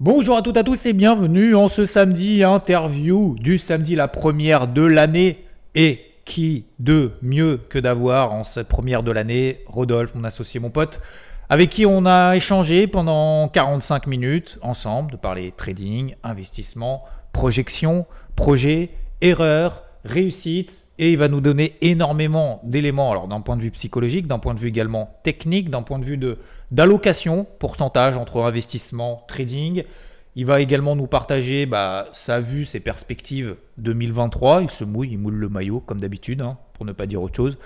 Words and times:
Bonjour 0.00 0.36
à 0.36 0.42
toutes 0.42 0.56
et 0.56 0.60
à 0.60 0.62
tous 0.62 0.86
et 0.86 0.92
bienvenue 0.92 1.56
en 1.56 1.68
ce 1.68 1.84
samedi 1.84 2.44
interview 2.44 3.34
du 3.40 3.58
samedi 3.58 3.96
la 3.96 4.06
première 4.06 4.68
de 4.68 4.82
l'année. 4.82 5.44
Et 5.74 5.98
qui 6.24 6.66
de 6.78 7.14
mieux 7.20 7.56
que 7.68 7.80
d'avoir 7.80 8.32
en 8.32 8.44
cette 8.44 8.68
première 8.68 9.02
de 9.02 9.10
l'année 9.10 9.64
Rodolphe, 9.66 10.14
mon 10.14 10.22
associé, 10.22 10.60
mon 10.60 10.70
pote, 10.70 11.00
avec 11.48 11.70
qui 11.70 11.84
on 11.84 12.06
a 12.06 12.36
échangé 12.36 12.86
pendant 12.86 13.48
45 13.48 14.06
minutes 14.06 14.60
ensemble 14.62 15.10
de 15.10 15.16
parler 15.16 15.52
trading, 15.56 16.14
investissement, 16.22 17.02
projection, 17.32 18.06
projet, 18.36 18.90
erreur, 19.20 19.82
réussite. 20.04 20.86
Et 21.00 21.10
il 21.10 21.18
va 21.18 21.26
nous 21.26 21.40
donner 21.40 21.74
énormément 21.80 22.60
d'éléments 22.62 23.10
alors 23.10 23.26
d'un 23.26 23.40
point 23.40 23.56
de 23.56 23.62
vue 23.62 23.72
psychologique, 23.72 24.28
d'un 24.28 24.38
point 24.38 24.54
de 24.54 24.60
vue 24.60 24.68
également 24.68 25.18
technique, 25.24 25.70
d'un 25.70 25.82
point 25.82 25.98
de 25.98 26.04
vue 26.04 26.18
de 26.18 26.38
d'allocation, 26.70 27.46
pourcentage 27.58 28.16
entre 28.16 28.42
investissement, 28.42 29.24
trading. 29.28 29.84
Il 30.36 30.46
va 30.46 30.60
également 30.60 30.94
nous 30.94 31.06
partager 31.06 31.66
bah, 31.66 32.08
sa 32.12 32.40
vue, 32.40 32.64
ses 32.64 32.80
perspectives 32.80 33.56
2023. 33.78 34.62
Il 34.62 34.70
se 34.70 34.84
mouille, 34.84 35.10
il 35.12 35.18
moule 35.18 35.34
le 35.34 35.48
maillot 35.48 35.80
comme 35.80 36.00
d'habitude, 36.00 36.40
hein, 36.40 36.58
pour 36.74 36.86
ne 36.86 36.92
pas 36.92 37.06
dire 37.06 37.22
autre 37.22 37.36
chose. 37.36 37.58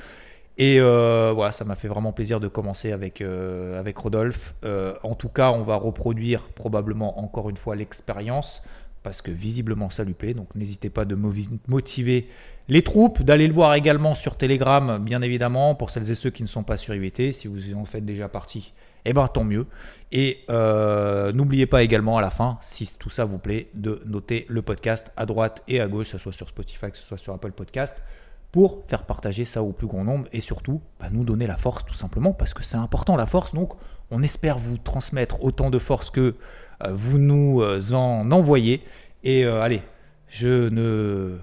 Et 0.59 0.81
euh, 0.81 1.33
voilà, 1.35 1.53
ça 1.53 1.65
m'a 1.65 1.77
fait 1.77 1.89
vraiment 1.89 2.13
plaisir 2.13 2.39
de 2.39 2.49
commencer 2.49 2.93
avec, 2.93 3.21
euh, 3.21 3.79
avec 3.79 3.97
Rodolphe. 3.97 4.55
Euh, 4.65 4.95
en 5.03 5.15
tout 5.15 5.29
cas, 5.29 5.51
on 5.51 5.63
va 5.63 5.77
reproduire 5.77 6.45
probablement 6.49 7.19
encore 7.21 7.49
une 7.49 7.57
fois 7.57 7.75
l'expérience 7.75 8.63
parce 9.03 9.23
que 9.23 9.31
visiblement 9.31 9.91
ça 9.91 10.05
lui 10.05 10.15
plaît. 10.15 10.35
Donc 10.35 10.55
n'hésitez 10.55 10.91
pas 10.91 11.05
de 11.05 11.17
motiver 11.69 12.29
les 12.69 12.83
troupes, 12.83 13.23
d'aller 13.23 13.49
le 13.49 13.55
voir 13.55 13.75
également 13.75 14.15
sur 14.15 14.37
Telegram, 14.37 14.99
bien 15.03 15.23
évidemment, 15.23 15.75
pour 15.75 15.91
celles 15.91 16.11
et 16.11 16.15
ceux 16.15 16.31
qui 16.31 16.43
ne 16.43 16.49
sont 16.49 16.63
pas 16.63 16.77
sur 16.77 16.95
IVT. 16.95 17.33
Si 17.33 17.49
vous 17.49 17.75
en 17.75 17.85
faites 17.85 18.05
déjà 18.05 18.29
partie, 18.29 18.73
eh 19.05 19.13
ben 19.13 19.29
tant 19.29 19.45
mieux. 19.45 19.67
Et 20.13 20.45
euh, 20.51 21.33
n'oubliez 21.33 21.67
pas 21.67 21.83
également 21.83 22.19
à 22.19 22.21
la 22.21 22.31
fin, 22.31 22.59
si 22.61 22.97
tout 22.99 23.09
ça 23.09 23.25
vous 23.25 23.39
plaît, 23.39 23.71
de 23.73 24.03
noter 24.05 24.45
le 24.49 24.61
podcast 24.61 25.11
à 25.17 25.25
droite 25.25 25.63
et 25.69 25.81
à 25.81 25.89
gauche, 25.89 26.13
que 26.13 26.13
ce 26.13 26.19
soit 26.19 26.33
sur 26.33 26.49
Spotify, 26.49 26.91
que 26.91 26.99
ce 26.99 27.03
soit 27.03 27.17
sur 27.17 27.33
Apple 27.33 27.53
Podcast, 27.53 28.03
pour 28.53 28.85
faire 28.89 29.07
partager 29.07 29.47
ça 29.47 29.63
au 29.63 29.73
plus 29.73 29.87
grand 29.87 30.05
nombre 30.05 30.29
et 30.33 30.43
surtout 30.43 30.83
bah, 31.01 31.09
nous 31.11 31.25
donner 31.25 31.47
la 31.47 31.57
force 31.57 31.87
tout 31.87 31.95
simplement 31.95 32.35
parce 32.35 32.53
que 32.53 32.63
c'est 32.63 32.77
important 32.77 33.17
la 33.17 33.27
force. 33.27 33.55
Donc 33.55 33.73
on 34.11 34.23
espère 34.23 34.59
vous 34.59 34.77
transmettre 34.77 35.43
autant 35.43 35.71
de 35.71 35.79
force 35.79 36.11
que 36.11 36.37
euh, 36.85 36.93
vous 36.93 37.17
nous 37.17 37.63
euh, 37.63 37.81
en 37.95 38.31
envoyez. 38.31 38.85
Et 39.25 39.47
allez, 39.47 39.83
je 40.29 40.69
ne 40.69 41.39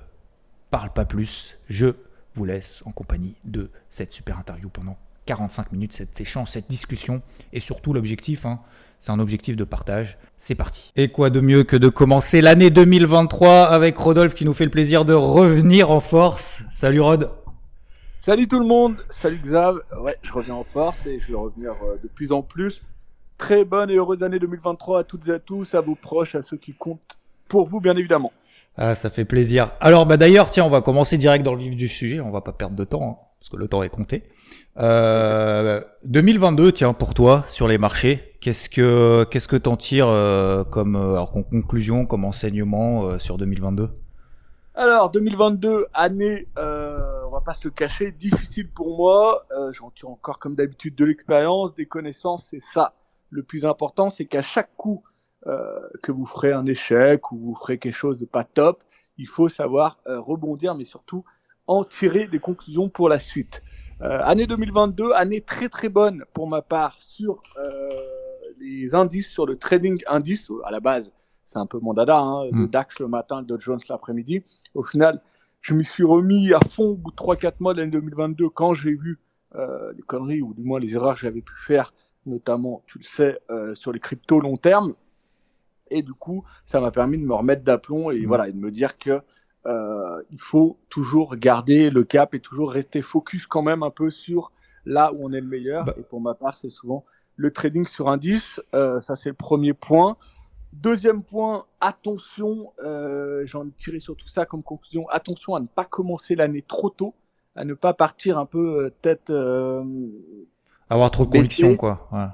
parle 0.69 0.91
pas 0.91 1.05
plus, 1.05 1.57
je 1.69 1.87
vous 2.35 2.45
laisse 2.45 2.83
en 2.85 2.91
compagnie 2.91 3.35
de 3.45 3.71
cette 3.89 4.11
super 4.11 4.37
interview 4.37 4.69
pendant 4.69 4.97
45 5.29 5.73
minutes, 5.73 5.93
cet 5.93 6.19
échange, 6.19 6.47
cette 6.47 6.67
discussion. 6.67 7.21
Et 7.53 7.59
surtout, 7.59 7.93
l'objectif, 7.93 8.47
hein, 8.47 8.61
c'est 8.99 9.11
un 9.11 9.19
objectif 9.19 9.55
de 9.55 9.63
partage. 9.63 10.17
C'est 10.39 10.55
parti. 10.55 10.91
Et 10.95 11.11
quoi 11.11 11.29
de 11.29 11.39
mieux 11.39 11.63
que 11.63 11.75
de 11.75 11.87
commencer 11.87 12.41
l'année 12.41 12.71
2023 12.71 13.65
avec 13.65 13.95
Rodolphe 13.95 14.33
qui 14.33 14.43
nous 14.43 14.55
fait 14.55 14.65
le 14.65 14.71
plaisir 14.71 15.05
de 15.05 15.13
revenir 15.13 15.91
en 15.91 15.99
force. 15.99 16.63
Salut 16.71 17.01
Rod. 17.01 17.29
Salut 18.25 18.47
tout 18.47 18.59
le 18.59 18.65
monde. 18.65 18.97
Salut 19.11 19.39
Xav. 19.43 19.75
Ouais, 20.01 20.17
je 20.23 20.33
reviens 20.33 20.55
en 20.55 20.63
force 20.63 20.97
et 21.05 21.19
je 21.19 21.27
vais 21.27 21.37
revenir 21.37 21.73
euh, 21.83 21.99
de 22.01 22.07
plus 22.07 22.31
en 22.31 22.41
plus. 22.41 22.81
Très 23.37 23.63
bonne 23.65 23.91
et 23.91 23.97
heureuse 23.97 24.23
année 24.23 24.39
2023 24.39 25.01
à 25.01 25.03
toutes 25.03 25.27
et 25.27 25.33
à 25.33 25.39
tous, 25.39 25.75
à 25.75 25.81
vos 25.81 25.93
proches, 25.93 26.33
à 26.33 26.41
ceux 26.41 26.57
qui 26.57 26.73
comptent 26.73 27.17
pour 27.47 27.69
vous, 27.69 27.79
bien 27.79 27.95
évidemment. 27.95 28.33
Ah, 28.77 28.95
ça 28.95 29.11
fait 29.11 29.25
plaisir. 29.25 29.73
Alors, 29.79 30.07
bah 30.07 30.17
d'ailleurs, 30.17 30.49
tiens, 30.49 30.65
on 30.65 30.69
va 30.69 30.81
commencer 30.81 31.19
direct 31.19 31.45
dans 31.45 31.53
le 31.53 31.61
vif 31.61 31.75
du 31.75 31.87
sujet. 31.87 32.19
On 32.19 32.31
va 32.31 32.41
pas 32.41 32.51
perdre 32.51 32.75
de 32.75 32.83
temps, 32.83 33.03
hein, 33.03 33.25
parce 33.39 33.49
que 33.49 33.57
le 33.57 33.67
temps 33.67 33.83
est 33.83 33.89
compté. 33.89 34.23
Euh, 34.77 35.81
2022, 36.05 36.71
tiens, 36.71 36.93
pour 36.93 37.13
toi, 37.13 37.43
sur 37.47 37.67
les 37.67 37.77
marchés, 37.77 38.29
qu'est-ce 38.39 38.69
que 38.69 39.25
qu'est-ce 39.25 39.47
que 39.47 39.55
t'en 39.55 39.75
tires 39.75 40.07
euh, 40.07 40.63
comme 40.63 40.95
euh, 40.95 41.23
conclusion, 41.25 42.05
comme 42.05 42.25
enseignement 42.25 43.05
euh, 43.05 43.19
sur 43.19 43.37
2022 43.37 43.89
Alors 44.75 45.11
2022, 45.11 45.87
année, 45.93 46.47
on 46.57 47.31
va 47.31 47.41
pas 47.45 47.53
se 47.53 47.67
cacher, 47.67 48.11
difficile 48.11 48.69
pour 48.69 48.95
moi. 48.97 49.45
J'en 49.73 49.91
tire 49.91 50.09
encore 50.09 50.39
comme 50.39 50.55
d'habitude 50.55 50.95
de 50.95 51.05
l'expérience, 51.05 51.75
des 51.75 51.85
connaissances, 51.85 52.47
c'est 52.49 52.63
ça. 52.63 52.93
Le 53.29 53.43
plus 53.43 53.65
important, 53.65 54.09
c'est 54.09 54.25
qu'à 54.25 54.41
chaque 54.41 54.75
coup 54.77 55.03
que 55.45 56.11
vous 56.11 56.25
ferez 56.25 56.51
un 56.51 56.65
échec 56.65 57.31
ou 57.31 57.37
vous 57.37 57.55
ferez 57.55 57.77
quelque 57.77 57.93
chose 57.93 58.17
de 58.17 58.25
pas 58.25 58.43
top, 58.43 58.83
il 59.17 59.27
faut 59.27 59.49
savoir 59.49 59.99
rebondir, 60.05 60.75
mais 60.75 60.85
surtout 60.85 61.23
en 61.67 61.83
tirer 61.83 62.27
des 62.27 62.39
conclusions 62.39 62.89
pour 62.89 63.09
la 63.09 63.19
suite. 63.19 63.61
Euh, 64.01 64.21
année 64.23 64.47
2022, 64.47 65.11
année 65.11 65.41
très 65.41 65.67
très 65.67 65.89
bonne 65.89 66.23
pour 66.33 66.47
ma 66.47 66.61
part 66.61 66.97
sur 67.01 67.43
euh, 67.57 67.89
les 68.59 68.95
indices, 68.95 69.29
sur 69.29 69.45
le 69.45 69.57
trading 69.57 70.01
indice. 70.07 70.49
À 70.63 70.71
la 70.71 70.79
base, 70.79 71.11
c'est 71.47 71.59
un 71.59 71.65
peu 71.65 71.79
mon 71.79 71.93
dada, 71.93 72.17
hein, 72.17 72.45
le 72.45 72.65
mm. 72.65 72.69
DAX 72.69 72.99
le 72.99 73.09
matin, 73.09 73.41
le 73.41 73.45
Dow 73.45 73.59
Jones 73.59 73.79
l'après-midi. 73.89 74.43
Au 74.73 74.83
final, 74.83 75.21
je 75.61 75.73
me 75.73 75.83
suis 75.83 76.05
remis 76.05 76.53
à 76.53 76.59
fond 76.59 76.91
au 76.91 76.95
bout 76.95 77.11
de 77.11 77.15
3-4 77.17 77.55
mois 77.59 77.73
de 77.73 77.79
l'année 77.79 77.91
2022 77.91 78.47
quand 78.49 78.73
j'ai 78.73 78.93
vu 78.93 79.19
euh, 79.55 79.91
les 79.93 80.03
conneries 80.03 80.41
ou 80.41 80.53
du 80.53 80.63
moins 80.63 80.79
les 80.79 80.93
erreurs 80.93 81.15
que 81.15 81.21
j'avais 81.21 81.41
pu 81.41 81.53
faire, 81.67 81.93
notamment, 82.25 82.83
tu 82.87 82.99
le 82.99 83.03
sais, 83.03 83.39
euh, 83.49 83.75
sur 83.75 83.91
les 83.91 83.99
cryptos 83.99 84.39
long 84.39 84.55
terme. 84.55 84.93
Et 85.91 86.03
du 86.03 86.13
coup, 86.13 86.45
ça 86.65 86.79
m'a 86.79 86.91
permis 86.91 87.17
de 87.17 87.23
me 87.23 87.33
remettre 87.33 87.63
d'aplomb 87.63 88.11
et 88.11 88.21
mm. 88.21 88.25
voilà, 88.27 88.47
et 88.47 88.53
de 88.53 88.59
me 88.59 88.71
dire 88.71 88.97
que 88.97 89.21
euh, 89.65 90.21
il 90.31 90.39
faut 90.39 90.77
toujours 90.89 91.35
garder 91.35 91.89
le 91.89 92.03
cap 92.03 92.33
et 92.33 92.39
toujours 92.39 92.71
rester 92.71 93.01
focus 93.01 93.45
quand 93.45 93.61
même 93.61 93.83
un 93.83 93.89
peu 93.89 94.09
sur 94.09 94.51
là 94.85 95.11
où 95.13 95.25
on 95.25 95.33
est 95.33 95.41
le 95.41 95.47
meilleur. 95.47 95.85
Bah. 95.85 95.95
Et 95.97 96.03
pour 96.03 96.21
ma 96.21 96.33
part, 96.33 96.57
c'est 96.57 96.69
souvent 96.69 97.05
le 97.35 97.51
trading 97.51 97.85
sur 97.87 98.09
indice. 98.09 98.61
Euh, 98.73 99.01
ça, 99.01 99.15
c'est 99.15 99.29
le 99.29 99.35
premier 99.35 99.73
point. 99.73 100.17
Deuxième 100.73 101.23
point, 101.23 101.65
attention, 101.81 102.73
euh, 102.83 103.43
j'en 103.47 103.67
ai 103.67 103.71
tiré 103.71 103.99
sur 103.99 104.15
tout 104.15 104.27
ça 104.29 104.45
comme 104.45 104.61
conclusion, 104.61 105.09
attention 105.09 105.55
à 105.55 105.59
ne 105.59 105.65
pas 105.65 105.85
commencer 105.85 106.35
l'année 106.35 106.61
trop 106.61 106.91
tôt, 106.91 107.15
à 107.55 107.65
ne 107.65 107.73
pas 107.73 107.93
partir 107.93 108.37
un 108.37 108.45
peu 108.45 108.85
euh, 108.85 108.89
tête... 109.01 109.31
Avoir 110.91 111.11
trop 111.11 111.25
de 111.25 111.31
convictions, 111.31 111.75
quoi. 111.75 112.07
Ouais. 112.11 112.27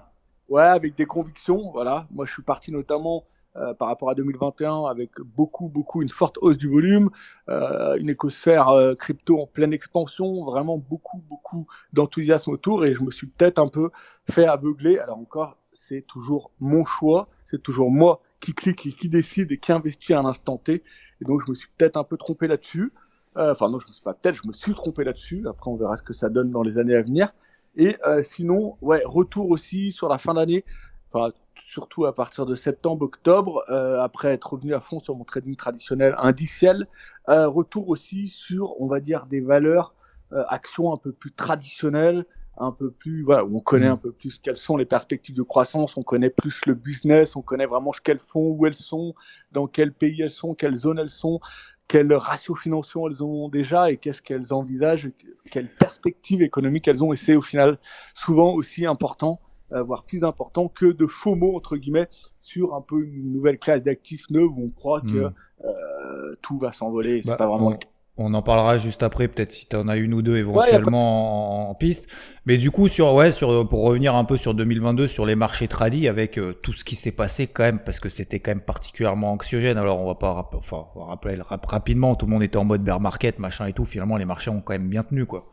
ouais, 0.49 0.63
avec 0.63 0.95
des 0.95 1.05
convictions, 1.05 1.71
voilà. 1.71 2.07
Moi, 2.11 2.25
je 2.25 2.33
suis 2.33 2.43
parti 2.43 2.71
notamment 2.71 3.23
euh, 3.57 3.73
par 3.73 3.87
rapport 3.87 4.09
à 4.09 4.15
2021 4.15 4.83
avec 4.83 5.11
beaucoup, 5.21 5.69
beaucoup, 5.69 6.01
une 6.01 6.09
forte 6.09 6.37
hausse 6.41 6.57
du 6.57 6.67
volume, 6.67 7.09
euh, 7.47 7.95
une 7.95 8.09
écosphère 8.09 8.67
euh, 8.67 8.95
crypto 8.95 9.39
en 9.39 9.47
pleine 9.47 9.71
expansion, 9.71 10.43
vraiment 10.43 10.77
beaucoup, 10.77 11.23
beaucoup 11.29 11.65
d'enthousiasme 11.93 12.51
autour 12.51 12.83
et 12.83 12.93
je 12.93 13.01
me 13.01 13.11
suis 13.11 13.27
peut-être 13.27 13.57
un 13.59 13.69
peu 13.69 13.91
fait 14.29 14.45
aveugler. 14.45 14.99
Alors 14.99 15.19
encore, 15.19 15.55
c'est 15.73 16.01
toujours 16.05 16.51
mon 16.59 16.83
choix, 16.83 17.29
c'est 17.49 17.63
toujours 17.63 17.91
moi 17.91 18.19
qui 18.41 18.53
clique 18.53 18.85
et 18.87 18.91
qui 18.91 19.07
décide 19.07 19.49
et 19.53 19.57
qui 19.57 19.71
investit 19.71 20.13
à 20.13 20.21
l'instant 20.21 20.57
T. 20.57 20.83
Et 21.21 21.25
donc 21.25 21.41
je 21.45 21.49
me 21.49 21.55
suis 21.55 21.69
peut-être 21.77 21.95
un 21.95 22.03
peu 22.03 22.17
trompé 22.17 22.47
là-dessus. 22.47 22.91
enfin 23.37 23.69
non, 23.69 23.79
je 23.79 23.87
me 23.87 23.93
suis 23.93 24.03
pas 24.03 24.13
peut-être, 24.13 24.35
je 24.35 24.49
me 24.49 24.53
suis 24.53 24.73
trompé 24.73 25.05
là-dessus. 25.05 25.47
Après, 25.47 25.71
on 25.71 25.77
verra 25.77 25.95
ce 25.95 26.03
que 26.03 26.13
ça 26.13 26.27
donne 26.27 26.51
dans 26.51 26.61
les 26.61 26.77
années 26.77 26.95
à 26.95 27.01
venir. 27.01 27.31
Et 27.77 27.95
sinon, 28.23 28.77
ouais, 28.81 29.01
retour 29.05 29.49
aussi 29.49 29.93
sur 29.93 30.09
la 30.09 30.17
fin 30.17 30.33
d'année. 30.33 30.65
Enfin, 31.11 31.31
surtout 31.71 32.05
à 32.05 32.15
partir 32.15 32.45
de 32.45 32.55
septembre-octobre, 32.55 33.63
euh, 33.69 34.01
après 34.01 34.29
être 34.29 34.53
revenu 34.53 34.73
à 34.73 34.79
fond 34.79 34.99
sur 34.99 35.15
mon 35.15 35.23
trading 35.23 35.55
traditionnel 35.55 36.15
indiciel, 36.17 36.87
euh, 37.29 37.47
retour 37.47 37.89
aussi 37.89 38.27
sur, 38.29 38.79
on 38.81 38.87
va 38.87 38.99
dire, 38.99 39.25
des 39.25 39.41
valeurs, 39.41 39.93
euh, 40.33 40.43
actions 40.49 40.93
un 40.93 40.97
peu 40.97 41.11
plus 41.11 41.31
traditionnelles, 41.31 42.25
un 42.57 42.71
peu 42.71 42.89
plus, 42.89 43.23
voilà, 43.23 43.43
où 43.43 43.57
on 43.57 43.59
connaît 43.59 43.89
mmh. 43.89 43.93
un 43.93 43.97
peu 43.97 44.11
plus 44.11 44.39
quelles 44.39 44.57
sont 44.57 44.77
les 44.77 44.85
perspectives 44.85 45.35
de 45.35 45.41
croissance, 45.41 45.97
on 45.97 46.03
connaît 46.03 46.29
plus 46.29 46.65
le 46.65 46.73
business, 46.73 47.35
on 47.35 47.41
connaît 47.41 47.65
vraiment 47.65 47.91
ce 47.91 47.99
qu'elles 47.99 48.19
font, 48.19 48.51
où 48.51 48.65
elles 48.65 48.75
sont, 48.75 49.13
dans 49.51 49.67
quel 49.67 49.91
pays 49.91 50.21
elles 50.21 50.31
sont, 50.31 50.53
quelles 50.53 50.77
zones 50.77 50.99
elles 50.99 51.09
sont, 51.09 51.41
quels 51.87 52.13
ratios 52.13 52.57
financiers 52.57 53.01
elles 53.09 53.23
ont 53.23 53.49
déjà 53.49 53.91
et 53.91 53.97
qu'est-ce 53.97 54.21
qu'elles 54.21 54.53
envisagent, 54.53 55.09
quelles 55.51 55.69
perspectives 55.69 56.41
économiques 56.41 56.87
elles 56.87 57.03
ont. 57.03 57.13
Et 57.13 57.17
c'est 57.17 57.35
au 57.35 57.41
final 57.41 57.77
souvent 58.15 58.53
aussi 58.53 58.85
important 58.85 59.39
voire 59.71 60.03
plus 60.03 60.23
important 60.23 60.67
que 60.67 60.85
de 60.85 61.07
faux 61.07 61.35
mots 61.35 61.55
entre 61.55 61.75
guillemets 61.77 62.07
sur 62.45 62.75
un 62.75 62.81
peu 62.81 63.03
une 63.03 63.33
nouvelle 63.33 63.57
classe 63.57 63.83
d'actifs 63.83 64.23
neufs 64.29 64.49
où 64.49 64.65
on 64.65 64.69
croit 64.69 65.01
que 65.01 65.07
hmm. 65.07 65.33
euh, 65.65 66.35
tout 66.41 66.57
va 66.57 66.71
s'envoler. 66.71 67.21
Bah, 67.25 67.35
pas 67.35 67.47
vraiment. 67.47 67.77
On, 68.17 68.33
en 68.33 68.41
parlera 68.41 68.77
juste 68.77 69.03
après, 69.03 69.27
peut-être 69.27 69.51
si 69.51 69.67
tu 69.67 69.75
en 69.75 69.89
as 69.89 69.97
une 69.97 70.13
ou 70.13 70.21
deux 70.21 70.37
éventuellement 70.37 71.69
en, 71.69 71.75
piste. 71.75 72.07
Mais 72.45 72.55
du 72.55 72.71
coup, 72.71 72.87
sur 72.87 73.13
ouais, 73.13 73.33
sur 73.33 73.67
pour 73.67 73.83
revenir 73.83 74.15
un 74.15 74.23
peu 74.23 74.37
sur 74.37 74.53
2022, 74.53 75.07
sur 75.07 75.25
les 75.25 75.35
marchés 75.35 75.67
tradis, 75.67 76.07
avec 76.07 76.37
euh, 76.37 76.53
tout 76.53 76.71
ce 76.71 76.85
qui 76.85 76.95
s'est 76.95 77.11
passé 77.11 77.47
quand 77.47 77.63
même, 77.63 77.79
parce 77.79 77.99
que 77.99 78.07
c'était 78.07 78.39
quand 78.39 78.51
même 78.51 78.61
particulièrement 78.61 79.33
anxiogène. 79.33 79.77
Alors 79.77 79.99
on 79.99 80.05
va 80.05 80.15
pas, 80.15 80.49
enfin, 80.53 80.85
on 80.95 81.01
va 81.01 81.05
rappeler 81.07 81.37
rapidement, 81.41 82.15
tout 82.15 82.25
le 82.25 82.31
monde 82.31 82.43
était 82.43 82.57
en 82.57 82.63
mode 82.63 82.83
bear 82.83 83.01
market, 83.01 83.37
machin 83.37 83.65
et 83.65 83.73
tout. 83.73 83.83
Finalement, 83.83 84.15
les 84.15 84.25
marchés 84.25 84.49
ont 84.49 84.61
quand 84.61 84.73
même 84.73 84.87
bien 84.87 85.03
tenu, 85.03 85.25
quoi. 85.25 85.51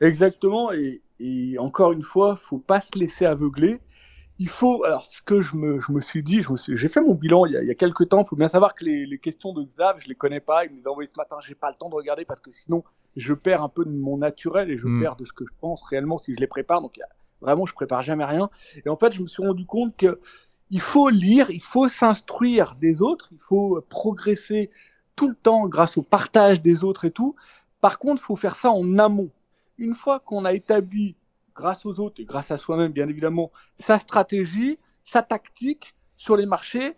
Exactement, 0.00 0.72
et, 0.72 1.00
et 1.22 1.56
encore 1.58 1.92
une 1.92 2.02
fois, 2.02 2.40
faut 2.48 2.58
pas 2.58 2.80
se 2.80 2.98
laisser 2.98 3.26
aveugler. 3.26 3.80
Il 4.40 4.48
faut, 4.48 4.82
alors 4.82 5.04
ce 5.04 5.22
que 5.22 5.40
je 5.40 5.54
me, 5.54 5.80
je 5.80 5.92
me 5.92 6.00
suis 6.00 6.24
dit, 6.24 6.42
j'ai 6.66 6.88
fait 6.88 7.00
mon 7.00 7.14
bilan 7.14 7.46
il 7.46 7.52
y, 7.52 7.56
a, 7.56 7.62
il 7.62 7.68
y 7.68 7.70
a 7.70 7.76
quelques 7.76 8.08
temps. 8.08 8.24
Il 8.24 8.28
faut 8.28 8.34
bien 8.34 8.48
savoir 8.48 8.74
que 8.74 8.84
les, 8.84 9.06
les, 9.06 9.18
questions 9.18 9.52
de 9.52 9.62
Xav, 9.62 10.00
je 10.00 10.08
les 10.08 10.16
connais 10.16 10.40
pas. 10.40 10.64
Il 10.64 10.72
me 10.72 10.78
les 10.78 10.86
a 10.86 10.90
envoyées 10.90 11.08
ce 11.08 11.16
matin. 11.16 11.36
J'ai 11.46 11.54
pas 11.54 11.70
le 11.70 11.76
temps 11.76 11.88
de 11.88 11.94
regarder 11.94 12.24
parce 12.24 12.40
que 12.40 12.50
sinon, 12.50 12.82
je 13.16 13.34
perds 13.34 13.62
un 13.62 13.68
peu 13.68 13.84
de 13.84 13.90
mon 13.90 14.16
naturel 14.16 14.68
et 14.70 14.78
je 14.78 14.86
hmm. 14.86 15.00
perds 15.00 15.16
de 15.16 15.24
ce 15.24 15.32
que 15.32 15.44
je 15.44 15.52
pense 15.60 15.82
réellement 15.84 16.18
si 16.18 16.34
je 16.34 16.40
les 16.40 16.48
prépare. 16.48 16.82
Donc 16.82 16.98
vraiment, 17.40 17.66
je 17.66 17.74
prépare 17.74 18.02
jamais 18.02 18.24
rien. 18.24 18.50
Et 18.84 18.88
en 18.88 18.96
fait, 18.96 19.12
je 19.12 19.22
me 19.22 19.28
suis 19.28 19.46
rendu 19.46 19.64
compte 19.64 19.96
que 19.96 20.18
il 20.70 20.80
faut 20.80 21.08
lire, 21.08 21.50
il 21.50 21.62
faut 21.62 21.88
s'instruire 21.88 22.74
des 22.80 23.00
autres, 23.00 23.28
il 23.30 23.40
faut 23.46 23.84
progresser 23.90 24.70
tout 25.14 25.28
le 25.28 25.36
temps 25.36 25.68
grâce 25.68 25.98
au 25.98 26.02
partage 26.02 26.62
des 26.62 26.82
autres 26.82 27.04
et 27.04 27.12
tout. 27.12 27.36
Par 27.80 28.00
contre, 28.00 28.22
il 28.22 28.24
faut 28.24 28.36
faire 28.36 28.56
ça 28.56 28.70
en 28.70 28.98
amont. 28.98 29.30
Une 29.78 29.94
fois 29.94 30.20
qu'on 30.20 30.44
a 30.44 30.52
établi, 30.52 31.16
grâce 31.54 31.84
aux 31.84 32.00
autres 32.00 32.20
et 32.20 32.24
grâce 32.24 32.50
à 32.50 32.58
soi-même, 32.58 32.92
bien 32.92 33.08
évidemment, 33.08 33.50
sa 33.78 33.98
stratégie, 33.98 34.78
sa 35.04 35.22
tactique 35.22 35.94
sur 36.16 36.36
les 36.36 36.46
marchés, 36.46 36.94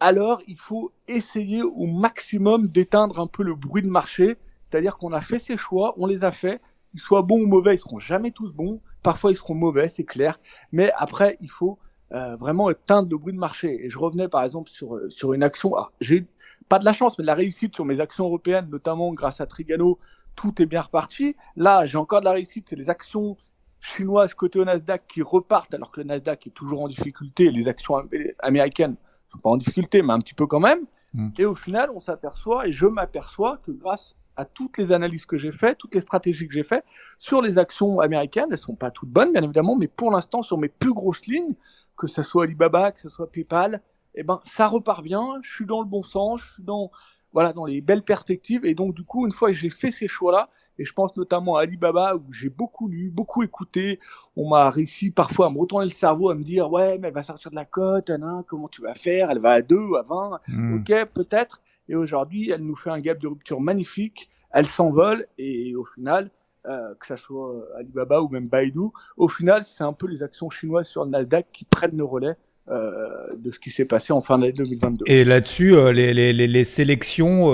alors 0.00 0.42
il 0.46 0.58
faut 0.58 0.92
essayer 1.08 1.62
au 1.62 1.86
maximum 1.86 2.68
d'éteindre 2.68 3.20
un 3.20 3.26
peu 3.26 3.42
le 3.42 3.54
bruit 3.54 3.82
de 3.82 3.88
marché. 3.88 4.36
C'est-à-dire 4.68 4.96
qu'on 4.96 5.12
a 5.12 5.20
fait 5.20 5.38
ses 5.38 5.56
choix, 5.56 5.94
on 5.96 6.06
les 6.06 6.24
a 6.24 6.32
faits, 6.32 6.60
qu'ils 6.90 7.00
soient 7.00 7.22
bons 7.22 7.40
ou 7.40 7.46
mauvais, 7.46 7.74
ils 7.76 7.78
seront 7.78 7.98
jamais 7.98 8.30
tous 8.30 8.52
bons. 8.52 8.80
Parfois, 9.02 9.30
ils 9.30 9.36
seront 9.36 9.54
mauvais, 9.54 9.88
c'est 9.88 10.04
clair. 10.04 10.38
Mais 10.72 10.92
après, 10.96 11.38
il 11.40 11.50
faut 11.50 11.78
euh, 12.12 12.36
vraiment 12.36 12.70
éteindre 12.70 13.08
le 13.10 13.16
bruit 13.16 13.32
de 13.32 13.38
marché. 13.38 13.84
Et 13.84 13.90
je 13.90 13.98
revenais 13.98 14.28
par 14.28 14.42
exemple 14.44 14.70
sur, 14.70 14.96
euh, 14.96 15.08
sur 15.10 15.32
une 15.32 15.42
action. 15.42 15.74
Ah, 15.76 15.92
j'ai 16.00 16.26
pas 16.68 16.78
de 16.78 16.84
la 16.84 16.92
chance, 16.92 17.16
mais 17.18 17.22
de 17.22 17.26
la 17.26 17.34
réussite 17.34 17.74
sur 17.74 17.84
mes 17.84 18.00
actions 18.00 18.24
européennes, 18.24 18.68
notamment 18.70 19.12
grâce 19.12 19.40
à 19.40 19.46
Trigano. 19.46 19.98
Tout 20.36 20.60
est 20.62 20.66
bien 20.66 20.82
reparti. 20.82 21.34
Là, 21.56 21.86
j'ai 21.86 21.98
encore 21.98 22.20
de 22.20 22.26
la 22.26 22.32
réussite. 22.32 22.66
C'est 22.68 22.76
les 22.76 22.90
actions 22.90 23.36
chinoises 23.80 24.34
côté 24.34 24.58
au 24.58 24.64
Nasdaq 24.64 25.04
qui 25.08 25.22
repartent 25.22 25.72
alors 25.74 25.90
que 25.90 26.00
le 26.00 26.06
Nasdaq 26.06 26.46
est 26.46 26.50
toujours 26.50 26.82
en 26.82 26.88
difficulté. 26.88 27.50
Les 27.50 27.68
actions 27.68 28.02
américaines 28.40 28.96
sont 29.32 29.38
pas 29.38 29.50
en 29.50 29.56
difficulté, 29.56 30.02
mais 30.02 30.12
un 30.12 30.20
petit 30.20 30.34
peu 30.34 30.46
quand 30.46 30.60
même. 30.60 30.80
Mm. 31.14 31.30
Et 31.38 31.44
au 31.44 31.54
final, 31.54 31.90
on 31.94 32.00
s'aperçoit, 32.00 32.66
et 32.68 32.72
je 32.72 32.86
m'aperçois 32.86 33.58
que 33.64 33.70
grâce 33.70 34.16
à 34.36 34.44
toutes 34.44 34.76
les 34.78 34.92
analyses 34.92 35.24
que 35.24 35.38
j'ai 35.38 35.52
faites, 35.52 35.78
toutes 35.78 35.94
les 35.94 36.00
stratégies 36.00 36.46
que 36.46 36.54
j'ai 36.54 36.62
faites 36.62 36.84
sur 37.18 37.40
les 37.40 37.58
actions 37.58 38.00
américaines, 38.00 38.48
elles 38.50 38.58
sont 38.58 38.74
pas 38.74 38.90
toutes 38.90 39.08
bonnes, 39.08 39.32
bien 39.32 39.42
évidemment, 39.42 39.76
mais 39.76 39.88
pour 39.88 40.10
l'instant, 40.10 40.42
sur 40.42 40.58
mes 40.58 40.68
plus 40.68 40.92
grosses 40.92 41.24
lignes, 41.26 41.54
que 41.96 42.06
ce 42.06 42.22
soit 42.22 42.44
Alibaba, 42.44 42.92
que 42.92 43.00
ce 43.00 43.08
soit 43.08 43.30
PayPal, 43.30 43.80
eh 44.14 44.22
ben, 44.22 44.40
ça 44.44 44.68
repart 44.68 45.02
bien, 45.02 45.38
je 45.42 45.50
suis 45.52 45.66
dans 45.66 45.80
le 45.80 45.86
bon 45.86 46.02
sens, 46.02 46.42
je 46.42 46.52
suis 46.54 46.62
dans, 46.62 46.90
voilà, 47.36 47.52
dans 47.52 47.66
les 47.66 47.82
belles 47.82 48.02
perspectives, 48.02 48.64
et 48.64 48.74
donc, 48.74 48.94
du 48.94 49.04
coup, 49.04 49.26
une 49.26 49.32
fois 49.34 49.50
que 49.50 49.56
j'ai 49.56 49.68
fait 49.68 49.90
ces 49.90 50.08
choix-là, 50.08 50.48
et 50.78 50.86
je 50.86 50.92
pense 50.94 51.14
notamment 51.18 51.56
à 51.56 51.64
Alibaba 51.64 52.16
où 52.16 52.32
j'ai 52.32 52.48
beaucoup 52.48 52.88
lu, 52.88 53.10
beaucoup 53.10 53.42
écouté. 53.42 54.00
On 54.36 54.48
m'a 54.48 54.70
réussi 54.70 55.10
parfois 55.10 55.48
à 55.48 55.50
me 55.50 55.58
retourner 55.58 55.84
le 55.84 55.92
cerveau, 55.92 56.30
à 56.30 56.34
me 56.34 56.44
dire 56.44 56.70
ouais 56.72 56.96
mais 56.96 57.08
elle 57.08 57.14
va 57.14 57.22
sortir 57.24 57.50
de 57.50 57.56
la 57.56 57.66
cote, 57.66 58.08
hein, 58.08 58.42
comment 58.48 58.68
tu 58.68 58.80
vas 58.80 58.94
faire? 58.94 59.30
Elle 59.30 59.38
va 59.38 59.52
à 59.52 59.60
2, 59.60 59.76
à 59.98 60.02
20, 60.02 60.40
hmm. 60.48 60.76
ok 60.76 61.04
peut-être. 61.12 61.60
Et 61.90 61.94
aujourd'hui, 61.94 62.50
elle 62.50 62.62
nous 62.62 62.76
fait 62.76 62.90
un 62.90 63.00
gap 63.00 63.18
de 63.18 63.28
rupture 63.28 63.60
magnifique. 63.60 64.30
Elle 64.50 64.66
s'envole 64.66 65.26
et 65.36 65.74
au 65.74 65.84
final, 65.84 66.30
euh, 66.66 66.94
que 67.00 67.06
ce 67.06 67.16
soit 67.16 67.54
Alibaba 67.76 68.22
ou 68.22 68.30
même 68.30 68.48
Baidu, 68.48 68.88
au 69.18 69.28
final, 69.28 69.62
c'est 69.62 69.84
un 69.84 69.92
peu 69.92 70.06
les 70.06 70.22
actions 70.22 70.48
chinoises 70.48 70.88
sur 70.88 71.04
le 71.04 71.10
Nasdaq 71.10 71.46
qui 71.52 71.66
prennent 71.66 71.98
le 71.98 72.04
relais. 72.04 72.36
Euh, 72.68 73.28
de 73.36 73.52
ce 73.52 73.60
qui 73.60 73.70
s'est 73.70 73.84
passé 73.84 74.12
en 74.12 74.22
fin 74.22 74.38
d'année 74.38 74.52
2022. 74.52 75.04
Et 75.06 75.24
là-dessus, 75.24 75.74
euh, 75.74 75.92
les, 75.92 76.12
les, 76.12 76.32
les, 76.32 76.64
sélections, 76.64 77.52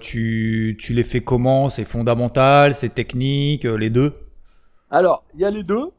tu, 0.00 0.78
tu 0.80 0.94
les 0.94 1.04
fais 1.04 1.20
comment? 1.20 1.68
C'est 1.68 1.84
fondamental, 1.84 2.74
c'est 2.74 2.94
technique, 2.94 3.64
les 3.64 3.90
deux? 3.90 4.14
Alors, 4.90 5.24
il 5.34 5.40
y 5.40 5.44
a 5.44 5.50
les 5.50 5.62
deux. 5.62 5.90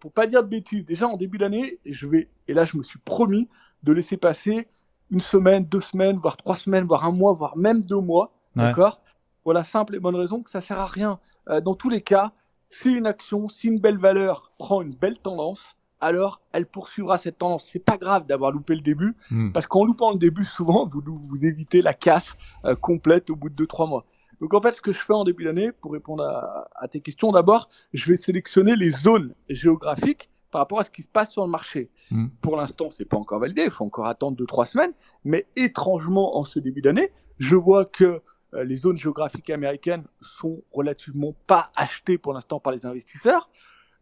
pour 0.00 0.12
pas 0.12 0.26
dire 0.26 0.42
de 0.42 0.48
bêtises, 0.48 0.84
déjà 0.84 1.06
en 1.08 1.16
début 1.16 1.38
d'année, 1.38 1.78
je 1.86 2.06
vais, 2.06 2.28
et 2.48 2.52
là 2.54 2.66
je 2.66 2.76
me 2.76 2.82
suis 2.82 2.98
promis 2.98 3.48
de 3.82 3.92
laisser 3.92 4.18
passer 4.18 4.66
une 5.10 5.20
semaine, 5.20 5.64
deux 5.64 5.80
semaines, 5.80 6.18
voire 6.18 6.36
trois 6.36 6.56
semaines, 6.56 6.84
voire 6.84 7.04
un 7.04 7.12
mois, 7.12 7.32
voire 7.32 7.56
même 7.56 7.82
deux 7.82 8.00
mois, 8.00 8.32
d'accord? 8.54 9.00
Pour 9.42 9.52
la 9.52 9.64
simple 9.64 9.94
et 9.94 10.00
bonne 10.00 10.16
raison 10.16 10.42
que 10.42 10.50
ça 10.50 10.60
sert 10.60 10.78
à 10.78 10.86
rien. 10.86 11.20
Euh, 11.48 11.60
dans 11.60 11.74
tous 11.74 11.88
les 11.88 12.00
cas, 12.00 12.32
si 12.70 12.92
une 12.92 13.06
action, 13.06 13.48
si 13.48 13.68
une 13.68 13.78
belle 13.78 13.98
valeur 13.98 14.50
prend 14.58 14.82
une 14.82 14.94
belle 14.94 15.18
tendance, 15.18 15.75
alors 16.00 16.40
elle 16.52 16.66
poursuivra 16.66 17.18
cette 17.18 17.38
tendance. 17.38 17.68
C'est 17.72 17.84
pas 17.84 17.96
grave 17.96 18.26
d'avoir 18.26 18.50
loupé 18.50 18.74
le 18.74 18.80
début, 18.80 19.14
hmm. 19.30 19.52
parce 19.52 19.66
qu'en 19.66 19.84
loupant 19.84 20.12
le 20.12 20.18
début, 20.18 20.44
souvent, 20.44 20.88
vous, 20.88 21.02
vous 21.02 21.44
évitez 21.44 21.82
la 21.82 21.94
casse 21.94 22.36
euh, 22.64 22.74
complète 22.74 23.30
au 23.30 23.36
bout 23.36 23.48
de 23.48 23.54
deux, 23.54 23.66
trois 23.66 23.86
mois. 23.86 24.04
Donc 24.40 24.52
en 24.54 24.60
fait, 24.60 24.72
ce 24.72 24.80
que 24.80 24.92
je 24.92 24.98
fais 24.98 25.14
en 25.14 25.24
début 25.24 25.44
d'année, 25.44 25.72
pour 25.72 25.92
répondre 25.92 26.22
à, 26.22 26.88
tes 26.88 27.00
questions, 27.00 27.32
d'abord, 27.32 27.68
je 27.94 28.10
vais 28.10 28.16
sélectionner 28.16 28.76
les 28.76 28.90
zones 28.90 29.34
géographiques 29.48 30.28
par 30.50 30.60
rapport 30.60 30.80
à 30.80 30.84
ce 30.84 30.90
qui 30.90 31.02
se 31.02 31.08
passe 31.08 31.32
sur 31.32 31.44
le 31.44 31.50
marché. 31.50 31.90
Hmm. 32.10 32.28
Pour 32.42 32.56
l'instant, 32.56 32.90
c'est 32.90 33.06
pas 33.06 33.16
encore 33.16 33.40
validé, 33.40 33.64
il 33.64 33.70
faut 33.70 33.84
encore 33.84 34.06
attendre 34.06 34.36
deux 34.36 34.46
trois 34.46 34.66
semaines. 34.66 34.92
Mais 35.24 35.46
étrangement, 35.56 36.36
en 36.36 36.44
ce 36.44 36.58
début 36.58 36.82
d'année, 36.82 37.10
je 37.38 37.56
vois 37.56 37.86
que 37.86 38.20
euh, 38.54 38.64
les 38.64 38.76
zones 38.76 38.98
géographiques 38.98 39.50
américaines 39.50 40.04
sont 40.20 40.62
relativement 40.72 41.34
pas 41.46 41.70
achetées 41.74 42.18
pour 42.18 42.32
l'instant 42.32 42.60
par 42.60 42.72
les 42.72 42.84
investisseurs. 42.86 43.50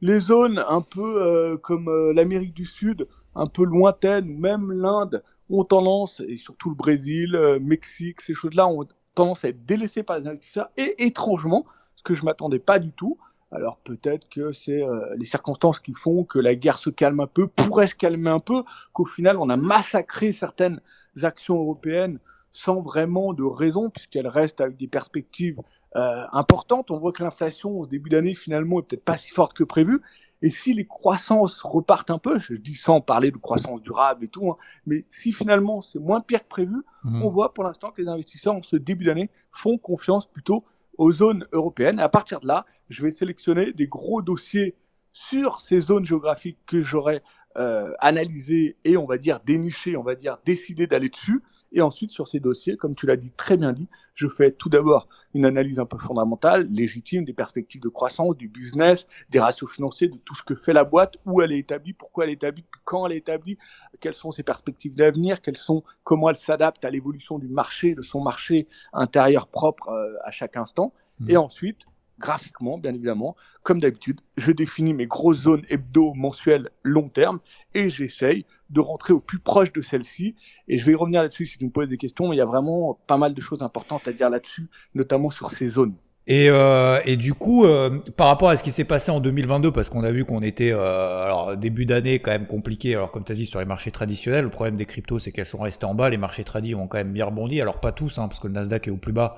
Les 0.04 0.20
zones 0.20 0.62
un 0.68 0.82
peu 0.82 1.22
euh, 1.22 1.56
comme 1.56 1.88
euh, 1.88 2.12
l'Amérique 2.12 2.52
du 2.52 2.66
Sud, 2.66 3.08
un 3.34 3.46
peu 3.46 3.64
lointaines, 3.64 4.28
même 4.38 4.70
l'Inde, 4.70 5.22
ont 5.48 5.64
tendance, 5.64 6.20
et 6.28 6.36
surtout 6.36 6.68
le 6.68 6.74
Brésil, 6.74 7.58
Mexique, 7.62 8.20
ces 8.20 8.34
choses-là 8.34 8.66
ont 8.66 8.86
tendance 9.14 9.46
à 9.46 9.48
être 9.48 9.64
délaissées 9.64 10.02
par 10.02 10.18
les 10.18 10.26
investisseurs. 10.26 10.68
Et 10.76 11.06
étrangement, 11.06 11.64
ce 11.96 12.02
que 12.02 12.14
je 12.14 12.22
m'attendais 12.22 12.58
pas 12.58 12.78
du 12.78 12.90
tout, 12.90 13.16
alors 13.50 13.78
peut-être 13.78 14.28
que 14.28 14.52
c'est 14.52 14.82
euh, 14.82 15.00
les 15.16 15.24
circonstances 15.24 15.80
qui 15.80 15.94
font 15.94 16.24
que 16.24 16.38
la 16.38 16.54
guerre 16.54 16.78
se 16.78 16.90
calme 16.90 17.20
un 17.20 17.26
peu, 17.26 17.46
pourrait 17.46 17.86
se 17.86 17.94
calmer 17.94 18.28
un 18.28 18.40
peu, 18.40 18.62
qu'au 18.92 19.06
final 19.06 19.38
on 19.38 19.48
a 19.48 19.56
massacré 19.56 20.34
certaines 20.34 20.82
actions 21.22 21.56
européennes 21.56 22.18
sans 22.52 22.82
vraiment 22.82 23.32
de 23.32 23.42
raison, 23.42 23.88
puisqu'elles 23.88 24.28
restent 24.28 24.60
avec 24.60 24.76
des 24.76 24.86
perspectives 24.86 25.62
euh, 25.96 26.24
importantes. 26.32 26.90
On 26.90 26.98
voit 26.98 27.12
que 27.12 27.22
l'inflation 27.22 27.70
au 27.78 27.86
début 27.86 28.10
d'année 28.10 28.34
finalement 28.34 28.80
est 28.80 28.82
peut-être 28.82 29.04
pas 29.04 29.16
si 29.16 29.30
forte 29.30 29.54
que 29.54 29.64
prévu. 29.64 30.00
Et 30.42 30.50
si 30.50 30.74
les 30.74 30.84
croissances 30.84 31.62
repartent 31.62 32.10
un 32.10 32.18
peu, 32.18 32.38
je 32.38 32.54
dis 32.54 32.76
sans 32.76 33.00
parler 33.00 33.30
de 33.30 33.36
croissance 33.36 33.80
durable 33.80 34.24
et 34.24 34.28
tout, 34.28 34.50
hein, 34.50 34.56
mais 34.86 35.04
si 35.08 35.32
finalement 35.32 35.80
c'est 35.80 35.98
moins 35.98 36.20
pire 36.20 36.42
que 36.42 36.48
prévu, 36.48 36.76
mmh. 37.04 37.22
on 37.22 37.30
voit 37.30 37.54
pour 37.54 37.64
l'instant 37.64 37.90
que 37.90 38.02
les 38.02 38.08
investisseurs 38.08 38.54
en 38.54 38.62
ce 38.62 38.76
début 38.76 39.06
d'année 39.06 39.30
font 39.52 39.78
confiance 39.78 40.26
plutôt 40.26 40.64
aux 40.98 41.12
zones 41.12 41.46
européennes. 41.52 41.98
Et 41.98 42.02
à 42.02 42.08
partir 42.08 42.40
de 42.40 42.46
là, 42.46 42.66
je 42.90 43.02
vais 43.02 43.12
sélectionner 43.12 43.72
des 43.72 43.86
gros 43.86 44.20
dossiers 44.20 44.74
sur 45.12 45.62
ces 45.62 45.80
zones 45.80 46.04
géographiques 46.04 46.58
que 46.66 46.82
j'aurais 46.82 47.22
euh, 47.56 47.92
analysées 48.00 48.76
et 48.84 48.96
on 48.96 49.06
va 49.06 49.16
dire 49.16 49.40
dénichées, 49.46 49.96
on 49.96 50.02
va 50.02 50.16
dire 50.16 50.38
décidé 50.44 50.86
d'aller 50.86 51.08
dessus. 51.08 51.40
Et 51.74 51.82
ensuite, 51.82 52.12
sur 52.12 52.28
ces 52.28 52.38
dossiers, 52.38 52.76
comme 52.76 52.94
tu 52.94 53.04
l'as 53.04 53.16
dit 53.16 53.32
très 53.36 53.56
bien 53.56 53.72
dit, 53.72 53.88
je 54.14 54.28
fais 54.28 54.52
tout 54.52 54.68
d'abord 54.68 55.08
une 55.34 55.44
analyse 55.44 55.80
un 55.80 55.86
peu 55.86 55.98
fondamentale, 55.98 56.68
légitime, 56.70 57.24
des 57.24 57.32
perspectives 57.32 57.82
de 57.82 57.88
croissance, 57.88 58.36
du 58.36 58.46
business, 58.46 59.08
des 59.30 59.40
ratios 59.40 59.68
financiers, 59.70 60.06
de 60.06 60.16
tout 60.24 60.36
ce 60.36 60.44
que 60.44 60.54
fait 60.54 60.72
la 60.72 60.84
boîte, 60.84 61.16
où 61.26 61.42
elle 61.42 61.50
est 61.50 61.58
établie, 61.58 61.92
pourquoi 61.92 62.24
elle 62.24 62.30
est 62.30 62.34
établie, 62.34 62.64
quand 62.84 63.06
elle 63.06 63.14
est 63.14 63.18
établie, 63.18 63.58
quelles 64.00 64.14
sont 64.14 64.30
ses 64.30 64.44
perspectives 64.44 64.94
d'avenir, 64.94 65.42
quelles 65.42 65.56
sont, 65.56 65.82
comment 66.04 66.30
elle 66.30 66.36
s'adapte 66.36 66.84
à 66.84 66.90
l'évolution 66.90 67.40
du 67.40 67.48
marché, 67.48 67.96
de 67.96 68.02
son 68.02 68.22
marché 68.22 68.68
intérieur 68.92 69.48
propre 69.48 69.88
euh, 69.88 70.14
à 70.24 70.30
chaque 70.30 70.56
instant. 70.56 70.92
Mmh. 71.18 71.30
Et 71.30 71.36
ensuite, 71.36 71.80
graphiquement, 72.18 72.78
bien 72.78 72.94
évidemment. 72.94 73.36
Comme 73.62 73.80
d'habitude, 73.80 74.20
je 74.36 74.52
définis 74.52 74.94
mes 74.94 75.06
grosses 75.06 75.42
zones 75.42 75.64
hebdo, 75.68 76.14
mensuelles, 76.14 76.70
long 76.82 77.08
terme, 77.08 77.40
et 77.74 77.90
j'essaye 77.90 78.44
de 78.70 78.80
rentrer 78.80 79.12
au 79.12 79.20
plus 79.20 79.38
proche 79.38 79.72
de 79.72 79.82
celle-ci. 79.82 80.34
Et 80.68 80.78
je 80.78 80.84
vais 80.84 80.92
y 80.92 80.96
revenir 80.96 81.22
là-dessus 81.22 81.46
si 81.46 81.58
tu 81.58 81.64
me 81.64 81.70
poses 81.70 81.88
des 81.88 81.98
questions, 81.98 82.28
mais 82.28 82.36
il 82.36 82.38
y 82.38 82.42
a 82.42 82.46
vraiment 82.46 82.98
pas 83.06 83.16
mal 83.16 83.34
de 83.34 83.40
choses 83.40 83.62
importantes 83.62 84.06
à 84.08 84.12
dire 84.12 84.30
là-dessus, 84.30 84.68
notamment 84.94 85.30
sur 85.30 85.50
ces 85.50 85.68
zones. 85.68 85.94
Et, 86.26 86.48
euh, 86.48 87.00
et 87.04 87.16
du 87.16 87.34
coup, 87.34 87.66
euh, 87.66 88.00
par 88.16 88.28
rapport 88.28 88.48
à 88.48 88.56
ce 88.56 88.62
qui 88.62 88.70
s'est 88.70 88.86
passé 88.86 89.10
en 89.10 89.20
2022, 89.20 89.72
parce 89.72 89.90
qu'on 89.90 90.04
a 90.04 90.10
vu 90.10 90.24
qu'on 90.24 90.40
était, 90.40 90.72
euh, 90.72 91.54
début 91.56 91.84
d'année 91.84 92.18
quand 92.18 92.30
même 92.30 92.46
compliqué, 92.46 92.94
alors 92.94 93.10
comme 93.10 93.24
tu 93.24 93.32
as 93.32 93.34
dit 93.34 93.44
sur 93.44 93.58
les 93.58 93.66
marchés 93.66 93.90
traditionnels, 93.90 94.44
le 94.44 94.50
problème 94.50 94.76
des 94.76 94.86
cryptos 94.86 95.18
c'est 95.18 95.32
qu'elles 95.32 95.44
sont 95.44 95.58
restées 95.58 95.84
en 95.84 95.94
bas, 95.94 96.08
les 96.08 96.16
marchés 96.16 96.44
tradis 96.44 96.74
ont 96.74 96.86
quand 96.86 96.96
même 96.96 97.12
bien 97.12 97.26
rebondi, 97.26 97.60
alors 97.60 97.78
pas 97.78 97.92
tous, 97.92 98.18
hein, 98.18 98.28
parce 98.28 98.40
que 98.40 98.46
le 98.46 98.54
Nasdaq 98.54 98.88
est 98.88 98.90
au 98.90 98.96
plus 98.96 99.12
bas, 99.12 99.36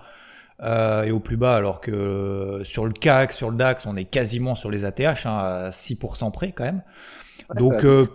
euh, 0.63 1.05
et 1.05 1.11
au 1.11 1.21
plus 1.21 1.37
bas, 1.37 1.57
alors 1.57 1.81
que 1.81 2.61
sur 2.65 2.87
le 2.87 2.93
CAC, 2.93 3.33
sur 3.33 3.51
le 3.51 3.57
DAX, 3.57 3.87
on 3.87 3.97
est 3.97 4.05
quasiment 4.05 4.55
sur 4.55 4.71
les 4.71 4.85
ATH, 4.85 5.27
hein, 5.27 5.37
à 5.39 5.71
6% 5.71 6.33
près 6.33 6.53
quand 6.53 6.65
même. 6.65 6.83
Donc 7.55 7.85
euh, 7.85 8.07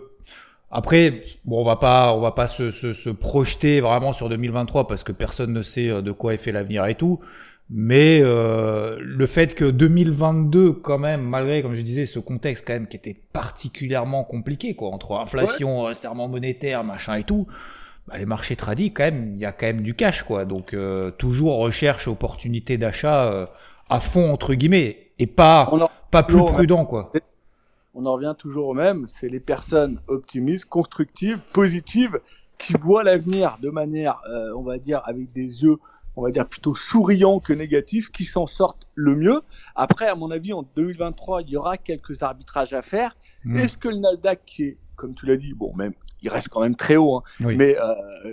après, 0.70 1.22
bon, 1.44 1.60
on 1.60 1.64
va 1.64 1.76
pas, 1.76 2.14
on 2.14 2.20
va 2.20 2.32
pas 2.32 2.46
se, 2.46 2.70
se, 2.70 2.94
se, 2.94 3.10
projeter 3.10 3.80
vraiment 3.80 4.12
sur 4.12 4.28
2023 4.28 4.86
parce 4.86 5.02
que 5.02 5.12
personne 5.12 5.52
ne 5.52 5.62
sait 5.62 5.88
euh, 5.88 6.02
de 6.02 6.12
quoi 6.12 6.34
est 6.34 6.38
fait 6.38 6.52
l'avenir 6.52 6.86
et 6.86 6.94
tout. 6.94 7.20
Mais 7.70 8.20
euh, 8.22 8.98
le 9.00 9.26
fait 9.26 9.54
que 9.54 9.64
2022, 9.64 10.72
quand 10.72 10.98
même, 10.98 11.22
malgré, 11.22 11.62
comme 11.62 11.74
je 11.74 11.80
disais, 11.80 12.06
ce 12.06 12.18
contexte 12.18 12.66
quand 12.66 12.72
même 12.72 12.86
qui 12.86 12.96
était 12.96 13.16
particulièrement 13.32 14.24
compliqué, 14.24 14.74
quoi, 14.74 14.88
entre 14.88 15.12
inflation, 15.12 15.84
ouais. 15.84 15.94
serment 15.94 16.28
monétaire, 16.28 16.84
machin 16.84 17.14
et 17.14 17.24
tout, 17.24 17.46
bah, 18.08 18.18
les 18.18 18.26
marchés 18.26 18.56
tradis, 18.56 18.92
quand 18.92 19.04
même, 19.04 19.34
il 19.34 19.40
y 19.40 19.44
a 19.44 19.52
quand 19.52 19.66
même 19.66 19.82
du 19.82 19.94
cash, 19.94 20.22
quoi. 20.22 20.44
Donc, 20.44 20.74
euh, 20.74 21.10
toujours 21.12 21.58
recherche 21.58 22.08
opportunité 22.08 22.76
d'achat 22.76 23.32
euh, 23.32 23.46
à 23.88 24.00
fond, 24.00 24.32
entre 24.32 24.54
guillemets, 24.54 25.10
et 25.18 25.26
pas, 25.26 25.70
pas 26.10 26.22
plus 26.22 26.44
prudent, 26.44 26.84
quoi. 26.84 27.12
On 27.94 28.06
en 28.06 28.14
revient 28.14 28.34
toujours 28.38 28.68
au 28.68 28.74
même, 28.74 29.06
c'est 29.08 29.28
les 29.28 29.38
personnes 29.38 30.00
optimistes, 30.08 30.64
constructives, 30.64 31.40
positives, 31.52 32.18
qui 32.58 32.72
voient 32.74 33.04
l'avenir 33.04 33.58
de 33.60 33.70
manière, 33.70 34.20
euh, 34.28 34.52
on 34.56 34.62
va 34.62 34.78
dire, 34.78 35.02
avec 35.04 35.32
des 35.32 35.62
yeux, 35.62 35.76
on 36.16 36.22
va 36.22 36.30
dire, 36.30 36.46
plutôt 36.46 36.74
souriants 36.74 37.38
que 37.38 37.52
négatifs, 37.52 38.10
qui 38.10 38.24
s'en 38.24 38.46
sortent 38.46 38.86
le 38.94 39.14
mieux. 39.14 39.42
Après, 39.76 40.08
à 40.08 40.14
mon 40.14 40.30
avis, 40.30 40.52
en 40.52 40.64
2023, 40.74 41.42
il 41.42 41.50
y 41.50 41.56
aura 41.56 41.76
quelques 41.76 42.22
arbitrages 42.22 42.72
à 42.72 42.82
faire. 42.82 43.14
Hmm. 43.44 43.56
Est-ce 43.56 43.76
que 43.76 43.88
le 43.88 43.96
Nasdaq, 43.96 44.40
qui 44.46 44.64
est, 44.64 44.76
comme 44.96 45.14
tu 45.14 45.26
l'as 45.26 45.36
dit, 45.36 45.52
bon, 45.52 45.74
même 45.76 45.92
il 46.22 46.28
reste 46.28 46.48
quand 46.48 46.60
même 46.60 46.76
très 46.76 46.96
haut, 46.96 47.16
hein. 47.16 47.22
mais 47.40 47.76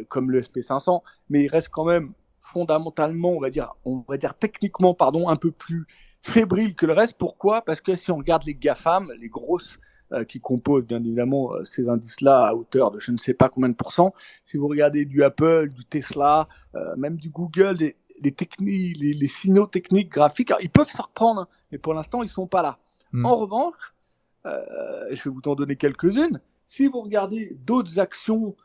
comme 0.07 0.31
le 0.31 0.41
SP500, 0.41 1.01
mais 1.29 1.43
il 1.43 1.47
reste 1.47 1.69
quand 1.69 1.85
même 1.85 2.13
fondamentalement, 2.53 3.31
on 3.31 3.39
va 3.39 3.49
dire, 3.49 3.73
on 3.85 4.03
va 4.07 4.17
dire 4.17 4.33
techniquement, 4.33 4.93
pardon, 4.93 5.29
un 5.29 5.35
peu 5.35 5.51
plus 5.51 5.85
fébrile 6.21 6.75
que 6.75 6.85
le 6.85 6.93
reste. 6.93 7.13
Pourquoi? 7.17 7.61
Parce 7.61 7.81
que 7.81 7.95
si 7.95 8.11
on 8.11 8.17
regarde 8.17 8.43
les 8.45 8.55
GAFAM, 8.55 9.11
les 9.19 9.29
grosses 9.29 9.79
euh, 10.11 10.23
qui 10.23 10.39
composent 10.39 10.85
bien 10.85 10.99
évidemment 10.99 11.53
euh, 11.53 11.63
ces 11.65 11.87
indices-là 11.87 12.47
à 12.47 12.53
hauteur 12.55 12.91
de 12.91 12.99
je 12.99 13.11
ne 13.11 13.17
sais 13.17 13.33
pas 13.33 13.49
combien 13.49 13.69
de 13.69 13.75
pourcents, 13.75 14.13
si 14.45 14.57
vous 14.57 14.67
regardez 14.67 15.05
du 15.05 15.23
Apple, 15.23 15.69
du 15.69 15.85
Tesla, 15.85 16.47
euh, 16.75 16.95
même 16.97 17.17
du 17.17 17.29
Google, 17.29 17.77
les, 17.79 17.95
les, 18.21 18.31
techniques, 18.31 18.97
les, 18.99 19.27
signaux 19.27 19.67
techniques 19.67 20.09
graphiques, 20.09 20.51
ils 20.61 20.69
peuvent 20.69 20.89
se 20.89 21.01
reprendre, 21.01 21.41
hein, 21.41 21.47
mais 21.71 21.77
pour 21.77 21.93
l'instant, 21.93 22.23
ils 22.23 22.29
sont 22.29 22.47
pas 22.47 22.61
là. 22.61 22.79
Hmm. 23.13 23.25
En 23.25 23.35
revanche, 23.37 23.93
je 24.45 25.23
vais 25.23 25.29
vous 25.29 25.41
en 25.45 25.53
donner 25.53 25.75
quelques-unes. 25.75 26.41
Si 26.69 26.87
vous 26.87 27.01
regardez 27.01 27.57
d'autres 27.65 27.99
actions, 27.99 28.55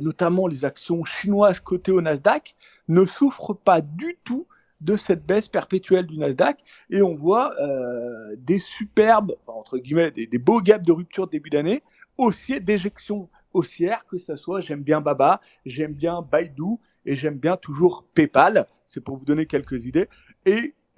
notamment 0.00 0.46
les 0.46 0.64
actions 0.64 1.04
chinoises 1.04 1.60
cotées 1.60 1.92
au 1.92 2.00
Nasdaq, 2.00 2.56
ne 2.88 3.04
souffrent 3.04 3.54
pas 3.54 3.80
du 3.80 4.16
tout 4.24 4.46
de 4.80 4.96
cette 4.96 5.26
baisse 5.26 5.48
perpétuelle 5.48 6.06
du 6.06 6.18
Nasdaq 6.18 6.58
et 6.90 7.02
on 7.02 7.14
voit 7.14 7.54
euh, 7.60 8.36
des 8.38 8.60
superbes, 8.60 9.34
entre 9.46 9.78
guillemets, 9.78 10.10
des, 10.10 10.38
beaux 10.38 10.60
gaps 10.60 10.86
de 10.86 10.92
rupture 10.92 11.26
de 11.26 11.32
début 11.32 11.50
d'année, 11.50 11.82
haussiers 12.16 12.60
d'éjection 12.60 13.28
haussière, 13.52 14.04
que 14.08 14.18
ce 14.18 14.36
soit, 14.36 14.60
j'aime 14.60 14.82
bien 14.82 15.00
Baba, 15.00 15.40
j'aime 15.66 15.94
bien 15.94 16.22
Baidu 16.22 16.76
et 17.06 17.16
j'aime 17.16 17.38
bien 17.38 17.56
toujours 17.56 18.04
PayPal, 18.14 18.66
c'est 18.88 19.00
pour 19.00 19.16
vous 19.16 19.24
donner 19.24 19.46
quelques 19.46 19.86
idées. 19.86 20.08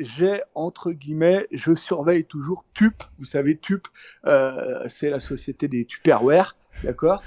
J'ai, 0.03 0.43
entre 0.55 0.93
guillemets, 0.93 1.47
je 1.53 1.75
surveille 1.75 2.25
toujours 2.25 2.65
TUP, 2.75 3.03
vous 3.19 3.25
savez, 3.25 3.57
TUP, 3.57 3.87
euh, 4.27 4.89
c'est 4.89 5.11
la 5.11 5.21
société 5.21 5.69
des 5.69 5.85
Tupperware, 5.85 6.57
d'accord? 6.83 7.23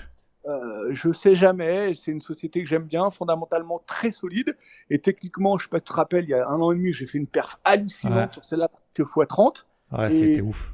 Euh, 0.46 0.90
je 0.92 1.14
sais 1.14 1.36
jamais, 1.36 1.94
c'est 1.96 2.12
une 2.12 2.22
société 2.22 2.64
que 2.64 2.70
j'aime 2.70 2.84
bien, 2.84 3.12
fondamentalement 3.12 3.82
très 3.88 4.12
solide. 4.12 4.58
Et 4.90 5.00
techniquement, 5.00 5.58
je 5.58 5.64
sais 5.64 5.70
pas 5.70 5.80
si 5.80 5.86
tu 5.86 5.90
te 5.90 5.94
rappelles, 5.94 6.26
il 6.26 6.30
y 6.30 6.34
a 6.34 6.48
un 6.48 6.60
an 6.60 6.72
et 6.72 6.76
demi, 6.76 6.92
j'ai 6.94 7.08
fait 7.08 7.18
une 7.18 7.28
perf 7.28 7.60
hallucinante 7.64 8.34
sur 8.34 8.46
celle-là 8.46 8.70
que 8.94 9.04
x30. 9.04 9.64
Ouais, 9.92 10.12
c'était 10.12 10.42
ouf. 10.42 10.74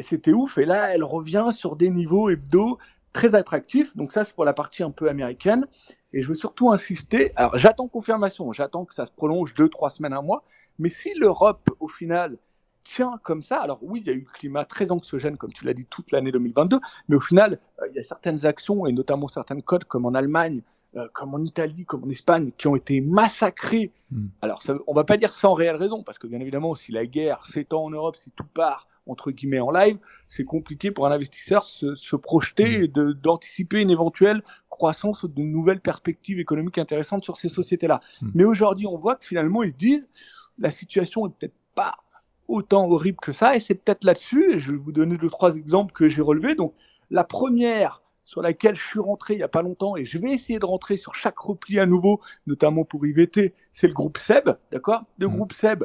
C'était 0.00 0.32
ouf. 0.32 0.58
Et 0.58 0.64
là, 0.64 0.92
elle 0.94 1.04
revient 1.04 1.48
sur 1.52 1.76
des 1.76 1.90
niveaux 1.90 2.30
hebdo 2.30 2.78
très 3.12 3.34
attractifs. 3.34 3.96
Donc 3.96 4.12
ça, 4.12 4.24
c'est 4.24 4.34
pour 4.34 4.44
la 4.44 4.52
partie 4.52 4.82
un 4.82 4.90
peu 4.90 5.08
américaine. 5.08 5.66
Et 6.12 6.22
je 6.22 6.28
veux 6.28 6.34
surtout 6.34 6.70
insister. 6.72 7.32
Alors, 7.36 7.56
j'attends 7.58 7.88
confirmation. 7.88 8.52
J'attends 8.52 8.84
que 8.84 8.94
ça 8.94 9.06
se 9.06 9.12
prolonge 9.12 9.54
deux, 9.54 9.68
trois 9.68 9.90
semaines, 9.90 10.14
un 10.14 10.22
mois. 10.22 10.44
Mais 10.78 10.90
si 10.90 11.14
l'Europe, 11.14 11.70
au 11.80 11.88
final, 11.88 12.38
tient 12.86 13.18
comme 13.22 13.42
ça. 13.42 13.60
Alors 13.60 13.78
oui, 13.82 14.00
il 14.04 14.06
y 14.06 14.10
a 14.10 14.14
eu 14.14 14.20
le 14.20 14.38
climat 14.38 14.64
très 14.64 14.92
anxiogène, 14.92 15.36
comme 15.36 15.52
tu 15.52 15.64
l'as 15.64 15.74
dit, 15.74 15.86
toute 15.90 16.10
l'année 16.12 16.32
2022, 16.32 16.78
mais 17.08 17.16
au 17.16 17.20
final, 17.20 17.58
euh, 17.82 17.86
il 17.90 17.96
y 17.96 17.98
a 17.98 18.04
certaines 18.04 18.46
actions, 18.46 18.86
et 18.86 18.92
notamment 18.92 19.28
certaines 19.28 19.62
codes, 19.62 19.84
comme 19.84 20.06
en 20.06 20.14
Allemagne, 20.14 20.62
euh, 20.96 21.08
comme 21.12 21.34
en 21.34 21.42
Italie, 21.42 21.84
comme 21.84 22.04
en 22.04 22.10
Espagne, 22.10 22.52
qui 22.56 22.68
ont 22.68 22.76
été 22.76 23.00
massacrées. 23.00 23.92
Hmm. 24.10 24.28
Alors, 24.40 24.62
ça, 24.62 24.76
on 24.86 24.94
va 24.94 25.04
pas 25.04 25.16
dire 25.16 25.34
sans 25.34 25.54
réelle 25.54 25.76
raison, 25.76 26.02
parce 26.02 26.18
que 26.18 26.26
bien 26.26 26.40
évidemment, 26.40 26.74
si 26.74 26.92
la 26.92 27.06
guerre 27.06 27.44
s'étend 27.52 27.84
en 27.84 27.90
Europe, 27.90 28.16
si 28.16 28.30
tout 28.30 28.46
part 28.54 28.86
entre 29.08 29.30
guillemets 29.30 29.60
en 29.60 29.70
live, 29.70 29.98
c'est 30.26 30.44
compliqué 30.44 30.90
pour 30.90 31.06
un 31.06 31.12
investisseur 31.12 31.64
se, 31.64 31.94
se 31.94 32.16
projeter 32.16 32.84
et 32.84 32.88
d'anticiper 32.88 33.80
une 33.80 33.90
éventuelle 33.90 34.42
croissance 34.68 35.22
ou 35.22 35.28
de 35.28 35.40
nouvelles 35.42 35.80
perspectives 35.80 36.40
économiques 36.40 36.78
intéressantes 36.78 37.22
sur 37.22 37.36
ces 37.36 37.48
sociétés-là. 37.48 38.00
Hmm. 38.20 38.30
Mais 38.34 38.44
aujourd'hui, 38.44 38.86
on 38.88 38.96
voit 38.96 39.14
que 39.14 39.24
finalement, 39.24 39.62
ils 39.62 39.72
se 39.72 39.76
disent 39.76 40.08
la 40.58 40.70
situation 40.70 41.26
est 41.26 41.30
peut-être 41.30 41.54
pas 41.74 41.96
autant 42.48 42.88
horrible 42.88 43.18
que 43.20 43.32
ça. 43.32 43.56
Et 43.56 43.60
c'est 43.60 43.74
peut-être 43.74 44.04
là-dessus, 44.04 44.60
je 44.60 44.72
vais 44.72 44.78
vous 44.78 44.92
donner 44.92 45.16
deux, 45.16 45.30
trois 45.30 45.54
exemples 45.56 45.92
que 45.92 46.08
j'ai 46.08 46.22
relevés. 46.22 46.54
Donc, 46.54 46.74
la 47.10 47.24
première 47.24 48.02
sur 48.24 48.42
laquelle 48.42 48.74
je 48.74 48.84
suis 48.84 48.98
rentré 48.98 49.34
il 49.34 49.36
n'y 49.38 49.44
a 49.44 49.48
pas 49.48 49.62
longtemps, 49.62 49.96
et 49.96 50.04
je 50.04 50.18
vais 50.18 50.32
essayer 50.32 50.58
de 50.58 50.66
rentrer 50.66 50.96
sur 50.96 51.14
chaque 51.14 51.38
repli 51.38 51.78
à 51.78 51.86
nouveau, 51.86 52.20
notamment 52.46 52.84
pour 52.84 53.06
IVT, 53.06 53.54
c'est 53.72 53.86
le 53.86 53.94
groupe 53.94 54.18
SEB, 54.18 54.56
d'accord? 54.72 55.04
Le 55.18 55.28
mmh. 55.28 55.36
groupe 55.36 55.52
SEB, 55.52 55.84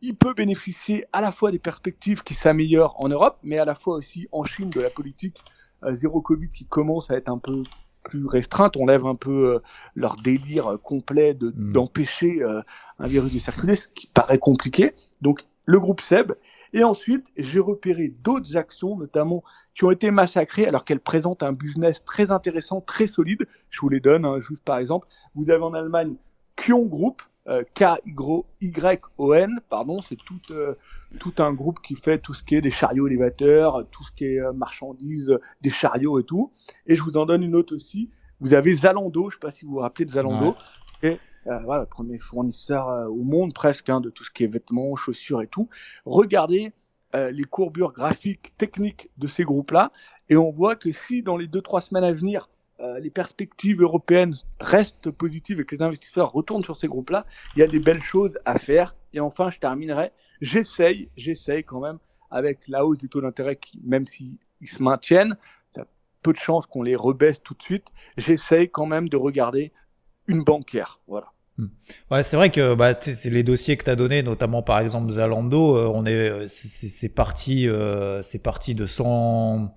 il 0.00 0.14
peut 0.14 0.32
bénéficier 0.32 1.04
à 1.12 1.20
la 1.20 1.32
fois 1.32 1.50
des 1.50 1.58
perspectives 1.58 2.22
qui 2.22 2.34
s'améliorent 2.34 2.94
en 3.02 3.08
Europe, 3.08 3.38
mais 3.42 3.58
à 3.58 3.64
la 3.64 3.74
fois 3.74 3.96
aussi 3.96 4.28
en 4.30 4.44
Chine 4.44 4.70
de 4.70 4.80
la 4.80 4.90
politique 4.90 5.38
euh, 5.84 5.94
zéro 5.94 6.20
Covid 6.20 6.50
qui 6.50 6.66
commence 6.66 7.10
à 7.10 7.16
être 7.16 7.28
un 7.28 7.38
peu 7.38 7.64
plus 8.02 8.26
restreinte. 8.26 8.76
On 8.76 8.86
lève 8.86 9.06
un 9.06 9.14
peu 9.14 9.54
euh, 9.54 9.58
leur 9.94 10.16
délire 10.16 10.78
complet 10.82 11.34
mmh. 11.34 11.72
d'empêcher 11.72 12.42
euh, 12.42 12.60
un 12.98 13.06
virus 13.06 13.32
de 13.32 13.38
circuler, 13.38 13.76
ce 13.76 13.88
qui 13.88 14.08
paraît 14.08 14.38
compliqué. 14.38 14.94
Donc 15.20 15.44
le 15.64 15.80
groupe 15.80 16.00
SEB. 16.00 16.32
Et 16.74 16.84
ensuite, 16.84 17.26
j'ai 17.36 17.60
repéré 17.60 18.14
d'autres 18.24 18.56
actions, 18.56 18.96
notamment 18.96 19.44
qui 19.74 19.84
ont 19.84 19.90
été 19.90 20.10
massacrées 20.10 20.66
alors 20.66 20.84
qu'elles 20.84 21.00
présentent 21.00 21.42
un 21.42 21.52
business 21.52 22.04
très 22.04 22.30
intéressant, 22.30 22.80
très 22.80 23.06
solide. 23.06 23.46
Je 23.70 23.80
vous 23.80 23.88
les 23.88 24.00
donne, 24.00 24.24
hein, 24.24 24.40
juste 24.40 24.62
par 24.64 24.78
exemple. 24.78 25.06
Vous 25.34 25.50
avez 25.50 25.62
en 25.62 25.74
Allemagne 25.74 26.14
Kion 26.56 26.84
Group, 26.84 27.22
euh, 27.48 27.64
K-Y-O-N, 27.74 29.60
pardon, 29.68 30.00
c'est 30.02 30.16
tout, 30.16 30.40
euh, 30.50 30.74
tout 31.18 31.34
un 31.38 31.52
groupe 31.52 31.80
qui 31.82 31.96
fait 31.96 32.18
tout 32.18 32.34
ce 32.34 32.42
qui 32.42 32.54
est 32.54 32.60
des 32.60 32.70
chariots 32.70 33.06
élévateurs, 33.08 33.84
tout 33.90 34.04
ce 34.04 34.12
qui 34.12 34.26
est 34.26 34.40
euh, 34.40 34.52
marchandises, 34.52 35.36
des 35.60 35.70
chariots 35.70 36.20
et 36.20 36.24
tout. 36.24 36.52
Et 36.86 36.96
je 36.96 37.02
vous 37.02 37.16
en 37.16 37.26
donne 37.26 37.42
une 37.42 37.56
autre 37.56 37.74
aussi. 37.74 38.10
Vous 38.40 38.54
avez 38.54 38.74
Zalando, 38.74 39.30
je 39.30 39.36
ne 39.36 39.40
sais 39.40 39.46
pas 39.46 39.50
si 39.50 39.64
vous 39.64 39.72
vous 39.72 39.78
rappelez 39.78 40.04
de 40.04 40.12
Zalando, 40.12 40.56
et 41.02 41.18
euh, 41.46 41.58
voilà, 41.64 41.86
premier 41.86 42.18
fournisseur 42.18 43.10
au 43.10 43.22
monde 43.22 43.52
presque 43.54 43.88
hein, 43.88 44.00
de 44.00 44.10
tout 44.10 44.24
ce 44.24 44.30
qui 44.30 44.44
est 44.44 44.48
vêtements, 44.48 44.94
chaussures 44.96 45.42
et 45.42 45.48
tout. 45.48 45.68
Regardez 46.04 46.72
les 47.14 47.44
courbures 47.44 47.92
graphiques 47.92 48.54
techniques 48.56 49.10
de 49.18 49.28
ces 49.28 49.44
groupes-là, 49.44 49.92
et 50.30 50.36
on 50.38 50.50
voit 50.50 50.76
que 50.76 50.92
si 50.92 51.22
dans 51.22 51.36
les 51.36 51.46
deux 51.46 51.60
trois 51.60 51.82
semaines 51.82 52.04
à 52.04 52.12
venir 52.12 52.48
les 53.00 53.10
perspectives 53.10 53.80
européennes 53.80 54.36
restent 54.58 55.10
positives 55.10 55.60
et 55.60 55.64
que 55.64 55.76
les 55.76 55.82
investisseurs 55.82 56.32
retournent 56.32 56.64
sur 56.64 56.76
ces 56.76 56.88
groupes-là, 56.88 57.26
il 57.54 57.60
y 57.60 57.62
a 57.62 57.68
des 57.68 57.78
belles 57.78 58.02
choses 58.02 58.38
à 58.44 58.58
faire. 58.58 58.96
Et 59.14 59.20
enfin, 59.20 59.50
je 59.50 59.58
terminerai. 59.58 60.10
J'essaye, 60.40 61.08
j'essaye 61.16 61.62
quand 61.62 61.80
même 61.80 61.98
avec 62.32 62.58
la 62.66 62.84
hausse 62.84 62.98
des 62.98 63.08
taux 63.08 63.20
d'intérêt 63.20 63.56
qui, 63.56 63.80
même 63.84 64.06
s'ils 64.06 64.38
se 64.66 64.82
maintiennent, 64.82 65.36
ça 65.74 65.82
a 65.82 65.86
peu 66.22 66.32
de 66.32 66.38
chances 66.38 66.66
qu'on 66.66 66.82
les 66.82 66.96
rebaisse 66.96 67.40
tout 67.42 67.54
de 67.54 67.62
suite. 67.62 67.84
J'essaye 68.16 68.68
quand 68.68 68.86
même 68.86 69.08
de 69.08 69.16
regarder 69.16 69.70
une 70.26 70.42
banquière. 70.42 70.98
Voilà. 71.06 71.32
Hmm. 71.58 71.66
Ouais, 72.10 72.22
c'est 72.22 72.36
vrai 72.36 72.50
que 72.50 72.74
bah, 72.74 72.94
les 73.24 73.42
dossiers 73.42 73.76
que 73.76 73.84
tu 73.84 73.90
as 73.90 73.96
donnés, 73.96 74.22
notamment 74.22 74.62
par 74.62 74.80
exemple 74.80 75.12
Zalando, 75.12 75.76
euh, 75.76 75.92
on 75.94 76.06
est 76.06 76.30
euh, 76.30 76.46
c'est 76.48 77.14
parti 77.14 77.68
euh, 77.68 78.22
c'est 78.22 78.42
parti 78.42 78.74
de 78.74 78.86
100 78.86 79.74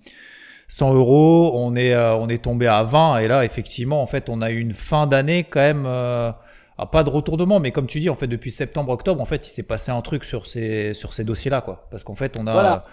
100 0.67 0.93
euros, 0.93 1.53
on 1.55 1.75
est 1.75 1.95
on 1.95 2.27
est 2.27 2.43
tombé 2.43 2.67
à 2.67 2.83
20 2.83 3.19
et 3.19 3.27
là 3.27 3.45
effectivement 3.45 4.01
en 4.01 4.07
fait 4.07 4.29
on 4.29 4.41
a 4.41 4.49
eu 4.49 4.59
une 4.59 4.73
fin 4.73 5.07
d'année 5.07 5.43
quand 5.43 5.59
même 5.59 5.85
ah, 5.85 6.85
pas 6.91 7.03
de 7.03 7.09
retournement 7.09 7.59
mais 7.59 7.71
comme 7.71 7.87
tu 7.87 7.99
dis 7.99 8.09
en 8.09 8.15
fait 8.15 8.27
depuis 8.27 8.51
septembre 8.51 8.91
octobre 8.91 9.21
en 9.21 9.25
fait 9.25 9.47
il 9.47 9.51
s'est 9.51 9.63
passé 9.63 9.91
un 9.91 10.01
truc 10.01 10.23
sur 10.23 10.47
ces 10.47 10.93
sur 10.95 11.13
ces 11.13 11.23
dossiers 11.23 11.51
là 11.51 11.61
quoi 11.61 11.87
parce 11.91 12.03
qu'en 12.03 12.15
fait 12.15 12.35
on 12.39 12.47
a 12.47 12.85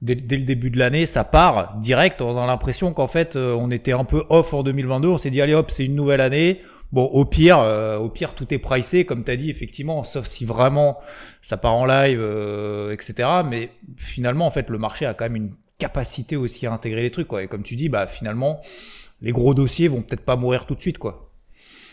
Dès, 0.00 0.14
dès, 0.14 0.36
le 0.36 0.44
début 0.44 0.70
de 0.70 0.78
l'année, 0.78 1.06
ça 1.06 1.24
part 1.24 1.74
direct. 1.78 2.22
On 2.22 2.40
a 2.40 2.46
l'impression 2.46 2.92
qu'en 2.92 3.08
fait, 3.08 3.34
on 3.34 3.68
était 3.72 3.90
un 3.90 4.04
peu 4.04 4.22
off 4.28 4.54
en 4.54 4.62
2022. 4.62 5.08
On 5.08 5.18
s'est 5.18 5.30
dit 5.30 5.42
allez 5.42 5.54
hop, 5.54 5.72
c'est 5.72 5.86
une 5.86 5.96
nouvelle 5.96 6.20
année 6.20 6.62
Bon, 6.90 7.04
au 7.04 7.26
pire, 7.26 7.58
euh, 7.58 7.98
au 7.98 8.08
pire, 8.08 8.34
tout 8.34 8.52
est 8.52 8.58
pricé, 8.58 9.04
comme 9.04 9.22
tu 9.22 9.30
as 9.30 9.36
dit, 9.36 9.50
effectivement, 9.50 10.04
sauf 10.04 10.26
si 10.26 10.46
vraiment 10.46 10.98
ça 11.42 11.58
part 11.58 11.74
en 11.74 11.84
live, 11.84 12.18
euh, 12.20 12.92
etc. 12.92 13.28
Mais 13.44 13.70
finalement, 13.96 14.46
en 14.46 14.50
fait, 14.50 14.70
le 14.70 14.78
marché 14.78 15.04
a 15.04 15.12
quand 15.12 15.26
même 15.26 15.36
une 15.36 15.54
capacité 15.78 16.36
aussi 16.36 16.66
à 16.66 16.72
intégrer 16.72 17.02
les 17.02 17.10
trucs, 17.10 17.28
quoi. 17.28 17.42
Et 17.42 17.48
comme 17.48 17.62
tu 17.62 17.76
dis, 17.76 17.88
bah 17.88 18.06
finalement, 18.06 18.60
les 19.20 19.32
gros 19.32 19.54
dossiers 19.54 19.88
vont 19.88 20.02
peut-être 20.02 20.24
pas 20.24 20.36
mourir 20.36 20.66
tout 20.66 20.74
de 20.74 20.80
suite, 20.80 20.98
quoi. 20.98 21.20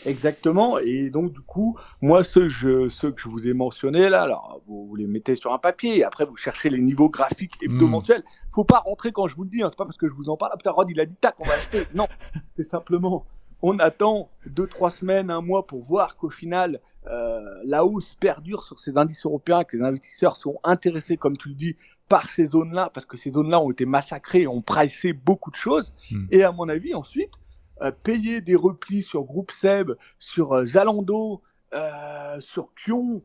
Exactement. 0.06 0.78
Et 0.78 1.10
donc, 1.10 1.32
du 1.32 1.42
coup, 1.42 1.78
moi, 2.02 2.24
ceux, 2.24 2.50
je, 2.50 2.90
ceux 2.90 3.12
que 3.12 3.22
je 3.22 3.28
vous 3.28 3.48
ai 3.48 3.54
mentionnés 3.54 4.10
là, 4.10 4.22
alors 4.22 4.62
vous, 4.68 4.88
vous, 4.88 4.96
les 4.96 5.08
mettez 5.08 5.36
sur 5.36 5.52
un 5.54 5.58
papier 5.58 5.98
et 5.98 6.04
après 6.04 6.26
vous 6.26 6.38
cherchez 6.38 6.70
les 6.70 6.80
niveaux 6.80 7.10
graphiques 7.10 7.56
hebdo-mensuels. 7.62 8.22
Hmm. 8.22 8.54
Faut 8.54 8.64
pas 8.64 8.80
rentrer 8.80 9.12
quand 9.12 9.28
je 9.28 9.36
vous 9.36 9.44
le 9.44 9.50
dis. 9.50 9.64
Hein. 9.64 9.70
C'est 9.72 9.78
pas 9.78 9.86
parce 9.86 9.98
que 9.98 10.08
je 10.08 10.14
vous 10.14 10.30
en 10.30 10.38
parle. 10.38 10.52
Ah, 10.54 10.58
putain, 10.58 10.72
Rod, 10.72 10.90
il 10.90 11.00
a 11.00 11.06
dit 11.06 11.16
tac, 11.16 11.36
on 11.40 11.46
va 11.46 11.54
acheter. 11.54 11.86
Non, 11.96 12.08
c'est 12.56 12.66
simplement 12.66 13.26
on 13.68 13.80
attend 13.80 14.30
deux, 14.46 14.68
trois 14.68 14.92
semaines, 14.92 15.32
un 15.32 15.42
mois 15.42 15.66
pour 15.66 15.84
voir 15.86 16.18
qu'au 16.18 16.30
final, 16.30 16.82
euh, 17.08 17.40
la 17.64 17.84
hausse 17.84 18.16
perdure 18.20 18.64
sur 18.64 18.80
ces 18.80 18.96
indices 18.96 19.26
européens, 19.26 19.64
que 19.64 19.76
les 19.76 19.84
investisseurs 19.84 20.38
sont 20.38 20.60
intéressés, 20.64 21.18
comme 21.18 21.36
tu 21.36 21.50
le 21.50 21.56
dis, 21.56 21.76
par 22.08 22.30
ces 22.30 22.48
zones-là, 22.48 22.92
parce 22.94 23.06
que 23.06 23.18
ces 23.18 23.32
zones-là 23.32 23.60
ont 23.60 23.72
été 23.72 23.86
massacrées, 23.86 24.48
ont 24.48 24.62
pricé 24.62 25.14
beaucoup 25.14 25.52
de 25.52 25.56
choses. 25.56 25.92
Hmm. 26.12 26.28
Et 26.32 26.44
à 26.44 26.52
mon 26.52 26.70
avis, 26.70 26.94
ensuite, 26.94 27.32
euh, 27.82 27.92
payer 27.92 28.42
des 28.42 28.56
replis 28.56 29.04
sur 29.04 29.24
Groupe 29.24 29.52
Seb, 29.52 29.92
sur 30.20 30.54
euh, 30.54 30.66
Zalando, 30.66 31.42
sur 32.40 32.70
Kion, 32.86 33.22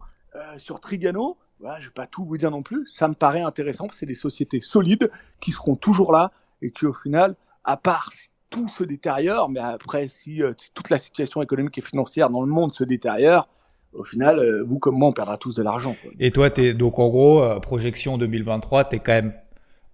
sur 0.58 0.80
Trigano, 0.80 1.38
voilà, 1.60 1.78
je 1.80 1.86
vais 1.86 1.92
pas 1.92 2.06
tout 2.06 2.24
vous 2.24 2.36
dire 2.36 2.50
non 2.50 2.62
plus, 2.62 2.86
ça 2.88 3.06
me 3.06 3.14
paraît 3.14 3.42
intéressant, 3.42 3.86
c'est 3.92 4.06
des 4.06 4.14
sociétés 4.14 4.60
solides 4.60 5.10
qui 5.40 5.52
seront 5.52 5.76
toujours 5.76 6.10
là 6.10 6.32
et 6.62 6.72
qui 6.72 6.86
au 6.86 6.92
final, 6.92 7.36
à 7.64 7.76
part 7.76 8.10
tout 8.50 8.68
se 8.68 8.82
détériore, 8.82 9.48
mais 9.48 9.60
après, 9.60 10.08
si, 10.08 10.42
euh, 10.42 10.54
toute 10.74 10.90
la 10.90 10.98
situation 10.98 11.40
économique 11.40 11.78
et 11.78 11.82
financière 11.82 12.30
dans 12.30 12.42
le 12.42 12.48
monde 12.48 12.74
se 12.74 12.84
détériore, 12.84 13.48
au 13.92 14.04
final, 14.04 14.38
euh, 14.38 14.62
vous 14.64 14.78
comme 14.78 14.96
moi, 14.96 15.08
on 15.08 15.12
perdra 15.12 15.36
tous 15.36 15.54
de 15.54 15.62
l'argent. 15.62 15.96
Et 16.18 16.30
toi, 16.30 16.48
es, 16.56 16.74
donc 16.74 16.98
en 16.98 17.08
gros, 17.08 17.42
euh, 17.42 17.58
projection 17.60 18.18
2023, 18.18 18.84
tu 18.84 18.96
es 18.96 18.98
quand 18.98 19.12
même 19.12 19.32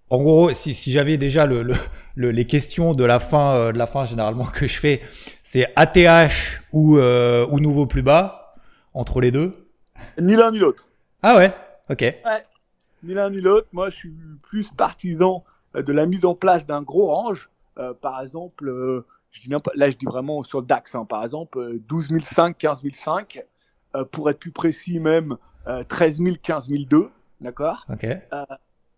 en 0.09 0.19
gros, 0.19 0.53
si, 0.53 0.73
si 0.73 0.91
j'avais 0.91 1.17
déjà 1.17 1.45
le, 1.45 1.63
le, 2.15 2.31
les 2.31 2.47
questions 2.47 2.93
de 2.93 3.03
la 3.03 3.19
fin, 3.19 3.55
euh, 3.55 3.71
de 3.73 3.77
la 3.77 3.87
fin 3.87 4.05
généralement 4.05 4.45
que 4.45 4.67
je 4.67 4.79
fais, 4.79 5.01
c'est 5.43 5.67
ATH 5.75 6.61
ou, 6.71 6.97
euh, 6.97 7.45
ou 7.49 7.59
nouveau 7.59 7.87
plus 7.87 8.03
bas 8.03 8.55
entre 8.93 9.19
les 9.19 9.31
deux. 9.31 9.67
Ni 10.19 10.35
l'un 10.35 10.51
ni 10.51 10.59
l'autre. 10.59 10.85
Ah 11.23 11.35
ouais, 11.37 11.53
ok. 11.89 12.01
Ouais. 12.01 12.45
Ni 13.03 13.13
l'un 13.13 13.29
ni 13.29 13.41
l'autre. 13.41 13.67
Moi, 13.73 13.89
je 13.89 13.95
suis 13.95 14.13
plus 14.43 14.69
partisan 14.71 15.43
de 15.75 15.93
la 15.93 16.05
mise 16.05 16.25
en 16.25 16.35
place 16.35 16.65
d'un 16.65 16.81
gros 16.81 17.07
range. 17.07 17.49
Euh, 17.77 17.93
par 17.93 18.21
exemple, 18.21 18.69
euh, 18.69 19.05
je 19.31 19.41
dis 19.41 19.49
là, 19.49 19.89
je 19.89 19.97
dis 19.97 20.05
vraiment 20.05 20.43
sur 20.43 20.61
le 20.61 20.65
DAX. 20.65 20.95
Hein, 20.95 21.05
par 21.05 21.23
exemple, 21.23 21.77
12 21.89 22.07
005, 22.23 22.57
15 22.57 22.81
005. 23.93 24.03
pour 24.11 24.29
être 24.29 24.39
plus 24.39 24.51
précis, 24.51 24.99
même 24.99 25.37
13 25.89 26.17
000, 26.17 26.35
15 26.41 26.69
002. 26.69 27.09
D'accord? 27.41 27.85
Ok. 27.91 28.05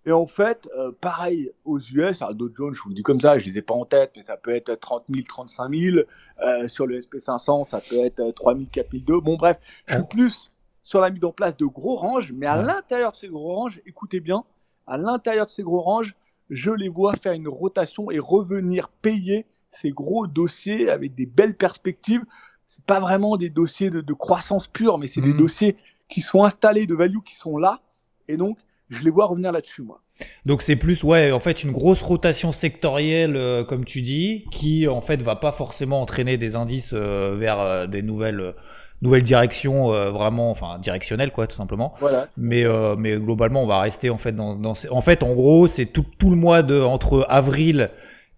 Et 0.06 0.12
en 0.12 0.28
fait, 0.28 0.68
euh, 0.78 0.92
pareil 1.00 1.52
aux 1.66 1.80
US, 1.80 2.22
alors 2.22 2.34
Dow 2.34 2.50
Jones, 2.56 2.74
je 2.74 2.82
vous 2.82 2.90
le 2.90 2.96
dis 2.96 3.04
comme 3.04 3.20
ça, 3.20 3.38
je 3.38 3.46
les 3.46 3.58
ai 3.58 3.62
pas 3.62 3.74
en 3.74 3.86
tête, 3.86 4.12
mais 4.16 4.24
ça 4.24 4.38
peut 4.38 4.52
être 4.52 4.74
30 4.74 5.04
000, 5.10 5.24
35 5.28 5.70
000. 5.72 5.98
Euh, 6.42 6.68
sur 6.68 6.88
le 6.88 7.02
SP500, 7.02 7.70
ça 7.70 7.82
peut 7.82 8.04
être 8.06 8.32
3 8.32 8.56
000, 8.56 8.66
4 8.72 8.88
002. 8.92 9.20
Bon, 9.20 9.36
bref, 9.36 9.58
je 9.88 9.96
suis 9.96 10.04
plus 10.06 10.52
sur 10.84 11.02
la 11.02 11.10
mise 11.10 11.24
en 11.24 11.32
place 11.32 11.56
de 11.58 11.66
gros 11.66 11.98
ranges, 11.98 12.32
mais 12.34 12.48
à 12.48 12.62
l'intérieur 12.62 13.12
de 13.12 13.18
ces 13.18 13.28
gros 13.28 13.54
ranges, 13.54 13.80
écoutez 13.86 14.20
bien, 14.20 14.46
à 14.88 14.98
l'intérieur 14.98 15.46
de 15.46 15.52
ces 15.52 15.64
gros 15.64 15.82
ranges, 15.82 16.16
je 16.50 16.72
les 16.72 16.90
vois 16.90 17.16
faire 17.18 17.34
une 17.34 17.48
rotation 17.48 18.10
et 18.10 18.18
revenir 18.18 18.90
payer 19.04 19.46
ces 19.74 19.92
gros 19.92 20.26
dossiers 20.26 20.90
avec 20.90 21.14
des 21.14 21.28
belles 21.28 21.56
perspectives. 21.56 22.24
C'est 22.70 22.86
pas 22.86 23.00
vraiment 23.02 23.36
des 23.38 23.50
dossiers 23.50 23.90
de, 23.90 24.00
de 24.02 24.14
croissance 24.14 24.68
pure, 24.68 24.98
mais 24.98 25.08
c'est 25.08 25.22
des 25.22 25.34
Mhm. 25.34 25.38
dossiers 25.40 25.76
qui 26.08 26.22
sont 26.22 26.44
installés 26.44 26.88
de 26.88 26.96
value, 26.96 27.18
qui 27.26 27.36
sont 27.36 27.58
là. 27.58 27.82
Et 28.30 28.38
donc, 28.38 28.58
je 28.90 29.04
les 29.04 29.10
vois 29.10 29.26
revenir 29.26 29.52
là-dessus, 29.52 29.82
moi. 29.82 30.02
Donc 30.46 30.62
c'est 30.62 30.76
plus 30.76 31.04
ouais 31.06 31.32
en 31.32 31.40
fait 31.40 31.64
une 31.64 31.72
grosse 31.72 32.02
rotation 32.02 32.52
sectorielle 32.52 33.38
euh, 33.38 33.64
comme 33.64 33.86
tu 33.86 34.02
dis 34.02 34.44
qui 34.52 34.86
en 34.86 35.00
fait 35.00 35.22
va 35.22 35.38
pas 35.38 35.54
forcément 35.54 36.02
entraîner 36.02 36.36
des 36.36 36.58
indices 36.58 36.92
euh, 36.94 37.38
vers 37.40 37.58
euh, 37.62 37.88
des 37.88 38.02
nouvelles 38.02 38.54
nouvelles 39.02 39.24
directions 39.24 39.92
vraiment 40.12 40.52
enfin 40.52 40.78
directionnelles 40.78 41.32
quoi 41.32 41.48
tout 41.48 41.56
simplement. 41.56 41.94
Voilà. 42.02 42.28
Mais 42.36 42.66
mais 42.98 43.16
globalement 43.16 43.64
on 43.64 43.68
va 43.68 43.80
rester 43.80 44.10
en 44.10 44.18
fait 44.18 44.34
dans, 44.34 44.60
en 44.92 45.02
fait 45.02 45.24
en 45.24 45.34
gros 45.36 45.70
c'est 45.70 45.86
tout 45.86 46.04
tout 46.18 46.30
le 46.32 46.36
mois 46.36 46.64
de 46.64 46.82
entre 46.82 47.26
avril 47.30 47.90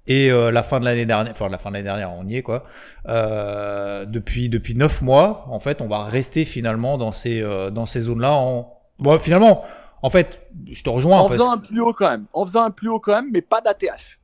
et 0.07 0.31
euh, 0.31 0.51
la 0.51 0.63
fin 0.63 0.79
de 0.79 0.85
l'année 0.85 1.05
dernière 1.05 1.31
enfin 1.31 1.47
la 1.49 1.57
fin 1.57 1.69
de 1.69 1.75
l'année 1.75 1.85
dernière 1.85 2.11
on 2.11 2.25
y 2.27 2.35
est 2.37 2.41
quoi. 2.41 2.65
Euh, 3.07 4.05
depuis 4.05 4.49
depuis 4.49 4.75
neuf 4.75 5.01
mois 5.01 5.45
en 5.49 5.59
fait 5.59 5.81
on 5.81 5.87
va 5.87 6.05
rester 6.05 6.45
finalement 6.45 6.97
dans 6.97 7.11
ces 7.11 7.41
euh, 7.41 7.69
dans 7.69 7.85
ces 7.85 8.01
zones 8.01 8.21
là 8.21 8.33
en 8.33 8.73
bon 8.99 9.19
finalement 9.19 9.63
en 10.01 10.09
fait 10.09 10.41
je 10.71 10.81
te 10.83 10.89
rejoins 10.89 11.19
En 11.19 11.23
parce 11.27 11.35
faisant 11.35 11.51
un 11.51 11.57
plus 11.59 11.79
haut 11.81 11.93
quand 11.93 12.09
même. 12.09 12.25
En 12.33 12.45
faisant 12.45 12.63
un 12.63 12.71
plus 12.71 12.89
haut 12.89 12.99
quand 12.99 13.13
même, 13.13 13.29
mais 13.31 13.41
pas 13.41 13.61
d'ATH. 13.61 14.17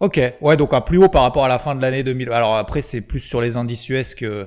Ok, 0.00 0.20
ouais, 0.40 0.56
donc 0.56 0.72
un 0.74 0.80
plus 0.80 0.98
haut 0.98 1.08
par 1.08 1.22
rapport 1.22 1.44
à 1.44 1.48
la 1.48 1.58
fin 1.58 1.74
de 1.74 1.80
l'année 1.80 2.02
2000. 2.02 2.30
Alors 2.32 2.56
après, 2.56 2.82
c'est 2.82 3.00
plus 3.00 3.20
sur 3.20 3.40
les 3.40 3.56
indices 3.56 3.88
US 3.88 4.14
que 4.14 4.46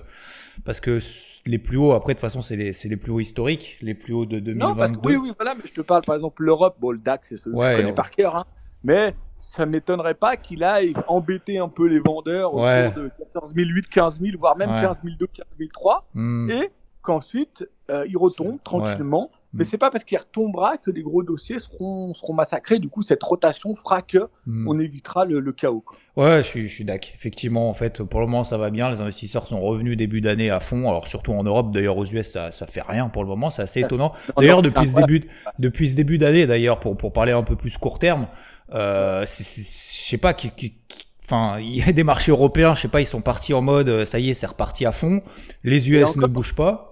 parce 0.66 0.80
que 0.80 1.00
les 1.46 1.58
plus 1.58 1.77
hauts, 1.77 1.94
après 1.94 2.13
de 2.13 2.20
toute 2.20 2.22
façon, 2.25 2.42
c'est 2.42 2.56
les, 2.58 2.74
c'est 2.74 2.89
les 2.89 2.98
plus 2.98 3.12
hauts 3.12 3.20
historiques, 3.22 3.77
les 3.82 3.94
plus 3.94 4.13
hauts 4.13 4.25
de 4.25 4.39
2022. 4.39 4.60
Non, 4.60 4.75
parce 4.75 4.92
que 4.92 4.98
oui, 5.08 5.16
oui, 5.16 5.32
voilà, 5.38 5.56
mais 5.56 5.63
je 5.66 5.74
te 5.74 5.82
parle 5.82 6.01
par 6.04 6.16
exemple 6.16 6.44
l'Europe, 6.44 6.75
bon, 6.80 6.92
le 6.92 6.98
DAX, 6.98 7.30
c'est 7.30 7.38
celui 7.38 7.58
que 7.58 7.63
je 7.63 7.75
connais 7.77 7.92
on- 7.92 7.96
par 7.96 8.12
cœur, 8.12 8.36
hein, 8.36 8.46
mais 8.84 9.16
ça 9.48 9.66
m'étonnerait 9.66 10.13
pas 10.13 10.36
qu'il 10.38 10.63
aille 10.63 10.94
embêter 11.08 11.58
un 11.58 11.70
peu 11.70 11.88
les 11.88 12.00
vendeurs 12.00 12.54
autour 12.54 12.66
Ouais. 12.66 12.92
de 12.92 13.10
14 13.34 13.54
008, 13.56 13.88
15 13.89 14.20
000, 14.22 14.38
voire 14.38 14.58
même 14.58 14.70
Ouais. 14.72 14.82
15 14.82 15.01
002, 15.04 15.27
15 15.27 15.46
003, 15.74 16.06
Hmm, 16.13 16.50
et 16.51 16.70
qu'ensuite 17.01 17.66
euh, 17.89 18.06
il 18.10 18.18
retombe 18.18 18.58
tranquillement. 18.63 19.32
Mais 19.54 19.63
Mm. 19.63 19.68
c'est 19.72 19.77
pas 19.77 19.89
parce 19.89 20.04
qu'il 20.04 20.18
retombera 20.18 20.75
que 20.77 20.92
les 20.92 21.01
gros 21.01 21.24
dossiers 21.24 21.60
seront, 21.60 22.13
seront 22.16 22.34
massacrés. 22.34 22.80
Du 22.80 22.89
coup, 22.89 23.01
cette 23.01 23.24
rotation 23.24 23.75
fera 23.77 24.01
que 24.01 24.27
hmm. 24.46 24.68
on 24.68 24.77
évitera 24.77 25.24
le, 25.24 25.39
le 25.39 25.51
chaos. 25.54 25.80
quoi. 25.86 25.96
Ouais, 26.18 26.44
je 26.44 26.48
suis, 26.48 26.68
je 26.68 26.74
suis 26.74 26.84
d'accord. 26.84 27.12
Effectivement, 27.16 27.70
en 27.70 27.74
fait, 27.74 28.04
pour 28.04 28.20
le 28.20 28.25
moment, 28.25 28.44
ça 28.44 28.58
va 28.58 28.70
bien. 28.70 28.94
Les 28.94 29.00
investisseurs 29.00 29.48
sont 29.48 29.62
revenus 29.62 29.96
début 29.96 30.20
d'année 30.20 30.50
à 30.50 30.60
fond. 30.60 30.89
Alors 30.89 31.08
surtout 31.08 31.32
en 31.32 31.44
Europe, 31.46 31.72
d'ailleurs 31.72 31.98
aux 31.98 32.06
US, 32.06 32.30
ça, 32.30 32.51
ça 32.51 32.68
fait 32.68 32.82
rien 32.82 33.08
pour 33.08 33.24
le 33.24 33.30
moment. 33.30 33.50
C'est 33.50 33.62
assez 33.62 33.80
étonnant. 33.80 34.12
D'ailleurs, 34.36 34.62
depuis 34.62 34.86
ce 34.86 34.95
début, 34.98 35.24
depuis 35.60 35.89
ce 35.89 35.95
début 35.95 36.17
d'année, 36.17 36.45
d'ailleurs, 36.45 36.82
pour 36.82 36.98
pour 36.98 37.13
parler 37.13 37.32
un 37.32 37.43
peu 37.43 37.56
plus 37.56 37.78
court 37.78 38.00
terme, 38.00 38.28
euh, 38.73 39.21
je 39.25 39.34
sais 39.34 40.17
pas 40.17 40.34
qui, 40.34 40.51
qui- 40.51 40.71
qui- 40.88 41.03
Enfin, 41.30 41.60
il 41.60 41.75
y 41.75 41.82
a 41.84 41.91
des 41.91 42.06
marchés 42.06 42.32
européens, 42.32 42.73
je 42.73 42.84
sais 42.84 42.88
pas, 42.88 43.01
ils 43.01 43.06
sont 43.06 43.19
partis 43.21 43.53
en 43.53 43.62
mode, 43.62 43.89
euh, 43.89 44.06
ça 44.06 44.17
y 44.17 44.30
est, 44.30 44.34
c'est 44.34 44.45
reparti 44.45 44.86
à 44.86 44.93
fond. 44.93 45.21
Les 45.65 45.89
US 45.91 46.12
encore- 46.12 46.21
ne 46.21 46.27
bougent 46.27 46.56
pas. 46.56 46.89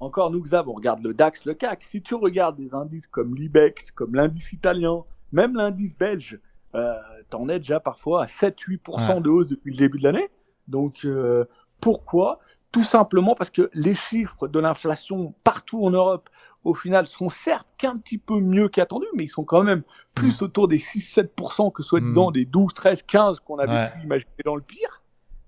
Encore, 0.00 0.32
nous, 0.32 0.42
Xav, 0.42 0.68
on 0.68 0.72
regarde 0.72 1.00
le 1.04 1.14
DAX, 1.14 1.44
le 1.44 1.54
CAC. 1.54 1.84
Si 1.84 2.02
tu 2.02 2.16
regardes 2.16 2.56
des 2.56 2.74
indices 2.74 3.06
comme 3.06 3.36
l'IBEX, 3.36 3.92
comme 3.92 4.16
l'indice 4.16 4.52
italien, 4.52 5.04
même 5.30 5.54
l'indice 5.54 5.92
belge, 5.96 6.40
euh, 6.74 6.94
t'en 7.30 7.48
es 7.48 7.60
déjà 7.60 7.78
parfois 7.78 8.24
à 8.24 8.26
7-8% 8.26 9.14
Ouais. 9.14 9.20
de 9.20 9.28
hausse 9.30 9.46
depuis 9.46 9.70
le 9.70 9.76
début 9.78 9.98
de 9.98 10.02
l'année. 10.02 10.28
Donc, 10.66 11.04
euh, 11.04 11.44
pourquoi 11.80 12.40
Tout 12.72 12.84
simplement 12.84 13.34
parce 13.34 13.50
que 13.50 13.70
les 13.74 13.94
chiffres 13.94 14.48
de 14.48 14.58
l'inflation 14.58 15.34
partout 15.44 15.84
en 15.84 15.90
Europe, 15.90 16.28
au 16.64 16.74
final, 16.74 17.06
sont 17.06 17.28
certes 17.28 17.66
qu'un 17.76 17.98
petit 17.98 18.18
peu 18.18 18.38
mieux 18.40 18.68
qu'attendu, 18.68 19.06
mais 19.14 19.24
ils 19.24 19.28
sont 19.28 19.44
quand 19.44 19.62
même 19.62 19.82
plus 20.14 20.40
autour 20.42 20.68
des 20.68 20.78
6-7% 20.78 21.70
que 21.72 21.82
soi-disant 21.82 22.30
des 22.30 22.44
12, 22.46 22.72
13, 22.72 23.02
15 23.02 23.40
qu'on 23.40 23.58
avait 23.58 23.72
Ouais. 23.74 23.90
pu 23.92 24.04
imaginer 24.04 24.30
dans 24.44 24.56
le 24.56 24.62
pire. 24.62 25.02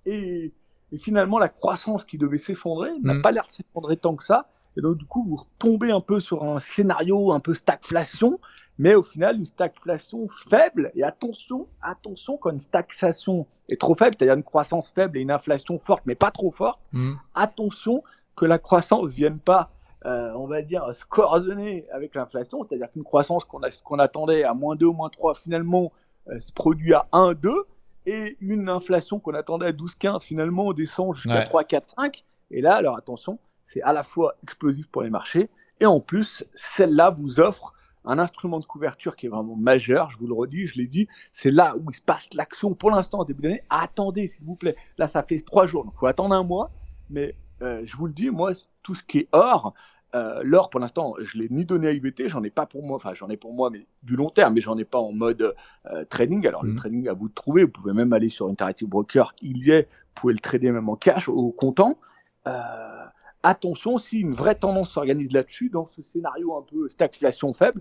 Et, 0.06 0.52
et 0.92 0.98
finalement, 0.98 1.38
la 1.38 1.48
croissance 1.48 2.04
qui 2.04 2.18
devait 2.18 2.38
s'effondrer 2.38 2.90
n'a 3.02 3.14
Mm. 3.14 3.22
pas 3.22 3.32
l'air 3.32 3.46
de 3.46 3.52
s'effondrer 3.52 3.96
tant 3.96 4.16
que 4.16 4.24
ça. 4.24 4.50
Et 4.76 4.80
donc, 4.82 4.98
du 4.98 5.06
coup, 5.06 5.24
vous 5.26 5.37
retombez 5.37 5.92
un 5.92 6.00
peu 6.00 6.20
sur 6.20 6.44
un 6.44 6.58
scénario 6.60 7.32
un 7.32 7.40
peu 7.40 7.54
stagflation, 7.54 8.40
mais 8.78 8.94
au 8.94 9.02
final, 9.02 9.37
une 9.37 9.44
stagflation 9.46 10.28
faible. 10.50 10.90
Et 10.94 11.02
attention, 11.04 11.66
attention, 11.82 12.37
quand 12.37 12.50
une 12.50 12.60
stagflation 12.60 13.46
est 13.68 13.80
trop 13.80 13.94
faible, 13.94 14.16
c'est-à-dire 14.18 14.34
une 14.34 14.42
croissance 14.42 14.90
faible 14.90 15.18
et 15.18 15.20
une 15.20 15.30
inflation 15.30 15.78
forte, 15.78 16.02
mais 16.06 16.14
pas 16.14 16.30
trop 16.30 16.50
forte, 16.50 16.80
Hmm. 16.92 17.14
attention 17.34 18.02
que 18.37 18.44
la 18.46 18.58
croissance 18.58 19.12
vienne 19.12 19.38
pas, 19.38 19.70
euh, 20.06 20.32
on 20.37 20.46
va 20.46 20.62
dire, 20.62 20.84
se 20.94 21.04
coordonner 21.04 21.87
avec 21.92 22.14
l'inflation, 22.14 22.64
c'est-à-dire 22.64 22.90
qu'une 22.92 23.04
croissance 23.04 23.44
qu'on 23.44 23.60
qu'on 23.84 23.98
attendait 23.98 24.44
à 24.44 24.54
moins 24.54 24.76
2, 24.76 24.87
moins 24.88 25.08
3, 25.08 25.34
finalement, 25.37 25.92
euh, 26.28 26.40
se 26.40 26.52
produit 26.52 26.94
à 26.94 27.06
1, 27.12 27.34
2, 27.34 27.64
et 28.06 28.37
une 28.40 28.68
inflation 28.68 29.18
qu'on 29.18 29.34
attendait 29.34 29.66
à 29.66 29.72
12, 29.72 29.94
15, 29.94 30.22
finalement, 30.24 30.72
descend 30.72 31.14
jusqu'à 31.14 31.38
Ouais. 31.38 31.44
3, 31.44 31.64
4, 31.64 31.90
5. 31.96 32.24
Et 32.50 32.60
là, 32.60 32.74
alors 32.74 32.98
attention, 32.98 33.38
c'est 33.66 33.80
à 33.82 33.92
la 33.94 34.02
fois 34.02 34.34
explosif 34.42 34.87
pour 34.88 35.02
les 35.02 35.10
marchés, 35.10 35.48
et 35.80 35.87
en 35.87 36.00
plus, 36.00 36.44
celle-là 36.54 37.10
vous 37.10 37.40
offre 37.40 37.72
un 38.04 38.18
instrument 38.18 38.60
de 38.60 38.64
couverture 38.66 39.16
qui 39.16 39.26
est 39.26 39.28
vraiment 39.28 39.56
majeur, 39.56 40.10
je 40.10 40.18
vous 40.18 40.26
le 40.26 40.34
redis, 40.34 40.66
je 40.66 40.76
l'ai 40.76 40.86
dit, 40.86 41.08
c'est 41.32 41.50
là 41.50 41.74
où 41.76 41.90
il 41.90 41.94
se 41.94 42.02
passe 42.02 42.28
l'action 42.34 42.74
pour 42.74 42.90
l'instant 42.90 43.20
au 43.20 43.24
début 43.24 43.42
d'année. 43.42 43.62
Attendez, 43.70 44.28
s'il 44.28 44.44
vous 44.44 44.56
plaît. 44.56 44.76
Là, 44.98 45.08
ça 45.08 45.22
fait 45.22 45.38
trois 45.40 45.66
jours, 45.66 45.84
donc 45.84 45.94
il 45.96 45.98
faut 46.00 46.06
attendre 46.06 46.34
un 46.34 46.42
mois. 46.42 46.70
Mais 47.10 47.34
euh, 47.62 47.82
je 47.84 47.96
vous 47.96 48.06
le 48.06 48.12
dis, 48.12 48.30
moi, 48.30 48.52
tout 48.82 48.94
ce 48.94 49.02
qui 49.04 49.18
est 49.20 49.28
or, 49.32 49.74
euh, 50.14 50.42
l'or 50.44 50.70
pour 50.70 50.80
l'instant, 50.80 51.14
je 51.18 51.38
l'ai 51.38 51.48
ni 51.50 51.64
donné 51.64 51.88
à 51.88 51.92
IVT, 51.92 52.28
j'en 52.28 52.42
ai 52.44 52.50
pas 52.50 52.66
pour 52.66 52.84
moi, 52.84 52.96
enfin 52.96 53.14
j'en 53.14 53.28
ai 53.30 53.36
pour 53.36 53.52
moi, 53.52 53.70
mais 53.70 53.84
du 54.02 54.14
long 54.16 54.30
terme, 54.30 54.54
mais 54.54 54.60
j'en 54.60 54.78
ai 54.78 54.84
pas 54.84 54.98
en 54.98 55.12
mode 55.12 55.54
euh, 55.86 56.04
trading. 56.04 56.46
Alors 56.46 56.64
le 56.64 56.70
Mhm. 56.70 56.76
trading 56.76 57.08
à 57.08 57.14
vous 57.14 57.28
de 57.28 57.34
trouver, 57.34 57.64
vous 57.64 57.70
pouvez 57.70 57.92
même 57.92 58.12
aller 58.12 58.28
sur 58.28 58.48
Interactive 58.48 58.88
Broker, 58.88 59.34
il 59.42 59.58
y 59.58 59.70
est, 59.70 59.82
vous 59.82 60.20
pouvez 60.20 60.34
le 60.34 60.38
trader 60.40 60.70
même 60.70 60.88
en 60.88 60.96
cash, 60.96 61.28
au 61.28 61.50
comptant. 61.50 61.98
Euh, 62.46 63.04
attention, 63.44 63.98
si 63.98 64.18
une 64.20 64.35
vraie 64.35 64.57
tendance 64.57 64.90
s'organise 64.90 65.30
là-dessus, 65.33 65.68
dans 65.70 65.88
ce 65.94 66.02
scénario 66.02 66.57
un 66.57 66.62
peu 66.62 66.88
stagflation 66.88 67.54
faible, 67.54 67.80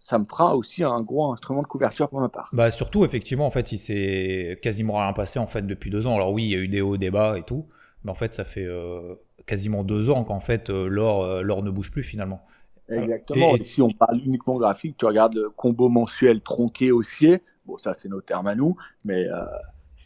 ça 0.00 0.18
me 0.18 0.24
fera 0.24 0.56
aussi 0.56 0.84
un 0.84 1.00
gros 1.00 1.32
instrument 1.32 1.62
de 1.62 1.66
couverture 1.66 2.08
pour 2.08 2.20
ma 2.20 2.28
part. 2.28 2.50
Bah 2.52 2.70
surtout 2.70 3.04
effectivement 3.04 3.46
en 3.46 3.50
fait 3.50 3.72
il 3.72 3.78
s'est 3.78 4.58
quasiment 4.62 4.98
rien 4.98 5.12
passé 5.12 5.38
en 5.38 5.46
fait 5.46 5.66
depuis 5.66 5.90
deux 5.90 6.06
ans. 6.06 6.16
Alors 6.16 6.32
oui 6.32 6.44
il 6.44 6.50
y 6.50 6.54
a 6.56 6.58
eu 6.58 6.68
des 6.68 6.80
hauts 6.80 6.96
des 6.96 7.10
bas 7.10 7.38
et 7.38 7.42
tout, 7.42 7.66
mais 8.04 8.10
en 8.10 8.14
fait 8.14 8.34
ça 8.34 8.44
fait 8.44 8.64
euh, 8.64 9.14
quasiment 9.46 9.84
deux 9.84 10.10
ans 10.10 10.24
qu'en 10.24 10.40
fait 10.40 10.68
euh, 10.70 10.86
l'or 10.88 11.22
euh, 11.24 11.42
l'or 11.42 11.62
ne 11.62 11.70
bouge 11.70 11.90
plus 11.90 12.02
finalement. 12.02 12.42
Exactement. 12.88 13.56
Et- 13.56 13.60
Et, 13.60 13.64
si 13.64 13.82
on 13.82 13.90
parle 13.90 14.18
uniquement 14.24 14.58
graphique, 14.58 14.96
tu 14.98 15.06
regardes 15.06 15.34
le 15.34 15.50
combo 15.50 15.88
mensuel 15.88 16.40
tronqué 16.40 16.90
haussier. 16.90 17.40
Bon, 17.66 17.78
ça, 17.78 17.94
c'est 17.94 18.08
nos 18.08 18.20
termes 18.20 18.48
à 18.48 18.56
nous, 18.56 18.76
mais 19.04 19.26
euh, 19.28 19.44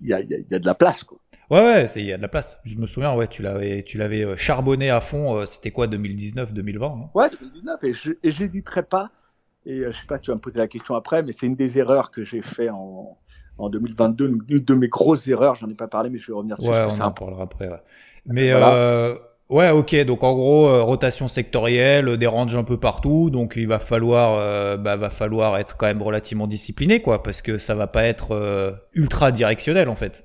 il 0.01 0.09
y, 0.09 0.13
a, 0.13 0.21
il 0.21 0.31
y 0.31 0.35
a- 0.35 0.39
il 0.39 0.47
y 0.51 0.55
a 0.55 0.59
de 0.59 0.67
la 0.67 0.75
place. 0.75 1.05
Quoi. 1.05 1.19
Ouais 1.51 1.61
ouais 1.61 1.91
il 1.97 2.05
y 2.05 2.13
a 2.13 2.17
de 2.19 2.23
la 2.23 2.29
place. 2.29 2.59
Je 2.65 2.77
me 2.77 2.87
souviens 2.87 3.15
ouais 3.15 3.29
tu 3.29 3.41
l'avais 3.43 3.83
tu 3.83 3.97
l'avais 3.99 4.23
euh, 4.25 4.37
charbonné 4.37 4.91
à 4.91 5.01
fond. 5.01 5.37
euh, 5.37 5.47
C'était 5.47 5.71
quoi 5.71 5.87
2019 5.87 6.53
2020 6.53 6.87
hein 6.89 7.11
Ouais, 7.15 7.31
2019. 7.31 7.83
Et 7.85 7.95
je 7.95 8.13
et 8.23 8.33
j'hésiterai 8.33 8.83
pas. 8.83 9.11
Et 9.67 9.81
euh, 9.81 9.93
je 9.93 9.99
sais 10.01 10.07
pas, 10.07 10.19
tu 10.19 10.31
vas 10.31 10.35
me 10.37 10.41
poser 10.41 10.59
la 10.59 10.69
question 10.69 10.95
après, 10.95 11.23
mais 11.23 11.33
c'est 11.33 11.47
une 11.47 11.57
des 11.57 11.79
erreurs 11.79 12.11
que 12.11 12.25
j'ai 12.25 12.43
fait 12.43 12.69
en, 12.71 13.19
en 13.59 13.69
2022. 13.71 14.29
Une 14.49 14.65
de 14.65 14.75
mes 14.75 14.89
grosses 14.89 15.27
erreurs, 15.29 15.55
j'en 15.57 15.69
ai 15.71 15.75
pas 15.75 15.89
parlé, 15.89 16.11
mais 16.11 16.19
je 16.19 16.27
vais 16.27 16.35
revenir 16.35 16.59
dessus. 16.59 16.71
Ouais 16.71 16.85
on 16.89 17.01
en 17.01 17.13
parlera 17.13 17.45
après. 17.45 17.69
Ouais. 17.69 17.83
Mais 18.27 18.51
Voilà. 18.51 18.75
euh, 18.75 19.19
ouais 19.55 19.71
ok 19.71 19.95
donc 20.05 20.23
en 20.23 20.35
gros 20.35 20.69
euh, 20.69 20.83
rotation 20.83 21.29
sectorielle, 21.29 22.09
euh, 22.09 22.17
des 22.17 22.27
ranges 22.27 22.57
un 22.57 22.65
peu 22.65 22.79
partout. 22.79 23.31
Donc 23.31 23.55
il 23.57 23.69
va 23.69 23.79
falloir 23.79 24.39
euh, 24.39 24.77
bah, 24.77 24.97
va 24.97 25.11
falloir 25.11 25.57
être 25.59 25.77
quand 25.77 25.87
même 25.87 26.03
relativement 26.03 26.47
discipliné 26.47 27.01
quoi 27.01 27.23
parce 27.23 27.41
que 27.41 27.59
ça 27.59 27.75
va 27.75 27.87
pas 27.87 28.05
être 28.05 28.79
ultra 28.95 29.33
directionnel 29.33 29.89
en 29.89 29.97
fait. 29.97 30.25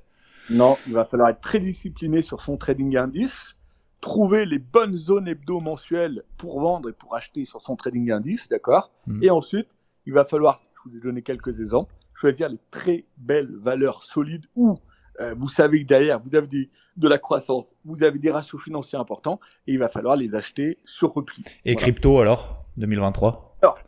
Non, 0.50 0.78
il 0.88 0.94
va 0.94 1.06
falloir 1.06 1.30
être 1.30 1.42
très 1.42 1.60
discipliné 1.60 2.24
sur 2.24 2.42
son 2.42 2.58
trading 2.58 2.98
indice, 2.98 3.56
trouver 4.02 4.46
les 4.46 4.58
bonnes 4.58 4.98
zones 4.98 5.28
hebdo 5.28 5.60
mensuelles 5.60 6.24
pour 6.40 6.60
vendre 6.60 6.90
et 6.90 6.94
pour 6.94 7.16
acheter 7.16 7.46
sur 7.46 7.62
son 7.62 7.76
trading 7.76 8.12
indice, 8.12 8.50
d'accord 8.50 8.92
Mm. 9.08 9.24
Et 9.24 9.30
ensuite, 9.30 9.68
il 10.06 10.14
va 10.14 10.26
falloir 10.26 10.62
je 10.86 10.90
vous 10.90 10.98
ai 10.98 11.02
donné 11.02 11.22
quelques 11.22 11.60
exemples, 11.60 11.94
choisir 12.14 12.50
les 12.50 12.60
très 12.72 13.06
belles 13.18 13.56
valeurs 13.58 14.04
solides 14.04 14.46
où 14.56 14.80
euh, 15.20 15.34
vous 15.38 15.50
savez 15.50 15.84
que 15.84 15.88
derrière, 15.88 16.20
vous 16.20 16.36
avez 16.36 16.48
des, 16.48 16.70
de 16.98 17.08
la 17.08 17.18
croissance, 17.18 17.66
vous 17.86 18.04
avez 18.04 18.20
des 18.20 18.32
ratios 18.32 18.62
financiers 18.62 18.98
importants 18.98 19.40
et 19.68 19.74
il 19.74 19.80
va 19.80 19.90
falloir 19.90 20.16
les 20.16 20.36
acheter 20.36 20.78
sur 20.86 21.14
repli. 21.14 21.44
Et 21.66 21.76
crypto 21.76 22.20
alors 22.20 22.58
2023 22.78 23.58
Alors, 23.62 23.80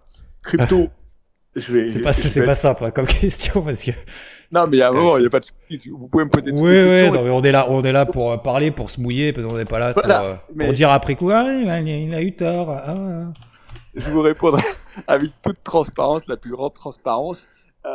crypto, 0.43 0.89
je 1.55 1.73
vais. 1.73 1.87
C'est 1.87 2.01
pas, 2.01 2.55
simple 2.55 2.85
hein, 2.85 2.91
comme 2.91 3.05
question 3.21 3.61
parce 3.61 3.83
que. 3.83 3.91
Non, 4.51 4.67
mais 4.67 4.79
moment, 4.91 5.17
il 5.17 5.21
n'y 5.21 5.27
a 5.27 5.29
pas 5.29 5.39
de 5.39 5.45
souci. 5.45 5.89
Vous 5.89 6.07
pouvez 6.07 6.25
me 6.25 6.29
poser 6.29 6.51
Oui, 6.51 6.59
oui, 6.59 7.11
non, 7.11 7.23
mais 7.23 7.29
on 7.29 7.41
est 7.41 7.51
là, 7.51 7.67
on 7.69 7.83
est 7.83 7.91
là 7.91 8.05
pour 8.05 8.31
euh, 8.31 8.37
parler, 8.37 8.71
pour 8.71 8.89
se 8.89 8.99
mouiller, 8.99 9.31
parce 9.31 9.47
qu'on 9.47 9.57
n'est 9.57 9.65
pas 9.65 9.79
là 9.79 9.93
pour, 9.93 10.03
euh, 10.05 10.35
pour, 10.57 10.73
dire 10.73 10.89
après 10.89 11.15
quoi, 11.15 11.45
ah, 11.45 11.79
il, 11.79 12.13
a, 12.13 12.21
eu 12.21 12.35
tort. 12.35 12.69
Ah, 12.69 12.83
ah. 12.87 13.33
Je 13.95 14.09
vous 14.09 14.21
répondrai 14.21 14.63
avec 15.07 15.31
toute 15.41 15.63
transparence, 15.63 16.27
la 16.27 16.37
plus 16.37 16.51
grande 16.51 16.73
transparence. 16.73 17.45
Euh, 17.85 17.89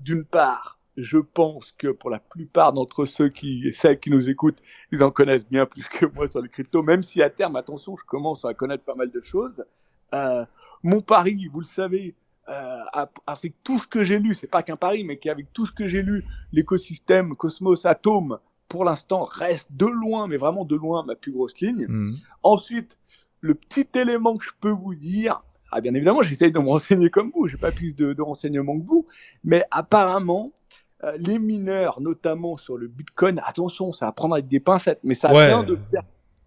D'une 0.00 0.24
part, 0.24 0.78
je 0.96 1.18
pense 1.18 1.72
que 1.78 1.88
pour 1.88 2.10
la 2.10 2.18
plupart 2.18 2.72
d'entre 2.72 3.06
ceux 3.06 3.28
qui, 3.28 3.72
celles 3.74 3.98
qui 3.98 4.10
nous 4.10 4.28
écoutent, 4.28 4.62
ils 4.90 5.02
en 5.02 5.10
connaissent 5.10 5.48
bien 5.48 5.66
plus 5.66 5.84
que 5.84 6.06
moi 6.06 6.28
sur 6.28 6.42
les 6.42 6.48
cryptos, 6.48 6.82
même 6.82 7.02
si 7.02 7.22
à 7.22 7.30
terme, 7.30 7.56
attention, 7.56 7.96
je 7.96 8.04
commence 8.04 8.44
à 8.44 8.54
connaître 8.54 8.84
pas 8.84 8.94
mal 8.94 9.10
de 9.10 9.20
choses. 9.22 9.64
Euh, 10.12 10.44
mon 10.82 11.00
pari, 11.00 11.48
vous 11.50 11.60
le 11.60 11.66
savez, 11.66 12.14
euh, 12.48 12.80
avec 13.26 13.54
tout 13.62 13.78
ce 13.78 13.86
que 13.86 14.04
j'ai 14.04 14.18
lu, 14.18 14.34
c'est 14.34 14.50
pas 14.50 14.62
qu'un 14.62 14.76
pari, 14.76 15.04
mais 15.04 15.16
qu'avec 15.16 15.52
tout 15.52 15.64
ce 15.66 15.72
que 15.72 15.88
j'ai 15.88 16.02
lu, 16.02 16.24
l'écosystème 16.52 17.36
Cosmos 17.36 17.86
Atome, 17.86 18.38
pour 18.68 18.84
l'instant, 18.84 19.24
reste 19.24 19.68
de 19.72 19.86
loin, 19.86 20.26
mais 20.26 20.36
vraiment 20.36 20.64
de 20.64 20.76
loin, 20.76 21.04
ma 21.04 21.14
plus 21.14 21.32
grosse 21.32 21.58
ligne. 21.60 21.86
Mmh. 21.88 22.16
Ensuite, 22.42 22.98
le 23.40 23.54
petit 23.54 23.86
élément 23.94 24.36
que 24.36 24.44
je 24.44 24.50
peux 24.60 24.70
vous 24.70 24.94
dire, 24.94 25.42
ah, 25.70 25.80
bien 25.80 25.94
évidemment, 25.94 26.22
j'essaye 26.22 26.52
de 26.52 26.58
me 26.58 26.68
renseigner 26.68 27.10
comme 27.10 27.30
vous, 27.34 27.48
j'ai 27.48 27.56
pas 27.56 27.72
plus 27.72 27.94
de, 27.94 28.12
de 28.12 28.22
renseignements 28.22 28.78
que 28.78 28.86
vous, 28.86 29.06
mais 29.44 29.64
apparemment, 29.70 30.52
euh, 31.04 31.16
les 31.18 31.38
mineurs, 31.38 32.00
notamment 32.00 32.56
sur 32.56 32.76
le 32.76 32.86
Bitcoin, 32.86 33.42
attention, 33.44 33.92
ça 33.92 34.06
va 34.06 34.12
prendre 34.12 34.34
avec 34.34 34.46
des 34.46 34.60
pincettes, 34.60 35.00
mais 35.02 35.14
ça 35.14 35.28
vient 35.32 35.64
de 35.64 35.78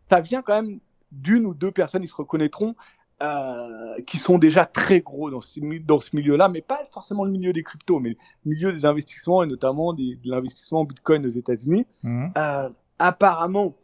ça 0.10 0.22
vient 0.22 0.42
quand 0.42 0.62
même 0.62 0.80
d'une 1.12 1.46
ou 1.46 1.54
deux 1.54 1.72
personnes, 1.72 2.04
ils 2.04 2.10
se 2.10 2.16
reconnaîtront, 2.16 2.76
euh, 3.22 4.02
qui 4.08 4.18
sont 4.18 4.38
déjà 4.38 4.66
très 4.66 5.02
gros 5.02 5.30
dans 5.30 5.42
ce, 5.42 5.60
dans 5.86 6.00
ce 6.00 6.16
milieu-là, 6.16 6.48
mais 6.48 6.62
pas 6.62 6.80
forcément 6.94 7.26
le 7.26 7.32
milieu 7.32 7.54
des 7.54 7.64
cryptos, 7.64 8.00
mais 8.00 8.18
le 8.46 8.52
milieu 8.52 8.72
des 8.72 8.86
investissements 8.86 9.44
et 9.44 9.48
notamment 9.48 9.94
des, 9.94 10.16
de 10.16 10.30
l'investissement 10.30 10.82
en 10.82 10.86
Bitcoin 10.86 11.26
aux 11.26 11.30
États-Unis. 11.30 11.86
Mmh. 12.04 12.28
Euh, 12.38 12.70
apparemment, 13.00 13.76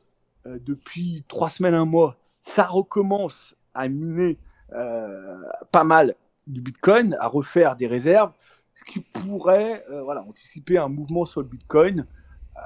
euh, 0.46 0.58
depuis 0.66 1.24
trois 1.28 1.50
semaines, 1.50 1.74
un 1.74 1.86
mois, 1.86 2.18
ça 2.46 2.66
recommence 2.66 3.56
à 3.74 3.88
miner 3.88 4.38
pas 5.72 5.84
mal 5.84 6.16
du 6.48 6.62
Bitcoin, 6.62 7.18
à 7.20 7.28
refaire 7.28 7.76
des 7.76 7.88
réserves 7.88 8.32
qui 8.86 9.00
pourrait 9.00 9.84
euh, 9.90 10.02
voilà, 10.04 10.22
anticiper 10.22 10.78
un 10.78 10.88
mouvement 10.88 11.26
sur 11.26 11.42
le 11.42 11.48
Bitcoin. 11.48 12.06
Euh, 12.58 12.60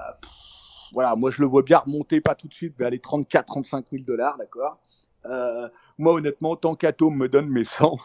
voilà, 0.94 1.16
moi 1.16 1.32
je 1.32 1.42
le 1.42 1.48
vois 1.48 1.62
bien 1.62 1.80
remonter, 1.80 2.22
pas 2.22 2.36
tout 2.36 2.48
de 2.48 2.54
suite, 2.54 2.78
vers 2.78 2.90
les 2.90 3.00
34-35 3.00 3.84
000 3.92 4.04
dollars, 4.06 4.38
d'accord 4.38 4.80
euh, 5.26 5.68
Moi 5.98 6.14
honnêtement, 6.14 6.56
tant 6.56 6.76
qu'Atom 6.76 7.16
me 7.16 7.28
donne 7.28 7.50
mes 7.50 7.66
100. 7.66 7.98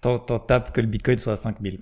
T'en 0.00 0.18
tapes 0.18 0.72
que 0.72 0.80
le 0.80 0.86
Bitcoin 0.86 1.18
soit 1.18 1.34
à 1.34 1.36
5 1.36 1.60
000. 1.60 1.76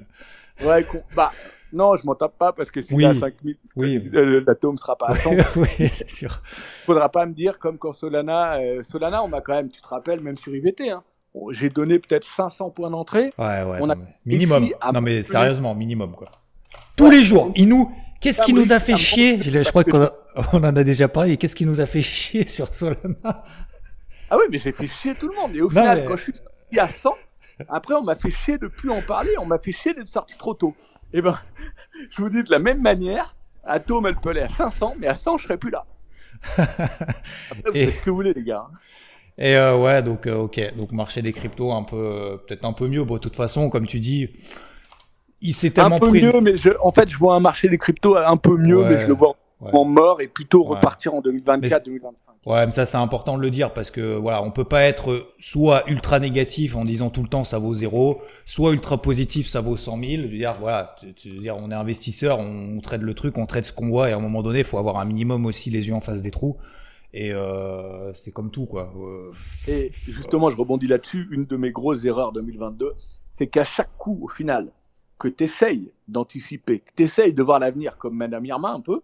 Ouais, 0.63 0.87
bah, 1.17 1.33
non, 1.73 1.97
je 1.97 2.07
m'en 2.07 2.15
tape 2.15 2.39
pas 2.39 2.53
parce 2.53 2.71
que 2.71 2.81
si 2.83 2.95
oui, 2.95 3.05
à 3.05 3.15
5 3.15 3.35
000, 3.43 3.57
oui. 3.77 4.09
l'atome 4.47 4.79
sera 4.79 4.97
pas 4.97 5.09
à 5.09 5.17
100. 5.17 5.31
oui, 5.57 5.89
c'est 5.93 6.11
sûr. 6.11 6.41
Faudra 6.85 7.09
pas 7.09 7.27
me 7.27 7.33
dire 7.33 7.59
comme 7.59 7.79
quand 7.79 7.95
Solana, 7.95 8.59
Solana, 8.85 9.25
on 9.25 9.29
m'a 9.29 9.41
quand 9.41 9.55
même, 9.55 9.71
tu 9.71 9.81
te 9.81 9.89
rappelles, 9.89 10.21
même 10.21 10.39
sur 10.39 10.55
IVT, 10.55 10.91
hein, 10.91 11.03
j'ai 11.51 11.70
donné 11.70 11.99
peut-être 11.99 12.27
500 12.27 12.70
points 12.70 12.90
d'entrée. 12.90 13.33
Ouais, 13.38 13.62
ouais. 13.62 13.79
On 13.81 13.90
a 13.90 13.97
minimum. 14.25 14.70
Non, 14.92 15.01
mais 15.01 15.23
sérieusement, 15.23 15.75
minimum, 15.75 16.12
quoi. 16.12 16.31
Tous 16.97 17.11
les 17.11 17.25
jours, 17.25 17.53
il 17.57 17.68
nous, 17.68 17.92
qu'est-ce 18.20 18.42
qui 18.42 18.55
nous 18.55 18.73
a 18.73 18.81
fait 18.81 18.97
chier? 18.97 19.42
Je, 19.42 19.68
crois 19.68 19.85
qu'on 19.85 20.09
on 20.53 20.59
en 20.59 20.77
a 20.77 20.85
déjà 20.85 21.09
parlé. 21.09 21.37
Qu'est-ce 21.37 21.57
qui 21.57 21.66
nous 21.66 21.81
a 21.81 21.87
fait 21.87 22.03
chier 22.03 22.47
sur 22.47 22.73
Solana? 22.75 23.44
Ah 24.31 24.37
oui, 24.38 24.44
mais 24.51 24.59
j'ai 24.59 24.73
fait 24.73 24.88
chier 24.88 25.14
tout 25.14 25.29
le 25.29 25.35
monde. 25.35 25.55
Et 25.55 25.61
au 25.61 25.68
final, 25.68 26.05
quand 26.07 26.16
je 26.16 26.23
suis 26.23 26.33
sorti 26.35 26.79
à 26.79 26.88
100, 26.88 27.14
après, 27.68 27.94
on 27.94 28.03
m'a 28.03 28.16
fait 28.16 28.31
chier 28.31 28.59
de 28.59 28.68
plus 28.68 28.90
en 28.90 29.03
parler. 29.03 29.31
On 29.38 29.47
m'a 29.47 29.59
fait 29.59 29.73
chier 29.73 29.94
d'être 29.94 30.09
sorti 30.09 30.37
trop 30.38 30.55
tôt. 30.55 30.75
Eh 31.12 31.20
ben, 31.20 31.38
je 32.11 32.23
vous 32.23 32.29
dis 32.29 32.42
de 32.42 32.51
la 32.51 32.59
même 32.59 32.81
manière, 32.81 33.35
Atom, 33.64 34.07
elle 34.07 34.16
peut 34.16 34.31
aller 34.31 34.40
à 34.40 34.49
500, 34.49 34.97
mais 34.99 35.07
à 35.07 35.14
100, 35.14 35.38
je 35.38 35.44
serai 35.44 35.57
plus 35.57 35.70
là. 35.70 35.85
Après, 36.59 36.66
vous 37.66 37.73
faites 37.73 37.94
ce 37.97 38.01
que 38.03 38.11
vous 38.11 38.16
voulez, 38.16 38.35
les 38.35 38.42
gars. 38.42 38.66
Et 39.38 39.57
euh, 39.57 39.77
ouais, 39.77 40.03
donc 40.03 40.27
euh, 40.27 40.37
ok, 40.37 40.77
donc 40.77 40.92
marché 40.92 41.20
des 41.20 41.33
cryptos 41.33 41.73
un 41.73 41.83
peu, 41.83 41.97
euh, 41.97 42.37
peut-être 42.37 42.64
un 42.64 42.73
peu 42.73 42.87
mieux. 42.87 43.05
Bon, 43.05 43.14
de 43.14 43.20
toute 43.20 43.37
façon, 43.37 43.68
comme 43.68 43.87
tu 43.87 43.99
dis, 43.99 44.29
il 45.40 45.55
s'est 45.55 45.70
tellement 45.70 45.97
un 45.97 46.01
peu 46.01 46.11
mieux, 46.11 46.40
mais 46.40 46.57
je, 46.57 46.70
en 46.81 46.92
fait, 46.92 47.09
je 47.09 47.18
vois 47.18 47.35
un 47.35 47.40
marché 47.40 47.68
des 47.68 47.79
cryptos 47.79 48.16
un 48.16 48.37
peu 48.37 48.57
mieux, 48.57 48.85
mais 48.85 49.01
je 49.01 49.09
le 49.09 49.14
vois 49.14 49.35
en 49.61 49.85
mort 49.85 50.20
et 50.20 50.29
plutôt 50.29 50.62
repartir 50.62 51.14
en 51.14 51.20
2024-2025. 51.20 52.01
Ouais, 52.47 52.66
mais 52.66 52.73
ça 52.73 52.85
c'est 52.85 52.99
important 52.99 53.38
de 53.38 53.42
le 53.42 53.51
dire 53.51 53.73
parce 53.73 53.90
que 53.90 54.16
voilà, 54.16 54.42
on 54.42 54.51
peut 54.51 54.66
pas 54.66 54.83
être 54.83 55.29
soit 55.38 55.88
ultra 55.88 56.18
négatif 56.18 56.77
en 56.77 56.85
disant 56.85 57.09
tout 57.09 57.23
le 57.23 57.29
temps 57.29 57.44
ça 57.44 57.59
vaut 57.59 57.75
zéro, 57.75 58.20
soit 58.44 58.73
ultra 58.73 59.01
positif 59.01 59.49
ça 59.49 59.62
vaut 59.62 59.79
100 59.79 59.99
000. 59.99 60.11
Je 60.11 60.23
veux 60.25 60.29
dire 60.29 60.57
voilà, 60.61 60.94
tu, 61.16 61.31
veux 61.31 61.40
dire 61.40 61.57
on 61.57 61.70
est 61.70 61.75
investisseur, 61.75 62.40
on, 62.40 62.77
on, 62.77 62.81
traite 62.83 63.01
le 63.01 63.14
truc, 63.14 63.38
on 63.38 63.47
traite 63.47 63.64
ce 63.64 63.73
qu'on 63.73 63.88
voit 63.88 64.11
et 64.11 64.12
à 64.12 64.16
un 64.16 64.20
moment 64.20 64.42
donné, 64.42 64.59
il 64.59 64.64
faut 64.66 64.77
avoir 64.77 64.99
un 64.99 65.07
minimum 65.07 65.47
aussi 65.47 65.70
les 65.70 65.88
yeux 65.88 65.94
en 65.94 66.03
face 66.03 66.20
des 66.20 66.31
trous. 66.31 66.59
Et 67.16 67.33
euh, 67.33 68.12
c'est 68.14 68.33
comme 68.33 68.50
tout, 68.50 68.66
quoi. 68.66 68.92
Euh, 68.96 69.33
et 69.68 69.88
justement, 69.92 70.50
je 70.50 70.57
rebondis 70.57 70.88
là-dessus. 70.88 71.29
Une 71.31 71.46
de 71.46 71.57
mes 71.57 71.70
grosses 71.70 72.05
erreurs 72.05 72.33
2022, 72.33 72.92
c'est 73.37 73.46
qu'à 73.46 73.64
chaque 73.64 73.96
coup, 73.96 74.18
au 74.20 74.29
final, 74.29 74.72
que 75.18 75.29
tu 75.29 75.44
essayes 75.44 75.92
d'anticiper, 76.09 76.81
que 76.81 76.90
tu 76.96 77.05
essayes 77.05 77.33
de 77.33 77.42
voir 77.42 77.61
l'avenir 77.61 77.96
comme 77.98 78.16
Madame 78.16 78.44
Irma 78.44 78.72
un 78.72 78.81
peu, 78.81 79.00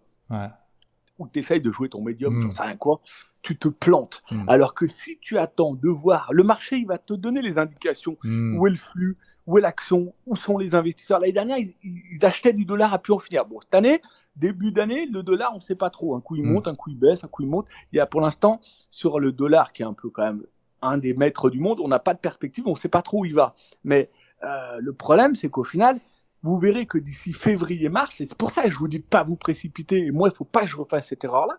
ou 1.17 1.25
que 1.25 1.31
tu 1.31 1.39
essayes 1.39 1.61
de 1.61 1.71
jouer 1.71 1.87
ton 1.87 2.01
médium, 2.01 2.33
mm. 2.33 2.53
sais 2.53 2.63
rien 2.63 2.75
quoi, 2.75 3.01
tu 3.41 3.57
te 3.57 3.67
plantes. 3.67 4.23
Hmm. 4.31 4.47
Alors 4.47 4.73
que 4.73 4.87
si 4.87 5.17
tu 5.19 5.37
attends 5.37 5.73
de 5.73 5.89
voir, 5.89 6.31
le 6.31 6.43
marché, 6.43 6.77
il 6.77 6.87
va 6.87 6.97
te 6.97 7.13
donner 7.13 7.41
les 7.41 7.57
indications. 7.57 8.17
Hmm. 8.23 8.57
Où 8.57 8.67
est 8.67 8.71
le 8.71 8.77
flux 8.77 9.17
Où 9.47 9.57
est 9.57 9.61
l'action 9.61 10.13
Où 10.27 10.35
sont 10.35 10.57
les 10.57 10.75
investisseurs 10.75 11.19
L'année 11.19 11.33
dernière, 11.33 11.57
ils, 11.57 12.25
achetaient 12.25 12.53
du 12.53 12.65
dollar 12.65 12.93
à 12.93 12.99
plus 12.99 13.13
en 13.13 13.19
finir. 13.19 13.45
Bon, 13.45 13.59
cette 13.61 13.73
année, 13.73 14.01
début 14.35 14.71
d'année, 14.71 15.05
le 15.05 15.23
dollar, 15.23 15.51
on 15.53 15.57
ne 15.57 15.61
sait 15.61 15.75
pas 15.75 15.89
trop. 15.89 16.15
Un 16.15 16.21
coup, 16.21 16.35
il 16.35 16.43
hmm. 16.43 16.53
monte, 16.53 16.67
un 16.67 16.75
coup, 16.75 16.89
il 16.89 16.97
baisse, 16.97 17.23
un 17.23 17.27
coup, 17.27 17.43
il 17.43 17.49
monte. 17.49 17.67
Il 17.91 17.97
y 17.97 17.99
a 17.99 18.05
pour 18.05 18.21
l'instant, 18.21 18.59
sur 18.89 19.19
le 19.19 19.31
dollar, 19.31 19.73
qui 19.73 19.81
est 19.81 19.85
un 19.85 19.93
peu 19.93 20.09
quand 20.09 20.23
même 20.23 20.43
un 20.81 20.97
des 20.97 21.13
maîtres 21.13 21.49
du 21.49 21.59
monde, 21.59 21.79
on 21.79 21.87
n'a 21.87 21.99
pas 21.99 22.13
de 22.13 22.19
perspective, 22.19 22.67
on 22.67 22.71
ne 22.71 22.77
sait 22.77 22.89
pas 22.89 23.01
trop 23.01 23.21
où 23.21 23.25
il 23.25 23.35
va. 23.35 23.55
Mais 23.83 24.09
euh, 24.43 24.77
le 24.79 24.93
problème, 24.93 25.35
c'est 25.35 25.49
qu'au 25.49 25.63
final, 25.63 25.99
vous 26.43 26.57
verrez 26.57 26.85
que 26.85 26.97
d'ici 26.97 27.33
février-mars, 27.33 28.19
et 28.21 28.27
c'est 28.27 28.37
pour 28.37 28.51
ça 28.51 28.63
que 28.63 28.71
je 28.71 28.77
vous 28.77 28.87
dis 28.87 28.99
de 28.99 29.05
pas 29.05 29.23
vous 29.23 29.35
précipiter, 29.35 30.05
et 30.05 30.11
moi, 30.11 30.29
il 30.29 30.31
ne 30.31 30.35
faut 30.35 30.43
pas 30.43 30.61
que 30.61 30.67
je 30.67 30.75
refasse 30.75 31.09
cette 31.09 31.23
erreur-là, 31.23 31.57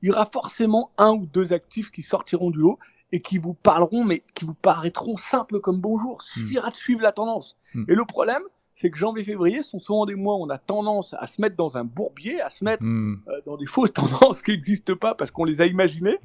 il 0.00 0.08
y 0.08 0.10
aura 0.10 0.26
forcément 0.26 0.90
un 0.98 1.10
ou 1.10 1.26
deux 1.26 1.52
actifs 1.52 1.90
qui 1.90 2.02
sortiront 2.02 2.50
du 2.50 2.58
lot 2.58 2.78
et 3.12 3.20
qui 3.20 3.38
vous 3.38 3.54
parleront, 3.54 4.04
mais 4.04 4.22
qui 4.34 4.44
vous 4.44 4.54
paraîtront 4.54 5.16
simples 5.16 5.60
comme 5.60 5.80
bonjour. 5.80 6.24
Il 6.34 6.42
hmm. 6.42 6.46
suffira 6.46 6.70
de 6.70 6.76
suivre 6.76 7.02
la 7.02 7.12
tendance. 7.12 7.56
Hmm. 7.74 7.84
Et 7.88 7.94
le 7.94 8.04
problème, 8.04 8.42
c'est 8.76 8.90
que 8.90 8.98
janvier-février 8.98 9.62
sont 9.62 9.78
souvent 9.78 10.06
des 10.06 10.14
mois 10.14 10.36
où 10.36 10.44
on 10.44 10.50
a 10.50 10.58
tendance 10.58 11.14
à 11.18 11.26
se 11.26 11.40
mettre 11.40 11.56
dans 11.56 11.76
un 11.76 11.84
bourbier, 11.84 12.40
à 12.40 12.50
se 12.50 12.64
mettre 12.64 12.82
hmm. 12.82 13.22
euh, 13.28 13.40
dans 13.46 13.56
des 13.56 13.66
fausses 13.66 13.92
tendances 13.94 14.42
qui 14.42 14.52
n'existent 14.52 14.96
pas 14.96 15.14
parce 15.14 15.30
qu'on 15.30 15.44
les 15.44 15.60
a 15.60 15.66
imaginées. 15.66 16.18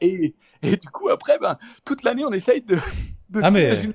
Et, 0.00 0.34
et, 0.62 0.76
du 0.76 0.88
coup, 0.88 1.08
après, 1.08 1.38
ben, 1.38 1.58
toute 1.84 2.02
l'année, 2.02 2.24
on 2.24 2.32
essaye 2.32 2.62
de, 2.62 2.76
de 3.30 3.40
ah, 3.42 3.48
s'imaginer 3.48 3.92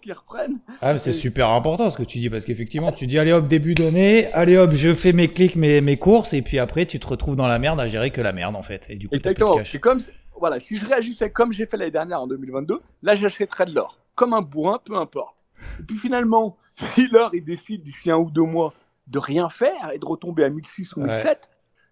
qui 0.00 0.12
reprennent. 0.12 0.58
Ah, 0.80 0.96
c'est 0.98 1.12
super 1.12 1.50
important 1.50 1.90
ce 1.90 1.96
que 1.96 2.02
tu 2.02 2.18
dis 2.18 2.30
parce 2.30 2.44
qu'effectivement, 2.44 2.92
tu 2.92 3.06
dis 3.06 3.18
allez 3.18 3.32
hop, 3.32 3.48
début 3.48 3.74
d'année, 3.74 4.32
allez 4.32 4.56
hop, 4.56 4.72
je 4.72 4.94
fais 4.94 5.12
mes 5.12 5.28
clics, 5.28 5.56
mes, 5.56 5.80
mes 5.80 5.96
courses, 5.96 6.32
et 6.32 6.42
puis 6.42 6.58
après, 6.58 6.86
tu 6.86 6.98
te 6.98 7.06
retrouves 7.06 7.36
dans 7.36 7.48
la 7.48 7.58
merde 7.58 7.80
à 7.80 7.86
gérer 7.86 8.10
que 8.10 8.20
la 8.20 8.32
merde 8.32 8.56
en 8.56 8.62
fait. 8.62 8.84
Et 8.88 8.96
du 8.96 9.08
coup, 9.08 9.14
Exactement. 9.14 9.58
C'est 9.64 9.78
comme, 9.78 10.00
voilà, 10.38 10.60
si 10.60 10.78
je 10.78 10.86
réagissais 10.86 11.30
comme 11.30 11.52
j'ai 11.52 11.66
fait 11.66 11.76
l'année 11.76 11.90
dernière 11.90 12.22
en 12.22 12.26
2022, 12.26 12.80
là, 13.02 13.14
j'achèterais 13.14 13.66
de 13.66 13.74
l'or. 13.74 13.98
Comme 14.14 14.32
un 14.32 14.42
bourrin, 14.42 14.80
peu 14.84 14.96
importe. 14.96 15.34
Et 15.80 15.82
puis 15.82 15.98
finalement, 15.98 16.56
si 16.76 17.08
l'or, 17.08 17.34
il 17.34 17.44
décide 17.44 17.82
d'ici 17.82 18.10
un 18.10 18.18
ou 18.18 18.30
deux 18.30 18.42
mois 18.42 18.74
de 19.06 19.18
rien 19.18 19.48
faire 19.48 19.90
et 19.92 19.98
de 19.98 20.04
retomber 20.04 20.44
à 20.44 20.50
1006 20.50 20.96
ou 20.96 21.00
1007, 21.00 21.48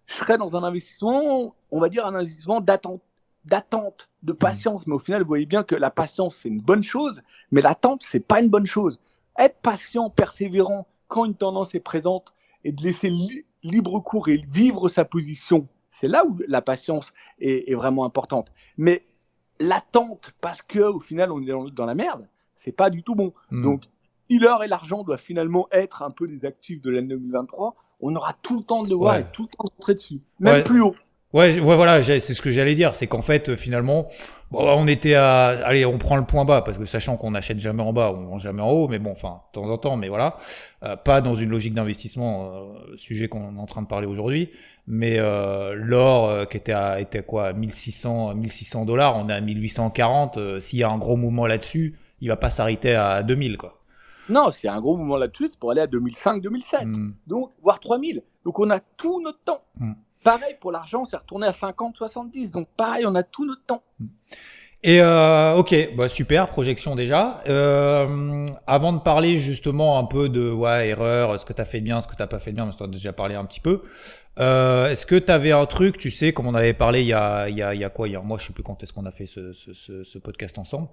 je 0.06 0.14
serais 0.14 0.38
dans 0.38 0.54
un 0.54 0.62
investissement, 0.62 1.54
on 1.70 1.80
va 1.80 1.88
dire 1.88 2.06
un 2.06 2.14
investissement 2.14 2.60
d'attente 2.60 3.02
d'attente, 3.46 4.08
de 4.22 4.32
patience. 4.32 4.86
Mais 4.86 4.94
au 4.94 4.98
final, 4.98 5.22
vous 5.22 5.28
voyez 5.28 5.46
bien 5.46 5.62
que 5.62 5.74
la 5.74 5.90
patience, 5.90 6.36
c'est 6.42 6.48
une 6.48 6.60
bonne 6.60 6.82
chose, 6.82 7.22
mais 7.50 7.62
l'attente, 7.62 8.02
c'est 8.02 8.20
pas 8.20 8.42
une 8.42 8.50
bonne 8.50 8.66
chose. 8.66 9.00
Être 9.38 9.60
patient, 9.60 10.10
persévérant, 10.10 10.86
quand 11.08 11.24
une 11.24 11.34
tendance 11.34 11.74
est 11.74 11.80
présente, 11.80 12.32
et 12.64 12.72
de 12.72 12.82
laisser 12.82 13.12
libre 13.62 14.00
cours 14.00 14.28
et 14.28 14.44
vivre 14.52 14.88
sa 14.88 15.04
position, 15.04 15.68
c'est 15.92 16.08
là 16.08 16.24
où 16.26 16.36
la 16.48 16.62
patience 16.62 17.12
est, 17.38 17.72
vraiment 17.74 18.04
importante. 18.04 18.50
Mais 18.76 19.02
l'attente, 19.60 20.32
parce 20.40 20.62
que 20.62 20.80
au 20.80 20.98
final, 20.98 21.30
on 21.30 21.40
est 21.40 21.70
dans, 21.72 21.86
la 21.86 21.94
merde, 21.94 22.26
c'est 22.56 22.72
pas 22.72 22.90
du 22.90 23.02
tout 23.02 23.14
bon. 23.14 23.32
Mm. 23.50 23.62
Donc, 23.62 23.82
si 24.28 24.38
l'heure 24.38 24.64
et 24.64 24.68
l'argent 24.68 25.04
doivent 25.04 25.20
finalement 25.20 25.68
être 25.70 26.02
un 26.02 26.10
peu 26.10 26.26
des 26.26 26.44
actifs 26.44 26.82
de 26.82 26.90
l'année 26.90 27.08
2023, 27.08 27.76
on 28.00 28.14
aura 28.14 28.34
tout 28.42 28.58
le 28.58 28.64
temps 28.64 28.82
de 28.82 28.90
le 28.90 28.96
voir 28.96 29.16
et 29.16 29.26
tout 29.32 29.42
le 29.42 29.48
temps 29.48 29.64
d'entrer 29.64 29.94
dessus, 29.94 30.20
même 30.40 30.64
plus 30.64 30.82
haut. 30.82 30.94
Ouais, 31.32 31.60
ouais, 31.60 31.76
voilà, 31.76 32.02
c'est 32.02 32.20
ce 32.20 32.40
que 32.40 32.50
j'allais 32.50 32.74
dire, 32.74 32.94
c'est 32.94 33.08
qu'en 33.08 33.20
fait, 33.20 33.48
euh, 33.48 33.56
finalement, 33.56 34.06
bon, 34.50 34.60
on 34.60 34.86
était 34.86 35.14
à, 35.14 35.48
allez, 35.66 35.84
on 35.84 35.98
prend 35.98 36.16
le 36.16 36.24
point 36.24 36.44
bas 36.44 36.62
parce 36.62 36.78
que 36.78 36.86
sachant 36.86 37.16
qu'on 37.16 37.32
n'achète 37.32 37.58
jamais 37.58 37.82
en 37.82 37.92
bas, 37.92 38.12
on 38.12 38.24
vend 38.26 38.38
jamais 38.38 38.62
en 38.62 38.70
haut, 38.70 38.88
mais 38.88 38.98
bon, 38.98 39.10
enfin, 39.10 39.42
de 39.48 39.60
temps 39.60 39.68
en 39.68 39.76
temps, 39.76 39.96
mais 39.96 40.08
voilà, 40.08 40.38
euh, 40.84 40.96
pas 40.96 41.20
dans 41.20 41.34
une 41.34 41.50
logique 41.50 41.74
d'investissement, 41.74 42.52
euh, 42.54 42.96
sujet 42.96 43.28
qu'on 43.28 43.56
est 43.56 43.58
en 43.58 43.66
train 43.66 43.82
de 43.82 43.88
parler 43.88 44.06
aujourd'hui, 44.06 44.50
mais 44.86 45.18
euh, 45.18 45.74
l'or 45.74 46.48
qui 46.48 46.56
était 46.56 46.72
à, 46.72 47.00
était 47.00 47.22
quoi, 47.22 47.52
1600, 47.52 48.34
1600 48.34 48.84
dollars, 48.84 49.16
on 49.16 49.28
est 49.28 49.34
à 49.34 49.40
1840. 49.40 50.60
S'il 50.60 50.78
y 50.78 50.84
a 50.84 50.88
un 50.88 50.98
gros 50.98 51.16
mouvement 51.16 51.46
là-dessus, 51.46 51.98
il 52.20 52.28
va 52.28 52.36
pas 52.36 52.50
s'arrêter 52.50 52.94
à 52.94 53.22
2000, 53.22 53.56
quoi. 53.56 53.80
Non, 54.28 54.48
a 54.48 54.72
un 54.72 54.80
gros 54.80 54.96
mouvement 54.96 55.16
là-dessus, 55.16 55.48
c'est 55.50 55.58
pour 55.58 55.70
aller 55.70 55.80
à 55.80 55.86
2005, 55.86 56.42
2007, 56.42 56.84
hmm. 56.84 57.12
donc 57.26 57.52
voire 57.62 57.78
3000. 57.78 58.22
Donc 58.44 58.58
on 58.58 58.70
a 58.70 58.80
tout 58.80 59.20
notre 59.22 59.38
temps. 59.44 59.62
Hmm. 59.78 59.92
Pareil 60.24 60.56
pour 60.60 60.72
l'argent, 60.72 61.04
c'est 61.04 61.16
retourné 61.16 61.46
à 61.46 61.52
50, 61.52 61.96
70. 61.96 62.50
Donc 62.50 62.68
pareil, 62.76 63.04
on 63.06 63.14
a 63.14 63.22
tout 63.22 63.46
notre 63.46 63.64
temps. 63.64 63.82
Et 64.82 65.00
euh, 65.00 65.54
ok, 65.54 65.94
bah 65.96 66.08
super, 66.08 66.48
projection 66.48 66.96
déjà. 66.96 67.42
Euh, 67.46 68.46
avant 68.66 68.92
de 68.92 69.00
parler 69.00 69.38
justement 69.38 69.98
un 69.98 70.04
peu 70.04 70.28
de 70.28 70.50
ouais, 70.50 70.88
erreur, 70.88 71.40
ce 71.40 71.44
que 71.44 71.52
tu 71.52 71.60
as 71.60 71.64
fait 71.64 71.80
bien, 71.80 72.02
ce 72.02 72.08
que 72.08 72.16
tu 72.16 72.22
n'as 72.22 72.26
pas 72.26 72.38
fait 72.40 72.52
bien, 72.52 72.64
parce 72.64 72.76
que 72.76 72.82
tu 72.84 72.88
as 72.88 72.92
déjà 72.92 73.12
parlé 73.12 73.36
un 73.36 73.44
petit 73.44 73.60
peu. 73.60 73.82
Euh, 74.38 74.90
est-ce 74.90 75.06
que 75.06 75.14
tu 75.14 75.32
avais 75.32 75.52
un 75.52 75.64
truc, 75.64 75.96
tu 75.96 76.10
sais, 76.10 76.32
comme 76.32 76.46
on 76.46 76.54
avait 76.54 76.74
parlé 76.74 77.00
il 77.00 77.06
y 77.06 77.14
a, 77.14 77.48
il 77.48 77.56
y 77.56 77.62
a, 77.62 77.74
il 77.74 77.80
y 77.80 77.84
a 77.84 77.90
quoi, 77.90 78.06
il 78.06 78.12
y 78.12 78.16
a 78.16 78.20
moi, 78.20 78.36
je 78.38 78.46
sais 78.46 78.52
plus 78.52 78.62
quand 78.62 78.82
est-ce 78.82 78.92
qu'on 78.92 79.06
a 79.06 79.10
fait 79.10 79.24
ce, 79.24 79.54
ce, 79.54 79.72
ce, 79.72 80.04
ce 80.04 80.18
podcast 80.18 80.58
ensemble, 80.58 80.88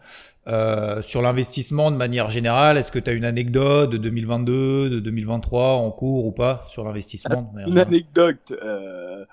euh, 0.48 1.02
sur 1.02 1.22
l'investissement 1.22 1.92
de 1.92 1.98
manière 1.98 2.30
générale, 2.30 2.78
est-ce 2.78 2.92
que 2.92 3.00
tu 3.00 3.10
as 3.10 3.14
une 3.14 3.26
anecdote 3.26 3.90
de 3.90 3.98
2022, 3.98 4.90
de 4.90 5.00
2023 5.00 5.74
en 5.74 5.92
cours 5.92 6.26
ou 6.26 6.32
pas 6.32 6.66
sur 6.70 6.86
l'investissement 6.86 7.54
Une 7.68 7.80
anecdote, 7.80 8.54
euh, 8.64 9.26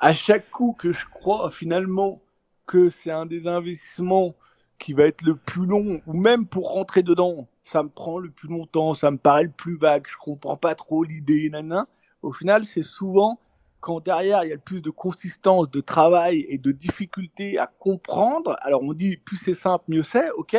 à 0.00 0.12
chaque 0.12 0.50
coup 0.50 0.76
que 0.78 0.92
je 0.92 1.06
crois 1.10 1.50
finalement 1.50 2.20
que 2.66 2.90
c'est 2.90 3.10
un 3.10 3.24
des 3.24 3.46
investissements 3.46 4.34
qui 4.78 4.92
va 4.92 5.04
être 5.04 5.22
le 5.22 5.34
plus 5.34 5.64
long, 5.64 6.02
ou 6.06 6.12
même 6.12 6.46
pour 6.46 6.72
rentrer 6.72 7.02
dedans, 7.02 7.48
ça 7.72 7.82
me 7.82 7.88
prend 7.88 8.18
le 8.18 8.28
plus 8.28 8.48
longtemps, 8.48 8.92
ça 8.92 9.10
me 9.10 9.16
paraît 9.16 9.44
le 9.44 9.50
plus 9.50 9.78
vague, 9.78 10.04
je 10.10 10.16
comprends 10.22 10.58
pas 10.58 10.74
trop 10.74 11.04
l'idée, 11.04 11.48
nanana. 11.48 11.86
Au 12.22 12.32
final, 12.32 12.66
c'est 12.66 12.82
souvent 12.82 13.38
quand 13.86 14.04
derrière 14.04 14.42
il 14.42 14.48
y 14.48 14.52
a 14.52 14.56
le 14.56 14.60
plus 14.60 14.80
de 14.80 14.90
consistance, 14.90 15.70
de 15.70 15.80
travail 15.80 16.44
et 16.48 16.58
de 16.58 16.72
difficulté 16.72 17.56
à 17.56 17.68
comprendre, 17.68 18.56
alors 18.62 18.82
on 18.82 18.92
dit 18.92 19.16
plus 19.16 19.36
c'est 19.36 19.54
simple, 19.54 19.84
mieux 19.86 20.02
c'est, 20.02 20.28
ok, 20.32 20.56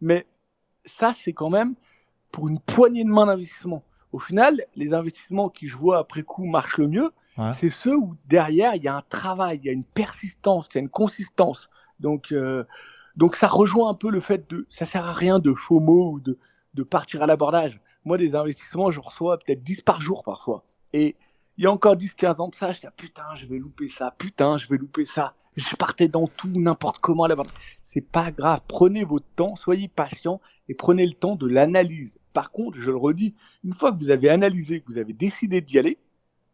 mais 0.00 0.26
ça 0.84 1.14
c'est 1.22 1.32
quand 1.32 1.50
même 1.50 1.76
pour 2.32 2.48
une 2.48 2.58
poignée 2.58 3.04
de 3.04 3.10
main 3.10 3.26
d'investissement. 3.26 3.84
Au 4.10 4.18
final, 4.18 4.66
les 4.74 4.92
investissements 4.92 5.50
qui 5.50 5.68
je 5.68 5.76
vois 5.76 5.98
après 5.98 6.24
coup 6.24 6.46
marchent 6.46 6.78
le 6.78 6.88
mieux, 6.88 7.12
c'est 7.52 7.70
ceux 7.70 7.94
où 7.94 8.16
derrière 8.26 8.74
il 8.74 8.82
y 8.82 8.88
a 8.88 8.96
un 8.96 9.04
travail, 9.08 9.60
il 9.62 9.66
y 9.66 9.68
a 9.68 9.72
une 9.72 9.84
persistance, 9.84 10.66
il 10.72 10.74
y 10.74 10.78
a 10.78 10.80
une 10.80 10.88
consistance. 10.88 11.70
Donc, 12.00 12.32
euh, 12.32 12.64
donc 13.14 13.36
ça 13.36 13.46
rejoint 13.46 13.88
un 13.88 13.94
peu 13.94 14.10
le 14.10 14.20
fait 14.20 14.50
de, 14.50 14.66
ça 14.68 14.84
sert 14.84 15.06
à 15.06 15.12
rien 15.12 15.38
de 15.38 15.54
faux 15.54 15.78
mots 15.78 16.10
ou 16.14 16.20
de, 16.20 16.38
de 16.74 16.82
partir 16.82 17.22
à 17.22 17.26
l'abordage. 17.26 17.80
Moi, 18.04 18.18
des 18.18 18.34
investissements, 18.34 18.90
je 18.90 18.98
reçois 18.98 19.38
peut-être 19.38 19.62
10 19.62 19.82
par 19.82 20.00
jour 20.00 20.24
parfois. 20.24 20.64
Et 20.92 21.14
il 21.56 21.64
y 21.64 21.66
a 21.66 21.72
encore 21.72 21.96
10-15 21.96 22.40
ans 22.40 22.48
de 22.48 22.54
ça, 22.54 22.72
je 22.72 22.80
disais, 22.80 22.92
putain, 22.96 23.22
je 23.36 23.46
vais 23.46 23.58
louper 23.58 23.88
ça, 23.88 24.14
putain, 24.18 24.56
je 24.58 24.68
vais 24.68 24.76
louper 24.76 25.06
ça. 25.06 25.34
Je 25.56 25.76
partais 25.76 26.08
dans 26.08 26.26
tout, 26.26 26.48
n'importe 26.48 26.98
comment 26.98 27.28
là-bas. 27.28 27.44
C'est 27.84 28.00
pas 28.00 28.32
grave. 28.32 28.60
Prenez 28.66 29.04
votre 29.04 29.26
temps, 29.36 29.54
soyez 29.54 29.86
patient 29.86 30.40
et 30.68 30.74
prenez 30.74 31.06
le 31.06 31.12
temps 31.12 31.36
de 31.36 31.46
l'analyse. 31.46 32.18
Par 32.32 32.50
contre, 32.50 32.78
je 32.80 32.90
le 32.90 32.96
redis, 32.96 33.34
une 33.62 33.74
fois 33.74 33.92
que 33.92 33.98
vous 33.98 34.10
avez 34.10 34.28
analysé, 34.28 34.80
que 34.80 34.92
vous 34.92 34.98
avez 34.98 35.12
décidé 35.12 35.60
d'y 35.60 35.78
aller, 35.78 35.98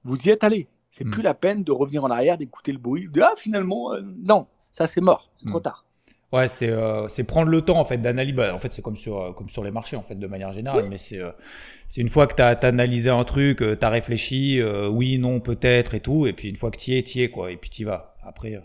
vous 0.05 0.21
y 0.21 0.29
êtes 0.29 0.45
allé. 0.45 0.69
C'est 0.93 1.05
hmm. 1.05 1.13
plus 1.13 1.23
la 1.23 1.33
peine 1.33 1.65
de 1.65 1.73
revenir 1.73 2.05
en 2.05 2.11
arrière, 2.11 2.37
d'écouter 2.37 2.73
le 2.73 2.79
bruit, 2.79 3.09
de 3.09 3.23
ah 3.23 3.33
finalement, 3.39 3.95
euh, 3.95 4.03
non, 4.03 4.47
ça 4.73 4.87
c'est 4.87 5.01
mort, 5.01 5.31
c'est 5.39 5.49
trop 5.49 5.61
hmm. 5.61 5.63
tard. 5.63 5.85
Ouais, 6.33 6.47
c'est 6.47 6.71
euh, 6.71 7.09
c'est 7.09 7.25
prendre 7.25 7.51
le 7.51 7.63
temps 7.63 7.79
en 7.79 7.85
fait 7.85 7.99
d'analyser. 7.99 8.37
Bah, 8.37 8.55
en 8.55 8.61
fait, 8.61 8.73
c'est 8.73 8.83
comme 8.83 8.97
sur 8.97 9.21
euh, 9.21 9.33
comme 9.33 9.49
sur 9.49 9.65
les 9.65 9.73
marchés 9.73 9.97
en 9.97 10.03
fait 10.03 10.15
de 10.15 10.27
manière 10.29 10.53
générale, 10.53 10.87
mais 10.89 10.99
c'est 10.99 11.21
euh, 11.21 11.33
c'est 11.89 12.01
une 12.01 12.09
fois 12.09 12.29
que 12.29 12.37
tu 12.37 12.43
as, 12.43 12.51
analysé 12.65 13.11
un 13.11 13.25
truc, 13.25 13.59
tu 13.59 13.65
as 13.81 13.89
réfléchi, 13.89 14.63
oui, 14.93 15.19
non, 15.19 15.41
peut-être 15.41 15.95
et 15.95 16.01
tout, 16.01 16.27
et 16.27 16.33
puis 16.33 16.49
une 16.49 16.57
fois 16.57 16.71
que 16.71 16.77
tu 16.77 16.93
y 16.93 16.99
es, 16.99 17.03
tu 17.03 17.19
y 17.19 17.23
es 17.23 17.31
quoi, 17.31 17.51
et 17.51 17.57
puis 17.57 17.69
tu 17.69 17.85
vas. 17.85 18.15
Après. 18.25 18.63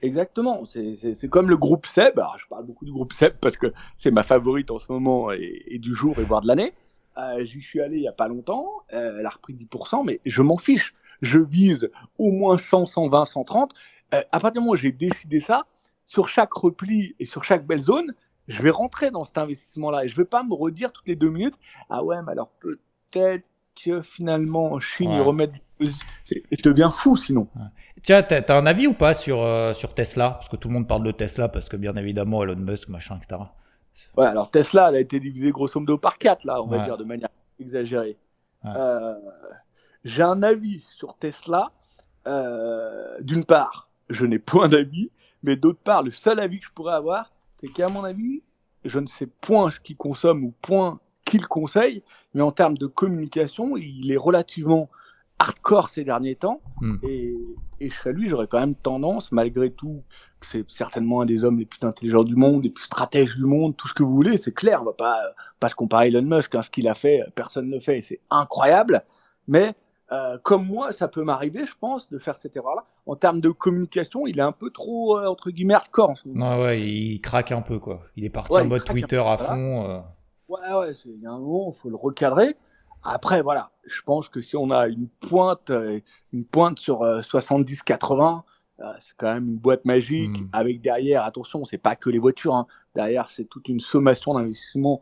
Exactement, 0.00 0.64
c'est 0.66 1.28
comme 1.28 1.48
le 1.48 1.56
groupe 1.56 1.86
Seb. 1.86 2.18
Alors, 2.18 2.36
je 2.38 2.46
parle 2.48 2.66
beaucoup 2.66 2.84
du 2.84 2.92
groupe 2.92 3.12
Seb 3.14 3.34
parce 3.40 3.56
que 3.56 3.72
c'est 3.98 4.12
ma 4.12 4.22
favorite 4.22 4.70
en 4.70 4.78
ce 4.78 4.90
moment 4.90 5.32
et, 5.32 5.62
et 5.66 5.78
du 5.78 5.96
jour 5.96 6.18
et 6.20 6.22
voire 6.22 6.40
de 6.40 6.46
l'année. 6.46 6.72
J'y 7.40 7.62
suis 7.62 7.80
allé 7.80 7.96
il 7.96 8.02
y 8.02 8.08
a 8.08 8.12
pas 8.12 8.28
longtemps, 8.28 8.68
elle 8.90 9.26
a 9.26 9.30
repris 9.30 9.54
10%, 9.54 10.04
mais 10.06 10.20
je 10.24 10.42
m'en 10.42 10.56
fiche. 10.56 10.94
Je 11.20 11.40
vise 11.40 11.90
au 12.18 12.30
moins 12.30 12.58
100, 12.58 12.86
120, 12.86 13.24
130. 13.24 13.72
à 14.12 14.22
partir 14.30 14.52
du 14.52 14.58
moment 14.60 14.72
où 14.72 14.76
j'ai 14.76 14.92
décidé 14.92 15.40
ça, 15.40 15.64
sur 16.12 16.28
chaque 16.28 16.52
repli 16.52 17.14
et 17.18 17.26
sur 17.26 17.42
chaque 17.42 17.66
belle 17.66 17.80
zone, 17.80 18.14
je 18.48 18.62
vais 18.62 18.70
rentrer 18.70 19.10
dans 19.10 19.24
cet 19.24 19.38
investissement-là 19.38 20.04
et 20.04 20.08
je 20.08 20.14
ne 20.14 20.18
vais 20.18 20.28
pas 20.28 20.42
me 20.42 20.52
redire 20.52 20.92
toutes 20.92 21.06
les 21.06 21.16
deux 21.16 21.30
minutes 21.30 21.54
ah 21.88 22.04
ouais 22.04 22.16
mais 22.26 22.32
alors 22.32 22.50
peut-être 22.60 23.44
que 23.82 24.02
finalement 24.02 24.72
en 24.72 24.80
Chine 24.80 25.10
ils 25.10 25.22
remettent 25.22 25.54
je 25.80 26.62
deviens 26.62 26.90
fou 26.90 27.16
sinon. 27.16 27.48
Tiens, 28.02 28.22
t'as 28.22 28.40
as 28.40 28.56
un 28.56 28.66
avis 28.66 28.86
ou 28.86 28.92
pas 28.92 29.14
sur 29.14 29.42
euh, 29.42 29.74
sur 29.74 29.94
Tesla? 29.94 30.30
Parce 30.30 30.48
que 30.48 30.56
tout 30.56 30.68
le 30.68 30.74
monde 30.74 30.86
parle 30.86 31.02
de 31.02 31.12
Tesla 31.12 31.48
parce 31.48 31.68
que 31.68 31.76
bien 31.76 31.94
évidemment 31.96 32.44
Elon 32.44 32.56
Musk 32.56 32.88
machin 32.88 33.16
etc. 33.16 33.40
Ouais 34.16 34.26
alors 34.26 34.50
Tesla 34.50 34.90
elle 34.90 34.96
a 34.96 35.00
été 35.00 35.18
divisée 35.18 35.50
grosso 35.50 35.80
modo 35.80 35.96
par 35.98 36.18
quatre 36.18 36.44
là 36.44 36.62
on 36.62 36.66
va 36.66 36.84
dire 36.84 36.98
de 36.98 37.04
manière 37.04 37.30
exagérée. 37.58 38.16
Euh, 38.64 39.14
j'ai 40.04 40.22
un 40.22 40.42
avis 40.42 40.84
sur 40.98 41.16
Tesla. 41.16 41.70
Euh, 42.28 43.16
d'une 43.20 43.44
part, 43.44 43.88
je 44.08 44.24
n'ai 44.24 44.38
point 44.38 44.68
d'avis. 44.68 45.10
Mais 45.42 45.56
d'autre 45.56 45.80
part, 45.82 46.02
le 46.02 46.12
seul 46.12 46.38
avis 46.40 46.60
que 46.60 46.66
je 46.66 46.72
pourrais 46.72 46.94
avoir, 46.94 47.32
c'est 47.60 47.68
qu'à 47.68 47.88
mon 47.88 48.04
avis, 48.04 48.42
je 48.84 48.98
ne 48.98 49.06
sais 49.06 49.26
point 49.26 49.70
ce 49.70 49.80
qu'il 49.80 49.96
consomme 49.96 50.44
ou 50.44 50.54
point 50.62 51.00
qu'il 51.24 51.46
conseille, 51.46 52.02
mais 52.34 52.42
en 52.42 52.52
termes 52.52 52.76
de 52.76 52.86
communication, 52.86 53.76
il 53.76 54.10
est 54.10 54.16
relativement 54.16 54.88
hardcore 55.38 55.90
ces 55.90 56.04
derniers 56.04 56.36
temps. 56.36 56.60
Hmm. 56.80 56.96
Et, 57.02 57.34
et, 57.80 57.90
je 57.90 57.94
serais 57.96 58.12
lui, 58.12 58.28
j'aurais 58.28 58.46
quand 58.46 58.60
même 58.60 58.74
tendance, 58.74 59.32
malgré 59.32 59.70
tout, 59.70 60.02
que 60.40 60.46
c'est 60.46 60.64
certainement 60.70 61.20
un 61.22 61.26
des 61.26 61.44
hommes 61.44 61.58
les 61.58 61.66
plus 61.66 61.82
intelligents 61.84 62.24
du 62.24 62.36
monde, 62.36 62.64
les 62.64 62.70
plus 62.70 62.84
stratèges 62.84 63.36
du 63.36 63.44
monde, 63.44 63.76
tout 63.76 63.88
ce 63.88 63.94
que 63.94 64.02
vous 64.02 64.14
voulez, 64.14 64.38
c'est 64.38 64.52
clair, 64.52 64.82
on 64.82 64.86
va 64.86 64.92
pas, 64.92 65.20
pas 65.60 65.68
se 65.68 65.74
comparer 65.74 66.04
à 66.04 66.08
Elon 66.08 66.22
Musk, 66.22 66.54
hein, 66.54 66.62
ce 66.62 66.70
qu'il 66.70 66.88
a 66.88 66.94
fait, 66.94 67.24
personne 67.34 67.68
ne 67.68 67.76
le 67.76 67.80
fait, 67.80 68.00
c'est 68.02 68.20
incroyable. 68.30 69.04
Mais 69.48 69.74
euh, 70.12 70.38
comme 70.42 70.66
moi, 70.66 70.92
ça 70.92 71.08
peut 71.08 71.22
m'arriver, 71.22 71.64
je 71.66 71.72
pense, 71.80 72.08
de 72.10 72.18
faire 72.18 72.38
cette 72.38 72.56
erreur-là. 72.56 72.84
En 73.04 73.16
termes 73.16 73.40
de 73.40 73.50
communication, 73.50 74.26
il 74.26 74.38
est 74.38 74.42
un 74.42 74.52
peu 74.52 74.70
trop, 74.70 75.18
euh, 75.18 75.26
entre 75.26 75.50
guillemets, 75.50 75.74
hardcore 75.74 76.10
en 76.10 76.14
ce 76.14 76.28
moment. 76.28 76.56
Ouais, 76.56 76.62
ouais, 76.62 76.80
il 76.80 77.20
craque 77.20 77.50
un 77.50 77.62
peu, 77.62 77.78
quoi. 77.80 78.02
Il 78.16 78.24
est 78.24 78.30
parti 78.30 78.56
en 78.56 78.64
mode 78.64 78.84
Twitter 78.84 79.22
à 79.24 79.36
fond. 79.38 79.90
Euh. 79.90 80.00
Ouais, 80.48 80.72
ouais, 80.72 80.94
il 81.06 81.20
y 81.20 81.26
a 81.26 81.32
un 81.32 81.38
moment, 81.38 81.74
il 81.76 81.80
faut 81.80 81.88
le 81.88 81.96
recadrer. 81.96 82.56
Après, 83.02 83.42
voilà, 83.42 83.70
je 83.84 84.00
pense 84.02 84.28
que 84.28 84.40
si 84.40 84.56
on 84.56 84.70
a 84.70 84.86
une 84.86 85.08
pointe, 85.08 85.72
une 86.32 86.44
pointe 86.44 86.78
sur 86.78 87.02
70-80, 87.02 88.42
c'est 89.00 89.16
quand 89.16 89.34
même 89.34 89.48
une 89.48 89.58
boîte 89.58 89.84
magique 89.84 90.40
hmm. 90.40 90.48
avec 90.52 90.80
derrière, 90.80 91.24
attention, 91.24 91.64
c'est 91.64 91.78
pas 91.78 91.96
que 91.96 92.10
les 92.10 92.20
voitures, 92.20 92.54
hein. 92.54 92.68
derrière 92.94 93.28
c'est 93.30 93.44
toute 93.44 93.68
une 93.68 93.80
sommation 93.80 94.34
d'investissement. 94.34 95.00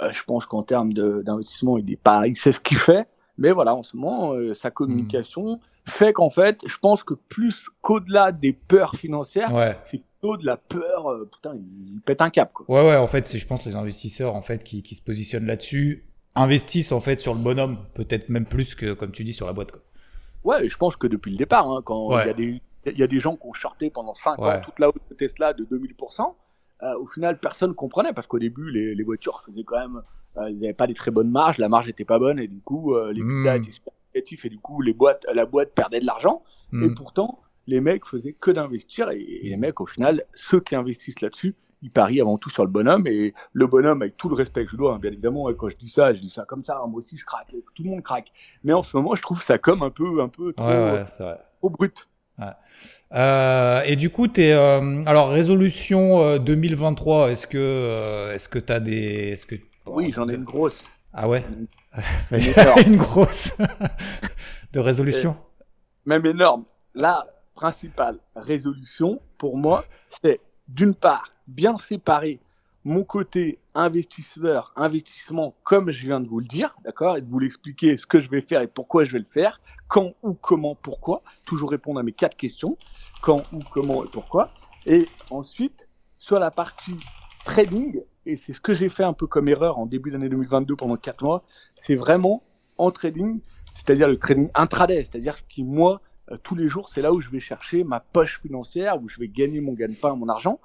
je 0.00 0.22
pense 0.24 0.46
qu'en 0.46 0.62
termes 0.62 0.94
d'investissement, 0.94 1.76
il 1.76 1.92
est 1.92 2.02
pas, 2.02 2.26
il 2.26 2.36
sait 2.36 2.52
ce 2.52 2.60
qu'il 2.60 2.78
fait. 2.78 3.06
Mais 3.42 3.50
voilà, 3.50 3.74
en 3.74 3.82
ce 3.82 3.96
moment, 3.96 4.34
euh, 4.34 4.54
sa 4.54 4.70
communication 4.70 5.58
fait 5.84 6.12
qu'en 6.12 6.30
fait, 6.30 6.60
je 6.64 6.78
pense 6.78 7.02
que 7.02 7.14
plus 7.14 7.66
qu'au-delà 7.80 8.30
des 8.30 8.52
peurs 8.52 8.94
financières, 8.94 9.50
c'est 9.90 9.98
plutôt 9.98 10.36
de 10.36 10.46
la 10.46 10.56
peur. 10.56 11.10
Euh, 11.10 11.28
putain, 11.32 11.56
il, 11.56 12.00
pète 12.02 12.22
un 12.22 12.30
cap. 12.30 12.52
Quoi. 12.52 12.64
Ouais, 12.68 12.88
ouais. 12.88 12.96
En 12.96 13.08
fait, 13.08 13.26
c'est, 13.26 13.38
je 13.38 13.46
pense, 13.48 13.64
les 13.66 13.74
investisseurs 13.74 14.36
en 14.36 14.42
fait 14.42 14.62
qui, 14.62 14.84
qui 14.84 14.94
se 14.94 15.02
positionnent 15.02 15.46
là-dessus 15.46 16.04
investissent 16.36 16.92
en 16.92 17.00
fait 17.00 17.20
sur 17.20 17.34
le 17.34 17.40
bonhomme, 17.40 17.78
peut-être 17.94 18.28
même 18.28 18.46
plus 18.46 18.76
que, 18.76 18.92
comme 18.92 19.10
tu 19.10 19.24
dis, 19.24 19.32
sur 19.32 19.48
la 19.48 19.52
boîte. 19.52 19.72
Quoi. 19.72 19.80
Ouais, 20.44 20.68
je 20.68 20.76
pense 20.76 20.94
que 20.94 21.08
depuis 21.08 21.32
le 21.32 21.36
départ, 21.36 21.68
hein, 21.68 21.82
quand 21.84 22.20
il 22.20 22.26
y 22.28 22.30
a 22.30 22.34
des 22.34 22.62
il 22.86 22.98
y 22.98 23.02
a 23.02 23.08
des 23.08 23.20
gens 23.20 23.36
qui 23.36 23.46
ont 23.46 23.52
shorté 23.52 23.90
pendant 23.90 24.14
5 24.14 24.38
ans 24.38 24.60
toute 24.64 24.78
la 24.78 24.88
hausse 24.88 25.02
de 25.10 25.14
Tesla 25.16 25.52
de 25.52 25.64
2000%. 25.64 26.34
Euh, 26.82 26.98
au 26.98 27.06
final, 27.06 27.38
personne 27.38 27.74
comprenait 27.74 28.12
parce 28.12 28.26
qu'au 28.28 28.38
début, 28.38 28.70
les, 28.70 28.94
les, 28.94 29.04
voitures 29.04 29.42
faisaient 29.46 29.62
quand 29.62 29.78
même 29.78 30.02
ils 30.48 30.58
n'avaient 30.58 30.72
pas 30.72 30.86
des 30.86 30.94
très 30.94 31.10
bonnes 31.10 31.30
marges, 31.30 31.58
la 31.58 31.68
marge 31.68 31.86
n'était 31.86 32.04
pas 32.04 32.18
bonne 32.18 32.38
et 32.38 32.48
du 32.48 32.60
coup 32.60 32.94
euh, 32.94 33.12
les 33.12 33.22
mmh. 33.22 33.46
étaient 33.46 33.72
super 33.72 33.92
négatifs 34.14 34.44
et 34.44 34.48
du 34.48 34.58
coup 34.58 34.80
les 34.80 34.92
boîtes, 34.92 35.24
la 35.32 35.46
boîte 35.46 35.72
perdait 35.74 36.00
de 36.00 36.06
l'argent. 36.06 36.42
Et 36.72 36.76
hmm. 36.76 36.94
pourtant, 36.94 37.40
les 37.66 37.80
mecs 37.80 38.06
faisaient 38.06 38.32
que 38.32 38.50
d'investir 38.50 39.10
et, 39.10 39.40
les 39.42 39.56
mecs 39.56 39.80
au 39.80 39.86
final, 39.86 40.24
ceux 40.34 40.60
qui 40.60 40.74
investissent 40.74 41.20
là-dessus, 41.20 41.54
ils 41.82 41.90
parient 41.90 42.20
avant 42.20 42.38
tout 42.38 42.50
sur 42.50 42.64
le 42.64 42.70
bonhomme 42.70 43.06
et 43.06 43.34
le 43.52 43.66
bonhomme 43.66 44.02
avec 44.02 44.16
tout 44.16 44.28
le 44.28 44.36
respect 44.36 44.64
que 44.64 44.70
je 44.70 44.76
dois, 44.76 44.94
hein, 44.94 44.98
bien 44.98 45.10
évidemment. 45.10 45.50
Et 45.50 45.56
quand 45.56 45.68
je 45.68 45.76
dis 45.76 45.90
ça, 45.90 46.14
je 46.14 46.20
dis 46.20 46.30
ça 46.30 46.44
comme 46.44 46.64
ça. 46.64 46.80
Hein, 46.82 46.86
moi 46.88 47.00
aussi, 47.00 47.18
je 47.18 47.24
craque. 47.24 47.48
Tout 47.74 47.82
le 47.82 47.90
monde 47.90 48.02
craque. 48.02 48.32
Mais 48.62 48.72
en 48.72 48.82
ce 48.82 48.96
moment, 48.96 49.14
je 49.16 49.22
trouve 49.22 49.42
ça 49.42 49.58
comme 49.58 49.82
un 49.82 49.90
peu, 49.90 50.22
un 50.22 50.28
peu 50.28 50.52
trop, 50.52 50.64
ouais, 50.64 51.04
trop 51.58 51.70
brut. 51.70 52.08
Euh, 53.12 53.82
et 53.84 53.96
du 53.96 54.10
coup, 54.10 54.28
t'es 54.28 54.52
euh, 54.52 55.04
alors 55.06 55.30
résolution 55.30 56.38
2023. 56.38 57.32
Est-ce 57.32 57.46
que 57.46 58.32
est-ce 58.32 58.48
que 58.48 58.58
t'as 58.58 58.80
des 58.80 59.32
est-ce 59.32 59.46
que 59.46 59.56
oui, 59.86 60.12
j'en 60.14 60.28
ai 60.28 60.34
une 60.34 60.44
grosse. 60.44 60.80
Ah 61.12 61.28
ouais 61.28 61.44
Une, 62.30 62.96
grosse 62.96 63.60
de 64.72 64.80
résolution 64.80 65.36
Même 66.06 66.24
énorme. 66.26 66.64
Là, 66.94 67.26
principale 67.54 68.18
résolution 68.34 69.20
pour 69.38 69.56
moi, 69.56 69.84
c'est 70.22 70.40
d'une 70.68 70.94
part 70.94 71.32
bien 71.46 71.76
séparer 71.78 72.40
mon 72.84 73.04
côté 73.04 73.58
investisseur, 73.74 74.72
investissement, 74.76 75.54
comme 75.62 75.90
je 75.92 76.02
viens 76.02 76.20
de 76.20 76.28
vous 76.28 76.40
le 76.40 76.46
dire, 76.46 76.74
d'accord, 76.84 77.16
et 77.16 77.20
de 77.20 77.30
vous 77.30 77.38
l'expliquer 77.38 77.96
ce 77.96 78.06
que 78.06 78.20
je 78.20 78.28
vais 78.28 78.40
faire 78.40 78.60
et 78.60 78.66
pourquoi 78.66 79.04
je 79.04 79.12
vais 79.12 79.20
le 79.20 79.26
faire, 79.32 79.60
quand, 79.88 80.14
où, 80.22 80.34
comment, 80.34 80.74
pourquoi, 80.74 81.20
toujours 81.44 81.70
répondre 81.70 82.00
à 82.00 82.02
mes 82.02 82.12
quatre 82.12 82.36
questions, 82.36 82.76
quand, 83.22 83.44
où, 83.52 83.60
comment 83.70 84.04
et 84.04 84.08
pourquoi, 84.08 84.50
et 84.86 85.08
ensuite, 85.30 85.86
sur 86.18 86.38
la 86.38 86.50
partie 86.50 86.98
trading, 87.44 88.02
et 88.26 88.36
c'est 88.36 88.52
ce 88.52 88.60
que 88.60 88.74
j'ai 88.74 88.88
fait 88.88 89.04
un 89.04 89.12
peu 89.12 89.26
comme 89.26 89.48
erreur 89.48 89.78
en 89.78 89.86
début 89.86 90.10
d'année 90.10 90.28
2022 90.28 90.76
pendant 90.76 90.96
quatre 90.96 91.22
mois, 91.22 91.44
c'est 91.76 91.94
vraiment 91.94 92.42
en 92.78 92.90
trading, 92.90 93.40
c'est-à-dire 93.76 94.08
le 94.08 94.18
trading 94.18 94.48
intraday, 94.54 95.04
c'est-à-dire 95.04 95.38
que 95.48 95.62
moi, 95.62 96.00
euh, 96.30 96.36
tous 96.42 96.54
les 96.54 96.68
jours, 96.68 96.88
c'est 96.90 97.02
là 97.02 97.12
où 97.12 97.20
je 97.20 97.28
vais 97.30 97.40
chercher 97.40 97.84
ma 97.84 98.00
poche 98.00 98.40
financière, 98.40 99.02
où 99.02 99.08
je 99.08 99.18
vais 99.18 99.28
gagner 99.28 99.60
mon 99.60 99.72
gagne-pain, 99.72 100.14
mon 100.14 100.28
argent. 100.28 100.60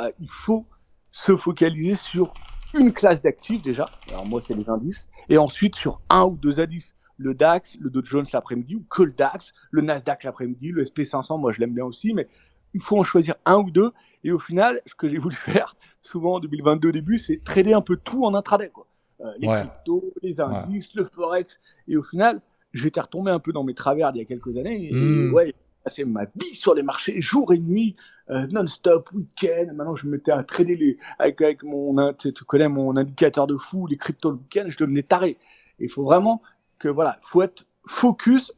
Euh, 0.00 0.10
il 0.20 0.30
faut 0.30 0.66
se 1.12 1.36
focaliser 1.36 1.96
sur 1.96 2.32
une 2.74 2.92
classe 2.92 3.20
d'actifs 3.20 3.62
déjà. 3.62 3.90
Alors 4.08 4.26
moi, 4.26 4.40
c'est 4.46 4.54
les 4.54 4.70
indices. 4.70 5.08
Et 5.28 5.38
ensuite 5.38 5.76
sur 5.76 6.00
un 6.08 6.24
ou 6.24 6.36
deux 6.36 6.60
indices. 6.60 6.94
Le 7.18 7.34
DAX, 7.34 7.76
le 7.78 7.90
Dow 7.90 8.02
Jones 8.02 8.26
l'après-midi, 8.32 8.74
ou 8.74 8.84
que 8.88 9.02
le 9.02 9.12
DAX, 9.12 9.44
le 9.70 9.82
Nasdaq 9.82 10.24
l'après-midi, 10.24 10.70
le 10.70 10.86
SP500, 10.86 11.38
moi 11.38 11.52
je 11.52 11.60
l'aime 11.60 11.74
bien 11.74 11.84
aussi, 11.84 12.14
mais 12.14 12.26
il 12.74 12.80
faut 12.80 12.98
en 12.98 13.04
choisir 13.04 13.34
un 13.44 13.56
ou 13.58 13.70
deux. 13.70 13.92
Et 14.24 14.32
au 14.32 14.38
final, 14.38 14.80
ce 14.86 14.94
que 14.94 15.08
j'ai 15.08 15.18
voulu 15.18 15.36
faire 15.44 15.76
souvent 16.02 16.34
en 16.36 16.40
2022 16.40 16.88
au 16.88 16.92
début, 16.92 17.18
c'est 17.18 17.42
trader 17.44 17.74
un 17.74 17.80
peu 17.80 17.96
tout 17.96 18.24
en 18.24 18.34
intraday. 18.34 18.70
Quoi. 18.70 18.86
Euh, 19.20 19.30
les 19.38 19.46
cryptos, 19.46 20.12
les 20.22 20.40
indices, 20.40 20.94
le 20.94 21.04
forex. 21.04 21.60
Et 21.88 21.96
au 21.96 22.02
final, 22.02 22.40
j'étais 22.72 23.00
retombé 23.00 23.30
un 23.30 23.38
peu 23.38 23.52
dans 23.52 23.64
mes 23.64 23.74
travers 23.74 24.10
il 24.14 24.18
y 24.18 24.20
a 24.20 24.24
quelques 24.24 24.56
années. 24.56 24.88
Et, 24.88 24.92
mmh. 24.92 25.32
ouais, 25.32 25.54
c'est 25.86 26.04
ma 26.04 26.24
vie 26.24 26.54
sur 26.54 26.74
les 26.74 26.82
marchés, 26.82 27.20
jour 27.20 27.52
et 27.52 27.58
nuit, 27.58 27.96
euh, 28.30 28.46
non-stop, 28.48 29.10
week-end. 29.12 29.66
Maintenant, 29.74 29.96
je 29.96 30.06
me 30.06 30.12
mettais 30.12 30.32
à 30.32 30.42
trader 30.42 30.76
les, 30.76 30.98
avec, 31.18 31.40
avec 31.40 31.62
mon, 31.62 32.12
tu 32.14 32.32
connais 32.46 32.68
mon 32.68 32.96
indicateur 32.96 33.46
de 33.46 33.56
fou, 33.56 33.86
les 33.86 33.96
cryptos 33.96 34.30
le 34.30 34.36
week-end, 34.36 34.64
je 34.68 34.78
devenais 34.78 35.02
taré. 35.02 35.36
Il 35.78 35.90
faut 35.90 36.04
vraiment 36.04 36.42
que, 36.78 36.88
voilà, 36.88 37.18
faut 37.30 37.42
être 37.42 37.64
focus 37.86 38.52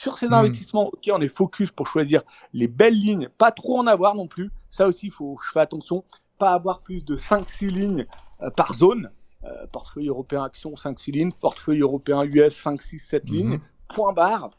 sur 0.00 0.18
ces 0.18 0.28
hmm. 0.28 0.34
investissements. 0.34 0.88
Ok, 0.88 1.10
on 1.12 1.20
est 1.20 1.28
focus 1.28 1.70
pour 1.70 1.86
choisir 1.86 2.22
les 2.52 2.68
belles 2.68 2.98
lignes, 2.98 3.28
pas 3.38 3.52
trop 3.52 3.78
en 3.78 3.86
avoir 3.86 4.14
non 4.14 4.26
plus. 4.26 4.50
Ça 4.70 4.86
aussi, 4.86 5.06
il 5.06 5.12
faut, 5.12 5.38
je 5.46 5.52
fais 5.52 5.60
attention, 5.60 6.04
pas 6.38 6.52
avoir 6.52 6.80
plus 6.80 7.04
de 7.04 7.16
5-6 7.16 7.66
lignes 7.68 8.06
euh, 8.42 8.50
par 8.50 8.74
zone. 8.74 9.10
Euh, 9.44 9.66
portefeuille 9.72 10.08
européen 10.08 10.44
action 10.44 10.74
5-6 10.74 11.12
lignes, 11.12 11.32
portefeuille 11.32 11.80
européen 11.80 12.22
US 12.24 12.54
5-6-7 12.62 13.24
lignes, 13.24 13.60
point 13.88 14.12
barre 14.12 14.50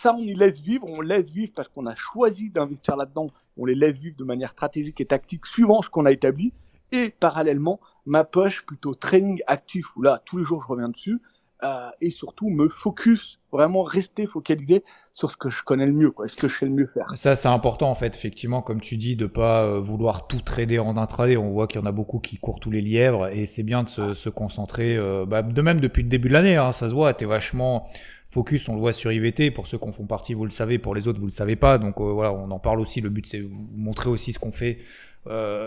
ça, 0.00 0.14
on 0.14 0.22
y 0.22 0.34
laisse 0.34 0.58
vivre, 0.60 0.86
on 0.88 1.00
laisse 1.00 1.28
vivre 1.28 1.52
parce 1.54 1.68
qu'on 1.68 1.86
a 1.86 1.94
choisi 1.94 2.50
d'investir 2.50 2.96
là-dedans, 2.96 3.30
on 3.56 3.66
les 3.66 3.74
laisse 3.74 3.98
vivre 3.98 4.16
de 4.16 4.24
manière 4.24 4.50
stratégique 4.50 5.00
et 5.00 5.04
tactique 5.04 5.46
suivant 5.46 5.82
ce 5.82 5.90
qu'on 5.90 6.06
a 6.06 6.12
établi. 6.12 6.52
Et 6.92 7.10
parallèlement, 7.10 7.80
ma 8.06 8.24
poche 8.24 8.64
plutôt 8.64 8.94
training 8.94 9.42
actif, 9.46 9.84
où 9.96 10.02
là, 10.02 10.22
tous 10.24 10.38
les 10.38 10.44
jours, 10.44 10.62
je 10.62 10.68
reviens 10.68 10.88
dessus, 10.88 11.20
euh, 11.62 11.90
et 12.00 12.10
surtout 12.10 12.50
me 12.50 12.68
focus, 12.68 13.38
vraiment 13.52 13.82
rester 13.82 14.26
focalisé 14.26 14.82
sur 15.14 15.30
ce 15.30 15.36
que 15.36 15.50
je 15.50 15.62
connais 15.62 15.86
le 15.86 15.92
mieux, 15.92 16.10
quoi, 16.10 16.26
ce 16.26 16.36
que 16.36 16.48
je 16.48 16.58
sais 16.58 16.66
le 16.66 16.72
mieux 16.72 16.88
faire. 16.92 17.06
Ça, 17.14 17.36
c'est 17.36 17.48
important 17.48 17.90
en 17.90 17.94
fait, 17.94 18.14
effectivement, 18.14 18.62
comme 18.62 18.80
tu 18.80 18.96
dis, 18.96 19.14
de 19.14 19.26
pas 19.26 19.62
euh, 19.62 19.78
vouloir 19.78 20.26
tout 20.26 20.40
trader 20.40 20.78
en 20.78 20.96
intraday. 20.96 21.36
On 21.36 21.50
voit 21.50 21.66
qu'il 21.66 21.80
y 21.80 21.84
en 21.84 21.86
a 21.86 21.92
beaucoup 21.92 22.18
qui 22.18 22.38
courent 22.38 22.60
tous 22.60 22.70
les 22.70 22.80
lièvres, 22.80 23.28
et 23.28 23.46
c'est 23.46 23.62
bien 23.62 23.84
de 23.84 23.88
se, 23.88 24.14
se 24.14 24.28
concentrer. 24.28 24.96
Euh, 24.96 25.24
bah, 25.26 25.42
de 25.42 25.62
même 25.62 25.80
depuis 25.80 26.02
le 26.02 26.08
début 26.08 26.28
de 26.28 26.32
l'année, 26.32 26.56
hein, 26.56 26.72
ça 26.72 26.88
se 26.88 26.94
voit. 26.94 27.14
T'es 27.14 27.26
vachement 27.26 27.88
focus, 28.28 28.68
on 28.68 28.74
le 28.74 28.80
voit 28.80 28.92
sur 28.92 29.12
IVT. 29.12 29.50
Pour 29.50 29.66
ceux 29.66 29.78
qui 29.78 29.84
en 29.84 29.92
font 29.92 30.06
partie, 30.06 30.34
vous 30.34 30.44
le 30.44 30.50
savez. 30.50 30.78
Pour 30.78 30.94
les 30.94 31.06
autres, 31.06 31.20
vous 31.20 31.26
le 31.26 31.30
savez 31.30 31.56
pas. 31.56 31.78
Donc 31.78 32.00
voilà, 32.00 32.32
on 32.32 32.50
en 32.50 32.58
parle 32.58 32.80
aussi. 32.80 33.00
Le 33.00 33.10
but, 33.10 33.26
c'est 33.26 33.44
montrer 33.76 34.08
aussi 34.08 34.32
ce 34.32 34.38
qu'on 34.38 34.52
fait 34.52 34.78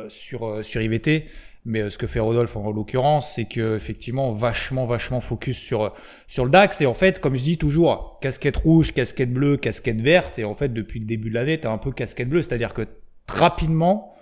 sur 0.10 0.66
sur 0.66 0.82
IVT. 0.82 1.28
Mais 1.66 1.90
ce 1.90 1.98
que 1.98 2.06
fait 2.06 2.20
Rodolphe 2.20 2.56
en 2.56 2.72
l'occurrence, 2.72 3.34
c'est 3.34 3.46
que 3.46 3.76
effectivement 3.76 4.32
vachement 4.32 4.86
vachement 4.86 5.20
focus 5.20 5.58
sur 5.58 5.94
sur 6.28 6.46
le 6.46 6.52
DAX. 6.52 6.82
Et 6.82 6.86
en 6.86 6.94
fait, 6.94 7.20
comme 7.20 7.36
je 7.36 7.42
dis 7.42 7.58
toujours, 7.58 8.20
casquette 8.22 8.58
rouge, 8.58 8.94
casquette 8.94 9.34
bleue, 9.34 9.58
casquette 9.58 10.00
verte. 10.00 10.38
Et 10.38 10.46
en 10.46 10.54
fait, 10.54 10.70
depuis 10.70 11.00
le 11.00 11.06
début 11.06 11.30
de 11.30 11.36
l'année, 11.36 11.60
tu 11.60 11.66
as 11.66 11.72
un 11.72 11.80
peu 11.80 11.92
casquette 11.92 12.30
bleue, 12.30 12.44
c'est-à-dire 12.44 12.74
que 12.74 12.88
rapidement 13.28 14.16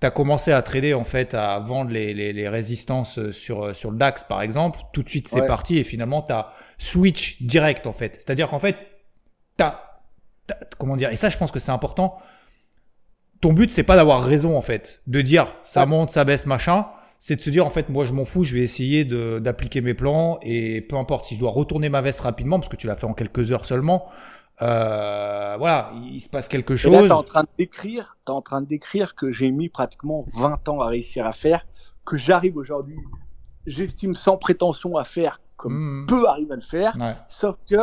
tu 0.00 0.06
as 0.06 0.10
commencé 0.10 0.52
à 0.52 0.60
trader 0.62 0.94
en 0.94 1.04
fait 1.04 1.32
à 1.32 1.58
vendre 1.60 1.90
les, 1.90 2.12
les, 2.12 2.32
les, 2.32 2.48
résistances 2.48 3.30
sur 3.30 3.74
sur 3.74 3.90
le 3.92 3.96
DAX 3.96 4.24
par 4.24 4.42
exemple, 4.42 4.80
tout 4.92 5.02
de 5.02 5.08
suite 5.08 5.28
c'est 5.28 5.46
parti 5.46 5.78
et 5.78 5.84
finalement 5.84 6.22
tu 6.22 6.32
as 6.32 6.52
switch 6.76 7.40
direct 7.42 7.86
en 7.86 7.92
fait. 7.92 8.16
C'est-à-dire 8.16 8.50
qu'en 8.50 8.58
fait, 8.58 8.76
t'as, 9.56 9.80
comment 10.78 10.96
dire, 10.96 11.10
et 11.10 11.16
ça 11.16 11.28
je 11.28 11.38
pense 11.38 11.50
que 11.50 11.60
c'est 11.60 11.70
important. 11.70 12.18
Ton 13.42 13.52
but 13.52 13.72
c'est 13.72 13.82
pas 13.82 13.96
d'avoir 13.96 14.22
raison 14.22 14.56
en 14.56 14.62
fait, 14.62 15.02
de 15.08 15.20
dire 15.20 15.52
ça 15.66 15.84
monte, 15.84 16.12
ça 16.12 16.24
baisse, 16.24 16.46
machin. 16.46 16.86
C'est 17.18 17.36
de 17.36 17.40
se 17.40 17.50
dire 17.50 17.66
en 17.66 17.70
fait 17.70 17.88
moi 17.88 18.04
je 18.04 18.12
m'en 18.12 18.24
fous, 18.24 18.44
je 18.44 18.54
vais 18.54 18.62
essayer 18.62 19.04
d'appliquer 19.04 19.80
mes 19.80 19.94
plans 19.94 20.38
et 20.42 20.80
peu 20.80 20.96
importe 20.96 21.24
si 21.26 21.34
je 21.34 21.40
dois 21.40 21.50
retourner 21.50 21.88
ma 21.88 22.00
veste 22.00 22.20
rapidement 22.20 22.58
parce 22.58 22.68
que 22.68 22.76
tu 22.76 22.86
l'as 22.86 22.96
fait 22.96 23.06
en 23.06 23.14
quelques 23.14 23.50
heures 23.52 23.66
seulement. 23.66 24.08
Euh, 24.60 25.56
voilà, 25.58 25.92
il 26.04 26.20
se 26.20 26.28
passe 26.28 26.46
quelque 26.46 26.76
chose. 26.76 26.92
Et 26.92 27.00
là, 27.00 27.06
t'es 27.06 27.12
en 27.12 27.24
train 27.24 27.42
de 27.42 27.48
décrire, 27.58 28.16
t'es 28.24 28.30
en 28.30 28.42
train 28.42 28.60
de 28.60 28.66
décrire 28.66 29.16
que 29.16 29.32
j'ai 29.32 29.50
mis 29.50 29.68
pratiquement 29.68 30.24
20 30.34 30.68
ans 30.68 30.80
à 30.80 30.86
réussir 30.86 31.26
à 31.26 31.32
faire, 31.32 31.66
que 32.06 32.16
j'arrive 32.16 32.56
aujourd'hui, 32.56 32.98
j'estime 33.66 34.14
sans 34.14 34.36
prétention 34.36 34.96
à 34.96 35.04
faire 35.04 35.40
comme 35.56 36.02
mmh. 36.02 36.06
peu 36.06 36.28
arrivent 36.28 36.52
à 36.52 36.56
le 36.56 36.62
faire. 36.62 36.96
Sauf 37.28 37.56
que 37.68 37.76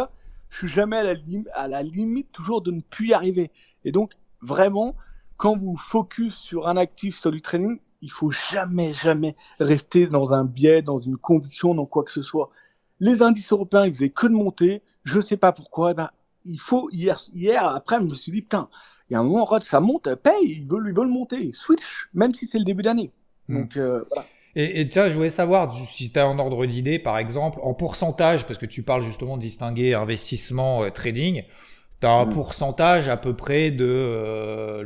je 0.50 0.58
suis 0.58 0.67
jamais 0.69 0.98
à 0.98 1.04
la, 1.04 1.15
à 1.54 1.67
la 1.67 1.84
limite 1.84 2.32
toujours 2.32 2.62
de 2.62 2.72
ne 2.72 2.82
plus 2.82 3.10
y 3.10 3.13
arriver. 3.13 3.52
Et 3.84 3.91
donc, 3.91 4.13
vraiment, 4.41 4.95
quand 5.39 5.58
vous 5.58 5.78
focus 5.78 6.36
sur 6.36 6.67
un 6.67 6.75
actif 6.75 7.17
sur 7.17 7.32
du 7.32 7.41
training, 7.41 7.80
il 8.02 8.12
faut 8.12 8.30
jamais, 8.30 8.93
jamais 8.93 9.38
rester 9.60 10.06
dans 10.06 10.34
un 10.34 10.43
biais, 10.43 10.82
dans 10.82 10.99
une 10.99 11.15
conviction, 11.15 11.73
dans 11.73 11.86
quoi 11.86 12.04
que 12.04 12.12
ce 12.12 12.21
soit. 12.21 12.52
Les 12.99 13.23
indices 13.23 13.54
européens, 13.54 13.86
ils 13.86 13.93
faisaient 13.93 14.10
que 14.10 14.28
de 14.28 14.34
monter. 14.34 14.82
Je 15.06 15.21
sais 15.21 15.38
pas 15.38 15.54
pourquoi. 15.54 15.91
Eh 15.91 15.93
ben, 15.93 16.10
il 16.45 16.60
faut, 16.60 16.89
hier, 16.91 17.21
hier, 17.34 17.65
après, 17.65 17.99
je 17.99 18.04
me 18.04 18.15
suis 18.15 18.34
dit, 18.34 18.41
putain, 18.41 18.67
il 19.10 19.13
y 19.13 19.15
a 19.15 19.21
un 19.21 19.23
moment, 19.23 19.47
ça 19.62 19.80
monte, 19.80 20.13
paye, 20.15 20.34
ils 20.43 20.67
veulent, 20.67 20.89
ils 20.89 20.93
veulent 20.93 21.08
monter. 21.08 21.52
Switch, 21.54 22.10
même 22.13 22.34
si 22.34 22.45
c'est 22.45 22.60
le 22.60 22.65
début 22.65 22.84
d'année. 22.84 23.12
Mmh. 23.47 23.62
Donc, 23.62 23.78
euh, 23.78 24.04
voilà. 24.10 24.25
Et, 24.56 24.82
et 24.82 24.91
je 24.91 25.13
voulais 25.13 25.30
savoir 25.30 25.73
si 25.88 26.12
tu 26.12 26.19
as 26.19 26.25
un 26.25 26.38
ordre 26.38 26.65
d'idée, 26.65 26.99
par 26.99 27.17
exemple, 27.17 27.60
en 27.63 27.73
pourcentage, 27.73 28.45
parce 28.45 28.60
que 28.60 28.65
tu 28.65 28.84
parles 28.84 29.04
justement 29.04 29.38
de 29.38 29.41
distinguer 29.41 29.93
investissement, 29.93 30.84
euh, 30.84 30.89
trading. 30.89 31.43
Tu 32.02 32.08
as 32.08 32.12
un 32.12 32.26
mm. 32.26 32.34
pourcentage 32.34 33.10
à 33.10 33.18
peu 33.18 33.36
près 33.36 33.72
de 33.72 33.86
euh, 33.86 34.86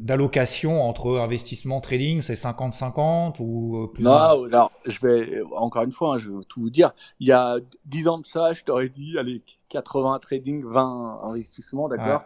d'allocation 0.00 0.82
entre 0.82 1.18
investissement 1.18 1.80
trading, 1.80 2.20
c'est 2.20 2.34
50-50 2.34 3.36
ou 3.40 3.84
euh, 3.84 3.86
plus 3.86 4.04
Non, 4.04 4.44
alors 4.44 4.70
je 4.84 5.00
vais 5.00 5.42
encore 5.56 5.82
une 5.82 5.92
fois, 5.92 6.16
hein, 6.16 6.18
je 6.18 6.30
vais 6.30 6.44
tout 6.48 6.60
vous 6.60 6.70
dire. 6.70 6.92
Il 7.20 7.28
y 7.28 7.32
a 7.32 7.56
10 7.86 8.08
ans 8.08 8.18
de 8.18 8.26
ça, 8.26 8.52
je 8.52 8.62
t'aurais 8.64 8.90
dit, 8.90 9.18
allez, 9.18 9.42
80 9.70 10.18
trading, 10.20 10.64
20 10.64 11.20
investissement, 11.24 11.88
d'accord? 11.88 12.22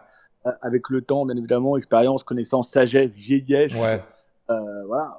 Avec 0.61 0.89
le 0.89 1.01
temps, 1.01 1.25
bien 1.25 1.35
évidemment, 1.37 1.77
expérience, 1.77 2.23
connaissance, 2.23 2.69
sagesse, 2.69 3.15
vieillesse. 3.15 3.75
Ouais. 3.75 4.01
Euh, 4.49 4.85
voilà, 4.87 5.17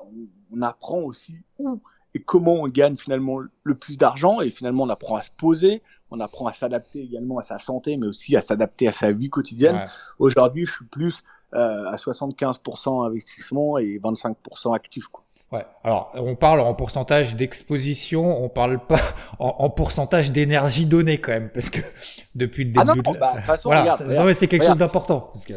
on 0.53 0.61
apprend 0.63 0.99
aussi 0.99 1.37
où 1.59 1.81
et 2.15 2.21
comment 2.21 2.55
on 2.55 2.69
gagne 2.69 2.97
finalement 2.97 3.39
le 3.63 3.75
plus 3.75 3.97
d'argent 3.97 4.41
et 4.41 4.51
finalement 4.51 4.85
on 4.85 4.89
apprend 4.89 5.17
à 5.17 5.23
se 5.23 5.31
poser, 5.39 5.83
on 6.11 6.21
apprend 6.21 6.47
à 6.47 6.53
s'adapter 6.53 7.03
également 7.03 7.39
à 7.39 7.43
sa 7.43 7.59
santé 7.59 7.97
mais 7.97 8.07
aussi 8.07 8.37
à 8.37 8.43
s'adapter 8.43 8.89
à 8.89 8.93
sa 8.93 9.13
vie 9.13 9.31
quotidienne. 9.31 9.89
Aujourd'hui, 10.19 10.67
je 10.67 10.73
suis 10.73 10.87
plus 10.87 11.15
euh, 11.55 11.91
à 11.91 11.97
75% 11.97 13.07
investissement 13.07 13.79
et 13.79 13.99
25% 13.99 14.75
actif. 14.75 15.07
Quoi. 15.09 15.25
Ouais. 15.53 15.67
Alors, 15.83 16.13
on 16.15 16.37
parle 16.37 16.61
en 16.61 16.75
pourcentage 16.75 17.35
d'exposition, 17.35 18.45
on 18.45 18.49
parle 18.49 18.79
pas 18.79 19.01
en, 19.41 19.69
pourcentage 19.69 20.31
d'énergie 20.31 20.87
donnée 20.87 21.21
quand 21.21 21.33
même, 21.33 21.51
parce 21.51 21.71
que 21.71 21.81
depuis 22.37 22.65
le 22.65 22.71
début. 22.71 22.89
Ah 22.89 22.95
non, 22.95 23.19
bah, 23.19 23.33
de 23.35 23.41
façon, 23.41 23.71
voilà, 23.71 23.97
c'est 24.35 24.47
quelque 24.47 24.67
chose 24.67 24.79
d'important. 24.79 25.33
Que... 25.47 25.55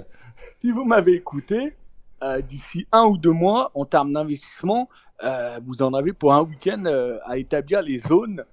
Si 0.62 0.72
vous 0.72 0.84
m'avez 0.84 1.14
écouté, 1.14 1.76
euh, 2.24 2.42
d'ici 2.42 2.88
un 2.92 3.04
ou 3.04 3.18
deux 3.18 3.32
mois, 3.32 3.70
en 3.76 3.86
termes 3.86 4.14
d'investissement, 4.14 4.90
euh, 5.24 5.60
vous 5.66 5.82
en 5.82 5.94
avez 5.94 6.14
pour 6.14 6.34
un 6.34 6.42
week-end 6.42 6.84
euh, 6.86 7.18
à 7.26 7.38
établir 7.38 7.82
les 7.82 8.00
zones 8.00 8.44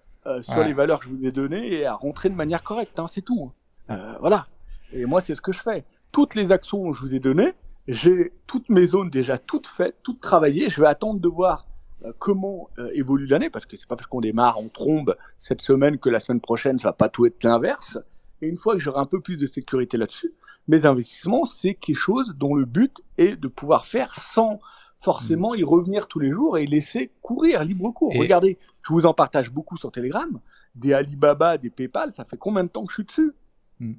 sur 0.42 0.62
les 0.62 0.74
valeurs 0.74 1.00
que 1.00 1.06
je 1.06 1.10
vous 1.10 1.26
ai 1.26 1.32
données 1.32 1.72
et 1.72 1.86
à 1.86 1.94
rentrer 1.94 2.28
de 2.28 2.34
manière 2.34 2.62
correcte. 2.62 2.98
Hein, 2.98 3.06
c'est 3.10 3.22
tout. 3.22 3.50
Hein. 3.88 4.16
voilà. 4.20 4.46
Et 4.92 5.06
moi, 5.06 5.22
c'est 5.22 5.34
ce 5.34 5.40
que 5.40 5.50
je 5.50 5.60
fais. 5.60 5.82
Toutes 6.12 6.34
les 6.34 6.52
actions 6.52 6.92
que 6.92 6.98
je 6.98 7.02
vous 7.02 7.14
ai 7.14 7.18
données, 7.18 7.54
j'ai 7.88 8.32
toutes 8.46 8.68
mes 8.68 8.86
zones 8.86 9.10
déjà 9.10 9.38
toutes 9.38 9.66
faites, 9.66 9.96
toutes 10.02 10.20
travaillées. 10.20 10.68
Je 10.68 10.80
vais 10.80 10.86
attendre 10.86 11.20
de 11.20 11.28
voir 11.28 11.66
comment 12.18 12.68
évolue 12.92 13.26
l'année, 13.26 13.50
parce 13.50 13.64
que 13.64 13.76
c'est 13.76 13.88
pas 13.88 13.96
parce 13.96 14.08
qu'on 14.08 14.20
démarre 14.20 14.58
en 14.58 14.68
trombe 14.68 15.16
cette 15.38 15.62
semaine 15.62 15.98
que 15.98 16.10
la 16.10 16.20
semaine 16.20 16.40
prochaine, 16.40 16.78
ça 16.78 16.88
va 16.88 16.92
pas 16.92 17.08
tout 17.08 17.24
être 17.24 17.42
l'inverse. 17.42 17.98
Et 18.42 18.46
une 18.46 18.58
fois 18.58 18.74
que 18.74 18.80
j'aurai 18.80 19.00
un 19.00 19.06
peu 19.06 19.20
plus 19.20 19.38
de 19.38 19.46
sécurité 19.46 19.96
là-dessus, 19.96 20.32
mes 20.68 20.84
investissements, 20.84 21.46
c'est 21.46 21.74
quelque 21.74 21.96
chose 21.96 22.36
dont 22.36 22.54
le 22.54 22.66
but 22.66 22.94
est 23.18 23.36
de 23.36 23.48
pouvoir 23.48 23.86
faire 23.86 24.14
sans 24.14 24.60
forcément 25.00 25.54
y 25.54 25.64
revenir 25.64 26.06
tous 26.08 26.18
les 26.18 26.30
jours 26.30 26.58
et 26.58 26.66
laisser 26.66 27.10
courir 27.22 27.64
libre 27.64 27.90
cours. 27.90 28.14
Regardez, 28.14 28.58
je 28.86 28.92
vous 28.92 29.06
en 29.06 29.14
partage 29.14 29.50
beaucoup 29.50 29.76
sur 29.76 29.90
Telegram. 29.92 30.40
Des 30.74 30.92
Alibaba, 30.92 31.58
des 31.58 31.70
PayPal, 31.70 32.12
ça 32.16 32.24
fait 32.24 32.36
combien 32.36 32.64
de 32.64 32.68
temps 32.68 32.84
que 32.84 32.92
je 32.92 32.94
suis 32.94 33.04
dessus? 33.04 33.32
Hmm. 33.80 33.94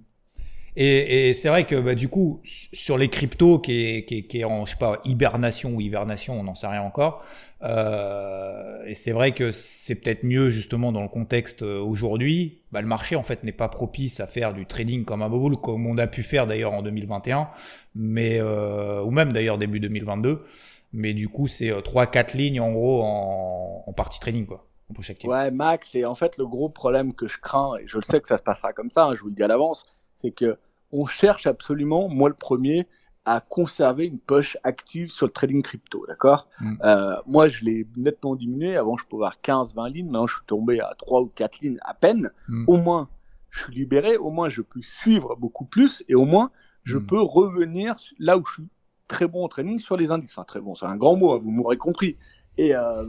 Et, 0.78 1.34
c'est 1.34 1.50
vrai 1.50 1.66
que 1.66 1.76
bah, 1.76 1.96
du 1.96 2.08
coup, 2.08 2.40
sur 2.44 2.98
les 2.98 3.10
cryptos 3.10 3.60
qui 3.60 3.74
est, 3.74 4.06
qui, 4.06 4.26
qui 4.26 4.40
est 4.40 4.44
en, 4.46 4.66
je 4.66 4.72
sais 4.72 4.80
pas, 4.80 5.02
hibernation 5.04 5.76
ou 5.76 5.82
hibernation, 5.82 6.40
on 6.40 6.44
n'en 6.44 6.56
sait 6.56 6.68
rien 6.68 6.82
encore. 6.82 7.26
Euh, 7.64 8.84
et 8.86 8.96
c'est 8.96 9.12
vrai 9.12 9.34
que 9.34 9.52
c'est 9.52 10.02
peut-être 10.02 10.24
mieux 10.24 10.50
justement 10.50 10.92
dans 10.92 11.02
le 11.02 11.10
contexte 11.10 11.62
euh, 11.62 11.80
aujourd'hui. 11.80 12.60
Bah, 12.72 12.82
le 12.82 12.88
marché 12.88 13.16
en 13.18 13.24
fait 13.24 13.44
n'est 13.44 13.52
pas 13.52 13.68
propice 13.68 14.22
à 14.22 14.28
faire 14.28 14.54
du 14.54 14.66
trading 14.66 15.04
comme 15.04 15.22
un 15.22 15.30
boule, 15.30 15.58
comme 15.58 15.86
on 15.86 15.98
a 15.98 16.08
pu 16.08 16.24
faire 16.24 16.48
d'ailleurs 16.48 16.74
en 16.74 16.82
2021, 16.82 17.50
mais 17.96 18.40
euh, 18.40 19.04
ou 19.04 19.12
même 19.12 19.34
d'ailleurs 19.34 19.58
début 19.58 19.82
2022. 19.82 20.38
Mais 20.94 21.14
du 21.14 21.30
coup, 21.30 21.48
c'est 21.48 21.72
euh, 21.72 21.82
trois, 21.82 22.06
quatre 22.08 22.34
lignes 22.34 22.60
en 22.60 22.72
gros 22.72 23.02
en, 23.04 23.84
en 23.88 23.94
partie 23.94 24.20
trading 24.20 24.46
quoi. 24.46 24.68
Ouais, 25.30 25.52
Max, 25.52 25.96
et 25.96 26.04
en 26.04 26.16
fait 26.16 26.36
le 26.38 26.46
gros 26.46 26.68
problème 26.68 27.14
que 27.14 27.28
je 27.28 27.40
crains, 27.40 27.78
et 27.78 27.88
je 27.88 27.98
le 27.98 28.04
sais 28.04 28.20
que 28.20 28.28
ça 28.28 28.38
se 28.38 28.44
passera 28.44 28.74
comme 28.74 28.92
ça, 28.92 29.06
hein, 29.06 29.16
je 29.16 29.22
vous 29.22 29.30
le 29.30 29.36
dis 29.36 29.44
à 29.44 29.48
l'avance, 29.48 29.86
c'est 30.22 30.32
que 30.32 30.58
on 30.92 31.06
cherche 31.06 31.48
absolument, 31.48 32.10
moi 32.10 32.28
le 32.28 32.36
premier, 32.36 32.88
à 33.26 33.40
conserver 33.40 34.08
une 34.08 34.20
poche 34.20 34.58
active 34.64 35.10
sur 35.10 35.28
le 35.28 35.32
trading 35.32 35.62
crypto, 35.62 36.06
d'accord? 36.08 36.48
Mm. 36.60 36.76
euh, 36.84 37.16
Moi, 37.28 37.50
je 37.50 37.64
l'ai 37.64 37.88
nettement 37.96 38.36
diminué. 38.36 38.76
Avant, 38.76 38.98
je 38.98 39.06
pouvais 39.06 39.26
avoir 39.26 39.38
15-20 39.44 39.94
lignes. 39.94 40.06
Maintenant, 40.06 40.28
je 40.28 40.36
suis 40.36 40.46
tombé 40.48 40.80
à 40.80 40.94
3 40.98 41.22
ou 41.22 41.28
4 41.28 41.60
lignes 41.62 41.78
à 41.82 41.94
peine. 41.94 42.32
Mm. 42.48 42.66
Au 42.68 42.78
moins, 42.78 43.10
je 43.52 43.64
suis 43.64 43.74
libéré. 43.76 44.18
Au 44.18 44.32
moins, 44.32 44.50
je 44.50 44.62
peux 44.62 44.82
suivre 45.02 45.36
beaucoup 45.36 45.66
plus. 45.66 46.04
Et 46.10 46.16
au 46.16 46.26
moins, 46.26 46.52
je 46.84 46.98
mm. 46.98 47.06
peux 47.06 47.22
revenir 47.22 47.96
là 48.18 48.38
où 48.38 48.46
je 48.46 48.54
suis 48.54 48.68
très 49.12 49.28
bon 49.28 49.44
en 49.44 49.48
trading 49.48 49.80
sur 49.80 49.98
les 49.98 50.10
indices. 50.10 50.32
Enfin, 50.32 50.46
très 50.46 50.62
bon, 50.62 50.74
c'est 50.76 50.86
un 50.86 50.96
grand 50.96 51.16
mot, 51.16 51.34
hein, 51.34 51.40
vous 51.44 51.52
m'aurez 51.52 51.78
compris. 51.78 52.18
Et, 52.58 52.76
euh, 52.76 53.06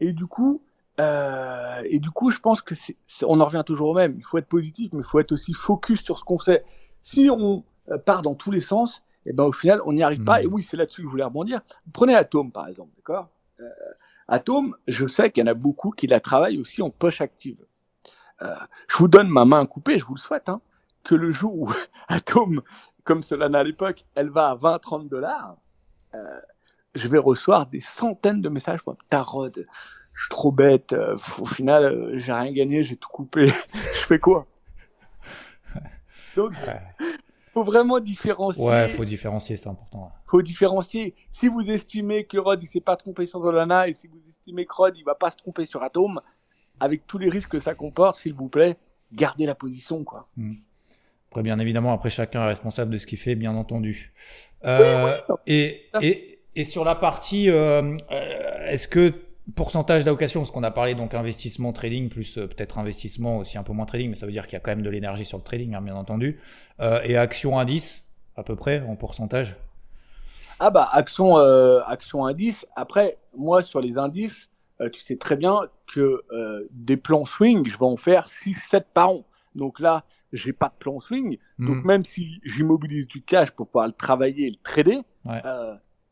et 0.00 0.12
du 0.12 0.26
coup, 0.26 0.62
euh, 1.00 1.82
et 1.86 1.98
du 1.98 2.10
coup, 2.10 2.30
je 2.30 2.38
pense 2.38 2.60
que 2.60 2.74
c'est, 2.74 2.96
on 3.24 3.40
en 3.40 3.44
revient 3.46 3.64
toujours 3.66 3.88
au 3.88 3.94
même. 3.94 4.14
Il 4.18 4.24
faut 4.24 4.38
être 4.38 4.48
positif, 4.48 4.92
mais 4.92 5.00
il 5.00 5.06
faut 5.06 5.18
être 5.18 5.32
aussi 5.32 5.52
focus 5.54 6.02
sur 6.02 6.18
ce 6.18 6.24
qu'on 6.24 6.38
sait. 6.38 6.64
Si 7.02 7.28
on 7.30 7.64
euh, 7.90 7.98
part 7.98 8.22
dans 8.22 8.34
tous 8.34 8.50
les 8.50 8.60
sens, 8.60 9.02
et 9.26 9.30
eh 9.30 9.32
ben 9.32 9.44
au 9.44 9.52
final, 9.52 9.80
on 9.86 9.92
n'y 9.94 10.02
arrive 10.02 10.22
pas. 10.22 10.42
Et 10.42 10.46
hmm. 10.46 10.52
oui, 10.52 10.62
c'est 10.62 10.76
là-dessus 10.76 10.96
que 11.02 11.08
je 11.08 11.10
voulais 11.10 11.24
rebondir. 11.24 11.62
Prenez 11.92 12.14
Atom 12.14 12.52
par 12.52 12.68
exemple, 12.68 12.90
d'accord? 12.96 13.28
Euh, 13.60 13.68
Atom, 14.28 14.76
je 14.86 15.06
sais 15.06 15.30
qu'il 15.30 15.44
y 15.44 15.48
en 15.48 15.50
a 15.50 15.54
beaucoup 15.54 15.90
qui 15.90 16.06
la 16.06 16.20
travaillent 16.20 16.58
aussi 16.58 16.82
en 16.82 16.90
poche 16.90 17.20
active. 17.20 17.58
Euh, 18.42 18.54
je 18.88 18.98
vous 18.98 19.08
donne 19.08 19.28
ma 19.28 19.44
main 19.44 19.64
coupée, 19.66 19.98
je 19.98 20.04
vous 20.04 20.14
le 20.14 20.20
souhaite, 20.20 20.48
hein, 20.48 20.60
que 21.04 21.14
le 21.14 21.32
jour 21.32 21.54
où 21.54 21.72
Atom, 22.08 22.62
comme 23.04 23.22
cela 23.22 23.46
à 23.58 23.62
l'époque, 23.62 24.04
elle 24.14 24.30
va 24.30 24.50
à 24.50 24.54
20-30 24.56 25.08
dollars, 25.08 25.56
euh, 26.14 26.40
je 26.94 27.06
vais 27.08 27.18
recevoir 27.18 27.66
des 27.66 27.80
centaines 27.80 28.40
de 28.40 28.48
messages. 28.48 28.80
Tarod, 29.10 29.66
je 30.14 30.20
suis 30.20 30.30
trop 30.30 30.50
bête, 30.50 30.92
euh, 30.92 31.16
au 31.38 31.46
final, 31.46 31.84
euh, 31.84 32.18
j'ai 32.18 32.32
rien 32.32 32.52
gagné, 32.52 32.82
j'ai 32.82 32.96
tout 32.96 33.10
coupé, 33.10 33.46
je 33.74 34.06
fais 34.06 34.18
quoi? 34.18 34.46
Donc, 36.34 36.52
il 36.98 37.50
faut 37.52 37.62
vraiment 37.62 38.00
différencier. 38.00 38.64
Ouais, 38.64 38.88
faut 38.88 39.04
différencier, 39.04 39.56
c'est 39.56 39.68
important. 39.68 40.10
faut 40.26 40.42
différencier. 40.42 41.14
Si 41.32 41.48
vous 41.48 41.70
estimez 41.70 42.24
que 42.24 42.38
Rod, 42.38 42.60
il 42.60 42.66
s'est 42.66 42.80
pas 42.80 42.96
trompé 42.96 43.26
sur 43.26 43.40
Dolana, 43.40 43.86
et 43.86 43.94
si 43.94 44.08
vous 44.08 44.20
estimez 44.28 44.66
que 44.66 44.74
Rod, 44.74 44.96
il 44.96 45.04
va 45.04 45.14
pas 45.14 45.30
se 45.30 45.36
tromper 45.36 45.66
sur 45.66 45.82
Atom, 45.82 46.20
avec 46.80 47.06
tous 47.06 47.18
les 47.18 47.28
risques 47.28 47.50
que 47.50 47.60
ça 47.60 47.74
comporte, 47.74 48.18
s'il 48.18 48.34
vous 48.34 48.48
plaît, 48.48 48.76
gardez 49.12 49.46
la 49.46 49.54
position, 49.54 50.02
quoi. 50.02 50.26
Hmm. 50.36 50.54
Après, 51.34 51.42
bien 51.42 51.58
évidemment, 51.58 51.92
après, 51.92 52.10
chacun 52.10 52.44
est 52.44 52.48
responsable 52.48 52.92
de 52.92 52.98
ce 52.98 53.06
qu'il 53.06 53.18
fait, 53.18 53.34
bien 53.34 53.56
entendu. 53.56 54.12
Euh, 54.64 55.18
et, 55.46 55.82
et, 56.00 56.38
et, 56.54 56.64
sur 56.64 56.84
la 56.84 56.94
partie, 56.94 57.48
est-ce 57.48 58.86
que 58.86 59.12
pourcentage 59.54 60.04
d'allocation, 60.04 60.40
parce 60.40 60.50
qu'on 60.50 60.62
a 60.62 60.70
parlé 60.70 60.94
donc 60.94 61.14
investissement 61.14 61.72
trading 61.72 62.08
plus 62.08 62.38
euh, 62.38 62.46
peut-être 62.46 62.78
investissement 62.78 63.38
aussi 63.38 63.58
un 63.58 63.62
peu 63.62 63.72
moins 63.72 63.86
trading, 63.86 64.10
mais 64.10 64.16
ça 64.16 64.26
veut 64.26 64.32
dire 64.32 64.46
qu'il 64.46 64.54
y 64.54 64.56
a 64.56 64.60
quand 64.60 64.70
même 64.70 64.82
de 64.82 64.90
l'énergie 64.90 65.24
sur 65.24 65.38
le 65.38 65.44
trading, 65.44 65.74
hein, 65.74 65.82
bien 65.82 65.96
entendu. 65.96 66.40
Euh, 66.80 67.00
et 67.04 67.16
action 67.16 67.58
indice, 67.58 68.08
à 68.36 68.42
peu 68.42 68.56
près 68.56 68.80
en 68.88 68.96
pourcentage? 68.96 69.54
Ah 70.60 70.70
bah 70.70 70.88
action, 70.92 71.36
euh, 71.36 71.80
action 71.86 72.24
indice. 72.24 72.66
Après, 72.76 73.18
moi 73.36 73.62
sur 73.62 73.80
les 73.80 73.98
indices, 73.98 74.48
tu 74.92 75.00
sais 75.00 75.16
très 75.16 75.36
bien 75.36 75.60
que 75.94 76.22
des 76.70 76.96
plans 76.96 77.24
swing, 77.24 77.66
je 77.66 77.78
vais 77.78 77.84
en 77.84 77.96
faire 77.96 78.28
6-7 78.28 78.84
par 78.92 79.10
an. 79.10 79.24
Donc 79.54 79.78
là, 79.78 80.04
j'ai 80.34 80.52
pas 80.52 80.68
de 80.68 80.74
plan 80.78 81.00
swing. 81.00 81.38
Donc 81.58 81.84
hmm. 81.84 81.86
même 81.86 82.04
si 82.04 82.40
j'immobilise 82.44 83.06
du 83.06 83.20
cash 83.22 83.50
pour 83.52 83.66
pouvoir 83.68 83.86
le 83.86 83.92
travailler 83.92 84.46
et 84.46 84.50
le 84.50 84.56
trader, 84.62 85.00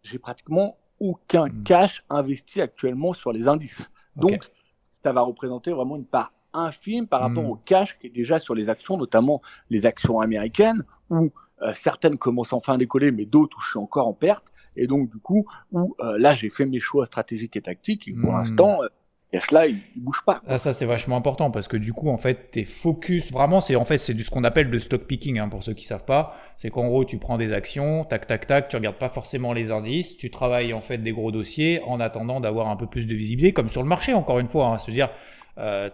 j'ai 0.02 0.18
pratiquement 0.18 0.76
aucun 1.00 1.46
hmm. 1.46 1.62
cash 1.64 2.04
investi 2.08 2.60
actuellement 2.60 3.12
sur 3.12 3.32
les 3.32 3.48
indices. 3.48 3.90
Donc, 4.16 4.40
ça 5.02 5.12
va 5.12 5.22
représenter 5.22 5.72
vraiment 5.72 5.96
une 5.96 6.04
part 6.04 6.32
infime 6.52 7.06
par 7.06 7.20
rapport 7.22 7.44
hmm. 7.44 7.50
au 7.50 7.56
cash 7.56 7.98
qui 7.98 8.06
est 8.06 8.10
déjà 8.10 8.38
sur 8.38 8.54
les 8.54 8.68
actions, 8.68 8.96
notamment 8.96 9.42
les 9.70 9.86
actions 9.86 10.20
américaines, 10.20 10.84
où 11.10 11.32
euh, 11.62 11.72
certaines 11.74 12.18
commencent 12.18 12.52
enfin 12.52 12.74
à 12.74 12.78
décoller, 12.78 13.10
mais 13.10 13.24
d'autres 13.24 13.56
où 13.56 13.60
je 13.62 13.70
suis 13.70 13.78
encore 13.78 14.06
en 14.06 14.12
perte. 14.12 14.44
Et 14.76 14.86
donc, 14.86 15.10
du 15.10 15.18
coup, 15.18 15.46
où 15.72 15.96
euh, 16.00 16.18
là, 16.18 16.34
j'ai 16.34 16.50
fait 16.50 16.66
mes 16.66 16.80
choix 16.80 17.06
stratégiques 17.06 17.56
et 17.56 17.62
tactiques, 17.62 18.08
et 18.08 18.14
pour 18.14 18.32
l'instant, 18.32 18.82
euh, 18.82 18.88
là, 19.50 19.66
il, 19.66 19.80
bouge 19.96 20.22
pas. 20.26 20.42
Ah, 20.46 20.58
ça, 20.58 20.72
c'est 20.72 20.84
vachement 20.84 21.16
important 21.16 21.50
parce 21.50 21.68
que 21.68 21.76
du 21.76 21.92
coup, 21.92 22.10
en 22.10 22.18
fait, 22.18 22.50
tes 22.50 22.64
focus, 22.64 23.32
vraiment, 23.32 23.60
c'est 23.60 23.76
en 23.76 23.84
fait, 23.84 23.98
c'est 23.98 24.14
du 24.14 24.24
ce 24.24 24.30
qu'on 24.30 24.44
appelle 24.44 24.68
le 24.68 24.78
stock 24.78 25.06
picking, 25.06 25.38
hein, 25.38 25.48
pour 25.48 25.64
ceux 25.64 25.74
qui 25.74 25.84
savent 25.84 26.04
pas. 26.04 26.36
C'est 26.58 26.70
qu'en 26.70 26.86
gros, 26.86 27.04
tu 27.04 27.18
prends 27.18 27.38
des 27.38 27.52
actions, 27.52 28.04
tac, 28.04 28.26
tac, 28.26 28.46
tac, 28.46 28.68
tu 28.68 28.76
regardes 28.76 28.98
pas 28.98 29.08
forcément 29.08 29.52
les 29.52 29.70
indices, 29.70 30.16
tu 30.16 30.30
travailles 30.30 30.72
en 30.72 30.80
fait 30.80 30.98
des 30.98 31.12
gros 31.12 31.32
dossiers 31.32 31.80
en 31.86 31.98
attendant 31.98 32.40
d'avoir 32.40 32.68
un 32.68 32.76
peu 32.76 32.86
plus 32.86 33.06
de 33.06 33.14
visibilité, 33.14 33.52
comme 33.52 33.68
sur 33.68 33.82
le 33.82 33.88
marché, 33.88 34.14
encore 34.14 34.38
une 34.38 34.48
fois, 34.48 34.68
hein, 34.68 34.78
se 34.78 34.90
dire, 34.90 35.10
euh, 35.58 35.88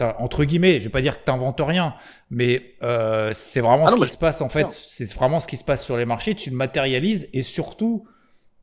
entre 0.00 0.44
guillemets, 0.44 0.78
je 0.80 0.84
vais 0.84 0.90
pas 0.90 1.02
dire 1.02 1.20
que 1.20 1.24
t'inventes 1.24 1.60
rien, 1.60 1.94
mais 2.30 2.74
euh, 2.82 3.30
c'est 3.34 3.60
vraiment 3.60 3.86
ah 3.86 3.92
ce 3.92 4.04
qui 4.04 4.10
se 4.10 4.16
passe 4.16 4.40
en 4.40 4.48
fait, 4.48 4.66
c'est 4.70 5.12
vraiment 5.12 5.38
ce 5.38 5.46
qui 5.46 5.56
se 5.56 5.64
passe 5.64 5.84
sur 5.84 5.96
les 5.96 6.06
marchés, 6.06 6.34
tu 6.34 6.50
le 6.50 6.56
matérialises 6.56 7.28
et 7.32 7.42
surtout 7.42 8.06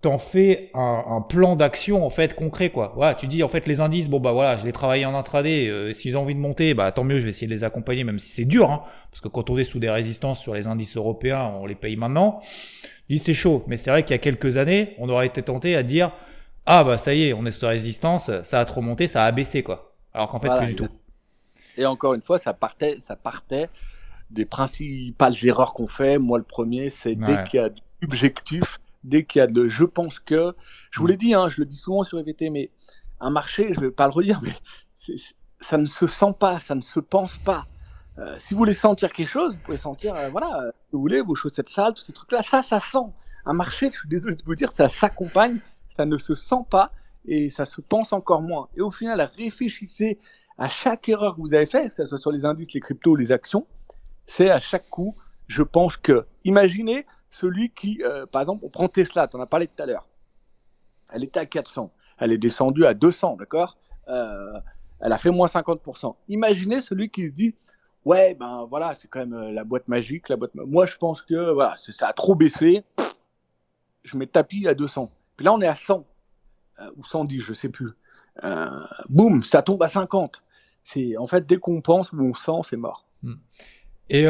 t'en 0.01 0.17
fais 0.17 0.71
un, 0.73 1.21
plan 1.27 1.55
d'action 1.55 2.05
en 2.05 2.09
fait 2.09 2.33
concret 2.33 2.69
quoi. 2.69 2.93
Voilà, 2.95 3.15
tu 3.15 3.27
dis 3.27 3.43
en 3.43 3.49
fait 3.49 3.67
les 3.67 3.81
indices, 3.81 4.07
bon 4.07 4.19
bah 4.19 4.31
voilà, 4.31 4.57
je 4.57 4.65
les 4.65 4.71
travaille 4.71 5.05
en 5.05 5.13
intraday, 5.13 5.67
euh, 5.67 5.93
s'ils 5.93 6.15
ont 6.15 6.21
envie 6.21 6.35
de 6.35 6.39
monter, 6.39 6.73
bah 6.73 6.91
tant 6.91 7.03
mieux, 7.03 7.19
je 7.19 7.25
vais 7.25 7.31
essayer 7.31 7.47
de 7.47 7.53
les 7.53 7.65
accompagner, 7.65 8.03
même 8.05 8.19
si 8.19 8.29
c'est 8.29 8.45
dur, 8.45 8.71
hein, 8.71 8.83
parce 9.11 9.19
que 9.19 9.27
quand 9.27 9.49
on 9.49 9.57
est 9.57 9.65
sous 9.65 9.79
des 9.79 9.89
résistances 9.89 10.41
sur 10.41 10.55
les 10.55 10.67
indices 10.67 10.95
européens, 10.95 11.51
on 11.59 11.65
les 11.65 11.75
paye 11.75 11.97
maintenant. 11.97 12.39
Je 13.09 13.15
dis 13.15 13.19
c'est 13.19 13.33
chaud, 13.33 13.63
mais 13.67 13.75
c'est 13.75 13.89
vrai 13.89 14.03
qu'il 14.03 14.11
y 14.11 14.15
a 14.15 14.19
quelques 14.19 14.55
années, 14.55 14.95
on 14.99 15.09
aurait 15.09 15.27
été 15.27 15.43
tenté 15.43 15.75
à 15.75 15.83
dire 15.83 16.11
ah 16.65 16.83
bah 16.83 16.97
ça 16.97 17.13
y 17.13 17.23
est, 17.23 17.33
on 17.33 17.45
est 17.45 17.51
sous 17.51 17.65
résistance, 17.65 18.31
ça 18.43 18.59
a 18.59 18.65
trop 18.65 18.81
monté, 18.81 19.07
ça 19.07 19.25
a 19.25 19.31
baissé 19.31 19.63
quoi. 19.63 19.95
Alors 20.13 20.29
qu'en 20.29 20.39
fait 20.39 20.49
plus 20.57 20.67
du 20.67 20.75
tout. 20.75 20.87
Et 21.77 21.85
encore 21.85 22.13
une 22.13 22.21
fois, 22.21 22.39
ça 22.39 22.53
partait, 22.53 22.97
ça 23.07 23.15
partait 23.15 23.69
des 24.31 24.45
principales 24.45 25.33
erreurs 25.43 25.73
qu'on 25.73 25.87
fait. 25.87 26.17
Moi 26.17 26.37
le 26.37 26.43
premier, 26.43 26.89
c'est 26.89 27.15
dès 27.15 27.43
qu'il 27.45 27.59
y 27.59 27.63
a 27.63 27.69
objectif 28.03 28.79
dès 29.03 29.23
qu'il 29.23 29.39
y 29.39 29.41
a 29.41 29.47
de 29.47 29.69
je 29.69 29.83
pense 29.83 30.19
que, 30.19 30.55
je 30.91 30.99
vous 30.99 31.07
l'ai 31.07 31.17
dit, 31.17 31.33
hein, 31.33 31.49
je 31.49 31.61
le 31.61 31.65
dis 31.65 31.75
souvent 31.75 32.03
sur 32.03 32.19
EVT, 32.19 32.49
mais 32.49 32.69
un 33.19 33.29
marché, 33.29 33.73
je 33.73 33.79
ne 33.79 33.85
vais 33.85 33.91
pas 33.91 34.07
le 34.07 34.13
redire, 34.13 34.41
mais 34.43 34.55
ça 35.61 35.77
ne 35.77 35.87
se 35.87 36.07
sent 36.07 36.33
pas, 36.39 36.59
ça 36.59 36.75
ne 36.75 36.81
se 36.81 36.99
pense 36.99 37.35
pas. 37.39 37.65
Euh, 38.17 38.35
si 38.39 38.53
vous 38.53 38.57
voulez 38.57 38.73
sentir 38.73 39.11
quelque 39.13 39.29
chose, 39.29 39.53
vous 39.53 39.61
pouvez 39.61 39.77
sentir, 39.77 40.15
euh, 40.15 40.29
voilà, 40.29 40.61
euh, 40.61 40.71
vous 40.91 40.99
voulez, 40.99 41.21
vos 41.21 41.35
chaussettes 41.35 41.69
sales, 41.69 41.93
tous 41.93 42.01
ces 42.01 42.13
trucs-là, 42.13 42.41
ça, 42.41 42.63
ça 42.63 42.79
sent. 42.79 43.13
Un 43.45 43.53
marché, 43.53 43.89
je 43.91 43.99
suis 43.99 44.09
désolé 44.09 44.35
de 44.35 44.43
vous 44.43 44.55
dire, 44.55 44.71
ça 44.73 44.89
s'accompagne, 44.89 45.59
ça 45.95 46.05
ne 46.05 46.17
se 46.17 46.35
sent 46.35 46.65
pas 46.69 46.91
et 47.25 47.49
ça 47.49 47.65
se 47.65 47.79
pense 47.81 48.11
encore 48.11 48.41
moins. 48.41 48.67
Et 48.75 48.81
au 48.81 48.91
final, 48.91 49.21
réfléchissez 49.37 50.19
à 50.57 50.67
chaque 50.67 51.07
erreur 51.07 51.35
que 51.35 51.41
vous 51.41 51.53
avez 51.53 51.65
faite, 51.65 51.91
que 51.95 52.03
ce 52.03 52.07
soit 52.07 52.17
sur 52.17 52.31
les 52.31 52.43
indices, 52.43 52.73
les 52.73 52.81
cryptos, 52.81 53.15
les 53.15 53.31
actions, 53.31 53.65
c'est 54.27 54.49
à 54.49 54.59
chaque 54.59 54.89
coup, 54.89 55.15
je 55.47 55.63
pense 55.63 55.95
que, 55.95 56.25
imaginez, 56.43 57.05
celui 57.39 57.69
qui, 57.71 58.01
euh, 58.03 58.25
par 58.25 58.41
exemple, 58.41 58.65
on 58.65 58.69
prend 58.69 58.87
Tesla, 58.87 59.27
tu 59.27 59.37
en 59.37 59.41
as 59.41 59.45
parlé 59.45 59.67
tout 59.67 59.81
à 59.81 59.85
l'heure. 59.85 60.07
Elle 61.11 61.23
était 61.23 61.39
à 61.39 61.45
400. 61.45 61.91
Elle 62.17 62.31
est 62.31 62.37
descendue 62.37 62.85
à 62.85 62.93
200, 62.93 63.37
d'accord? 63.37 63.77
Euh, 64.07 64.59
Elle 64.99 65.13
a 65.13 65.17
fait 65.17 65.31
moins 65.31 65.47
50%. 65.47 66.15
Imaginez 66.27 66.81
celui 66.81 67.09
qui 67.09 67.27
se 67.27 67.33
dit, 67.33 67.55
ouais, 68.05 68.35
ben 68.35 68.65
voilà, 68.69 68.95
c'est 68.99 69.07
quand 69.07 69.19
même 69.19 69.33
euh, 69.33 69.51
la 69.51 69.63
boîte 69.63 69.87
magique. 69.87 70.29
La 70.29 70.35
boîte... 70.35 70.53
Moi, 70.55 70.85
je 70.85 70.97
pense 70.97 71.21
que 71.21 71.51
voilà, 71.51 71.75
ça 71.77 72.07
a 72.07 72.13
trop 72.13 72.35
baissé. 72.35 72.83
Je 74.03 74.17
mets 74.17 74.27
tapis 74.27 74.67
à 74.67 74.73
200. 74.73 75.11
Puis 75.37 75.45
là, 75.45 75.53
on 75.53 75.61
est 75.61 75.67
à 75.67 75.75
100 75.75 76.05
ou 76.95 77.05
110, 77.05 77.41
je 77.41 77.53
sais 77.53 77.69
plus. 77.69 77.91
boum, 79.09 79.43
ça 79.43 79.61
tombe 79.61 79.81
à 79.83 79.87
50. 79.87 80.41
C'est 80.83 81.17
en 81.17 81.27
fait 81.27 81.45
dès 81.45 81.57
qu'on 81.57 81.81
pense 81.81 82.11
ou 82.13 82.21
on 82.21 82.33
sent, 82.33 82.69
c'est 82.69 82.77
mort. 82.77 83.05
Hmm. 83.21 83.35
Et 84.09 84.25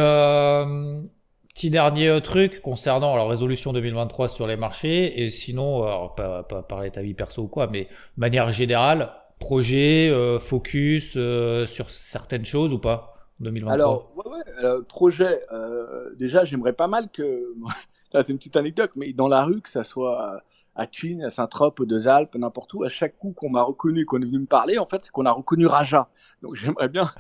Petit 1.59 1.71
dernier 1.71 2.21
truc 2.21 2.61
concernant 2.61 3.17
la 3.17 3.25
résolution 3.25 3.73
2023 3.73 4.29
sur 4.29 4.47
les 4.47 4.55
marchés 4.55 5.21
et 5.21 5.29
sinon, 5.29 5.83
alors, 5.83 6.15
pas, 6.15 6.41
pas 6.43 6.61
parler 6.61 6.89
de 6.89 6.95
ta 6.95 7.01
vie 7.01 7.13
perso 7.13 7.41
ou 7.41 7.47
quoi, 7.49 7.67
mais 7.67 7.83
de 7.83 7.89
manière 8.15 8.53
générale, 8.53 9.11
projet, 9.41 10.09
euh, 10.09 10.39
focus 10.39 11.15
euh, 11.17 11.65
sur 11.65 11.91
certaines 11.91 12.45
choses 12.45 12.71
ou 12.71 12.79
pas 12.79 13.27
2023 13.41 13.73
Alors, 13.73 14.09
ouais, 14.15 14.25
ouais, 14.25 14.83
projet, 14.87 15.41
euh, 15.51 16.11
déjà 16.17 16.45
j'aimerais 16.45 16.71
pas 16.71 16.87
mal 16.87 17.09
que, 17.11 17.53
là 18.13 18.23
c'est 18.23 18.31
une 18.31 18.37
petite 18.37 18.55
anecdote, 18.55 18.91
mais 18.95 19.11
dans 19.11 19.27
la 19.27 19.43
rue, 19.43 19.59
que 19.59 19.69
ça 19.69 19.83
soit 19.83 20.41
à 20.77 20.87
Chine, 20.89 21.25
à 21.25 21.29
Saint-Trope, 21.29 21.81
aux 21.81 21.85
Deux 21.85 22.07
Alpes, 22.07 22.35
n'importe 22.35 22.73
où, 22.73 22.85
à 22.85 22.89
chaque 22.89 23.17
coup 23.17 23.33
qu'on 23.35 23.49
m'a 23.49 23.63
reconnu, 23.63 24.05
qu'on 24.05 24.21
est 24.21 24.25
venu 24.25 24.39
me 24.39 24.45
parler, 24.45 24.77
en 24.77 24.85
fait, 24.85 25.01
c'est 25.03 25.11
qu'on 25.11 25.25
a 25.25 25.31
reconnu 25.33 25.65
Raja. 25.65 26.07
Donc 26.41 26.55
j'aimerais 26.55 26.87
bien 26.87 27.11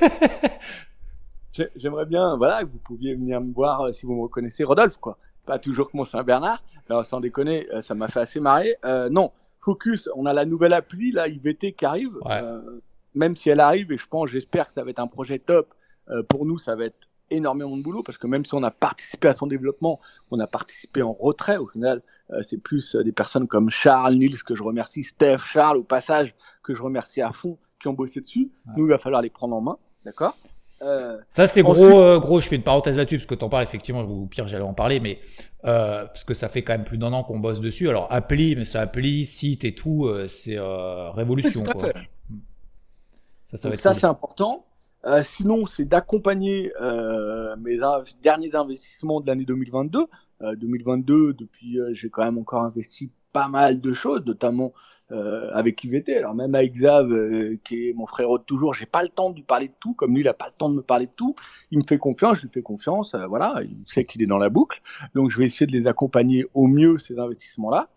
J'aimerais 1.76 2.06
bien, 2.06 2.36
voilà, 2.36 2.64
que 2.64 2.70
vous 2.70 2.78
pouviez 2.78 3.14
venir 3.14 3.40
me 3.40 3.52
voir 3.52 3.82
euh, 3.82 3.92
si 3.92 4.06
vous 4.06 4.14
me 4.14 4.22
reconnaissez, 4.22 4.64
Rodolphe, 4.64 4.96
quoi. 4.96 5.18
Pas 5.44 5.58
toujours 5.58 5.90
que 5.90 5.96
mon 5.96 6.04
Saint-Bernard. 6.04 6.62
Alors, 6.88 7.04
sans 7.04 7.20
déconner, 7.20 7.68
euh, 7.72 7.82
ça 7.82 7.94
m'a 7.94 8.08
fait 8.08 8.20
assez 8.20 8.40
marrer. 8.40 8.76
Euh, 8.84 9.10
non, 9.10 9.32
Focus, 9.60 10.08
on 10.14 10.26
a 10.26 10.32
la 10.32 10.44
nouvelle 10.44 10.72
appli, 10.72 11.12
là, 11.12 11.28
IVT, 11.28 11.72
qui 11.72 11.84
arrive. 11.84 12.12
même 13.14 13.36
si 13.36 13.50
elle 13.50 13.60
arrive, 13.60 13.92
et 13.92 13.98
je 13.98 14.06
pense, 14.06 14.30
j'espère 14.30 14.68
que 14.68 14.72
ça 14.72 14.82
va 14.82 14.90
être 14.90 14.98
un 14.98 15.06
projet 15.06 15.38
top. 15.38 15.74
pour 16.30 16.46
nous, 16.46 16.58
ça 16.58 16.74
va 16.74 16.86
être 16.86 17.08
énormément 17.30 17.76
de 17.76 17.82
boulot 17.82 18.02
parce 18.02 18.18
que 18.18 18.26
même 18.26 18.44
si 18.44 18.54
on 18.54 18.62
a 18.62 18.70
participé 18.70 19.28
à 19.28 19.32
son 19.32 19.46
développement, 19.46 20.00
on 20.30 20.40
a 20.40 20.46
participé 20.46 21.02
en 21.02 21.12
retrait. 21.12 21.58
Au 21.58 21.66
final, 21.66 22.02
c'est 22.48 22.60
plus 22.60 22.96
des 22.96 23.12
personnes 23.12 23.46
comme 23.46 23.68
Charles, 23.70 24.14
Nils, 24.14 24.42
que 24.42 24.54
je 24.54 24.62
remercie, 24.62 25.04
Steph, 25.04 25.38
Charles, 25.44 25.76
au 25.76 25.82
passage, 25.82 26.34
que 26.62 26.74
je 26.74 26.82
remercie 26.82 27.20
à 27.20 27.32
fond, 27.32 27.58
qui 27.80 27.88
ont 27.88 27.92
bossé 27.92 28.20
dessus. 28.22 28.50
Nous, 28.76 28.86
il 28.86 28.90
va 28.90 28.98
falloir 28.98 29.20
les 29.20 29.30
prendre 29.30 29.54
en 29.54 29.60
main. 29.60 29.76
D'accord? 30.04 30.36
Euh, 30.82 31.18
ça 31.30 31.46
c'est 31.46 31.62
gros, 31.62 32.00
euh, 32.00 32.18
gros. 32.18 32.40
Je 32.40 32.48
fais 32.48 32.56
une 32.56 32.62
parenthèse 32.62 32.96
là-dessus 32.96 33.18
parce 33.18 33.26
que 33.26 33.34
t'en 33.34 33.48
parles 33.48 33.64
effectivement. 33.64 34.02
Ou 34.02 34.26
pire, 34.26 34.48
j'allais 34.48 34.64
en 34.64 34.74
parler, 34.74 35.00
mais 35.00 35.20
euh, 35.64 36.06
parce 36.06 36.24
que 36.24 36.34
ça 36.34 36.48
fait 36.48 36.62
quand 36.62 36.72
même 36.72 36.84
plus 36.84 36.98
d'un 36.98 37.12
an 37.12 37.22
qu'on 37.22 37.38
bosse 37.38 37.60
dessus. 37.60 37.88
Alors 37.88 38.08
appli, 38.10 38.56
mais 38.56 38.64
ça 38.64 38.80
appli, 38.80 39.24
site 39.24 39.64
et 39.64 39.74
tout, 39.74 40.10
c'est 40.28 40.58
révolution. 40.58 41.62
quoi. 41.62 41.92
Ça, 43.50 43.58
ça, 43.58 43.76
ça 43.76 43.94
c'est 43.94 44.06
important. 44.06 44.64
sinon, 45.24 45.66
c'est 45.66 45.84
d'accompagner 45.84 46.72
mes 47.58 47.78
derniers 48.22 48.54
investissements 48.54 49.20
de 49.20 49.26
l'année 49.26 49.44
2022. 49.44 50.06
2022, 50.56 51.34
depuis, 51.34 51.78
j'ai 51.92 52.10
quand 52.10 52.24
même 52.24 52.38
encore 52.38 52.64
investi 52.64 53.10
pas 53.32 53.46
mal 53.46 53.80
de 53.80 53.92
choses, 53.92 54.24
notamment 54.26 54.72
euh, 55.12 55.50
avec 55.52 55.84
IVT. 55.84 56.16
Alors 56.16 56.34
même 56.34 56.54
avec 56.54 56.72
Xav, 56.72 57.12
euh, 57.12 57.56
qui 57.64 57.88
est 57.88 57.92
mon 57.92 58.06
frère 58.06 58.30
de 58.32 58.44
toujours, 58.44 58.72
j'ai 58.72 58.86
pas 58.86 59.02
le 59.02 59.08
temps 59.08 59.30
de 59.30 59.36
lui 59.36 59.42
parler 59.42 59.68
de 59.68 59.74
tout, 59.78 59.92
comme 59.94 60.14
lui 60.14 60.22
il 60.22 60.28
a 60.28 60.34
pas 60.34 60.46
le 60.46 60.54
temps 60.56 60.70
de 60.70 60.76
me 60.76 60.82
parler 60.82 61.06
de 61.06 61.12
tout. 61.14 61.34
Il 61.70 61.78
me 61.78 61.84
fait 61.84 61.98
confiance, 61.98 62.38
je 62.38 62.42
lui 62.42 62.48
fais 62.48 62.62
confiance, 62.62 63.14
euh, 63.14 63.26
voilà, 63.26 63.60
il 63.62 63.76
sait 63.86 64.04
qu'il 64.04 64.22
est 64.22 64.26
dans 64.26 64.38
la 64.38 64.48
boucle. 64.48 64.80
Donc 65.14 65.30
je 65.30 65.38
vais 65.38 65.46
essayer 65.46 65.66
de 65.66 65.72
les 65.72 65.86
accompagner 65.86 66.46
au 66.54 66.66
mieux 66.66 66.98
ces 66.98 67.18
investissements-là. 67.18 67.90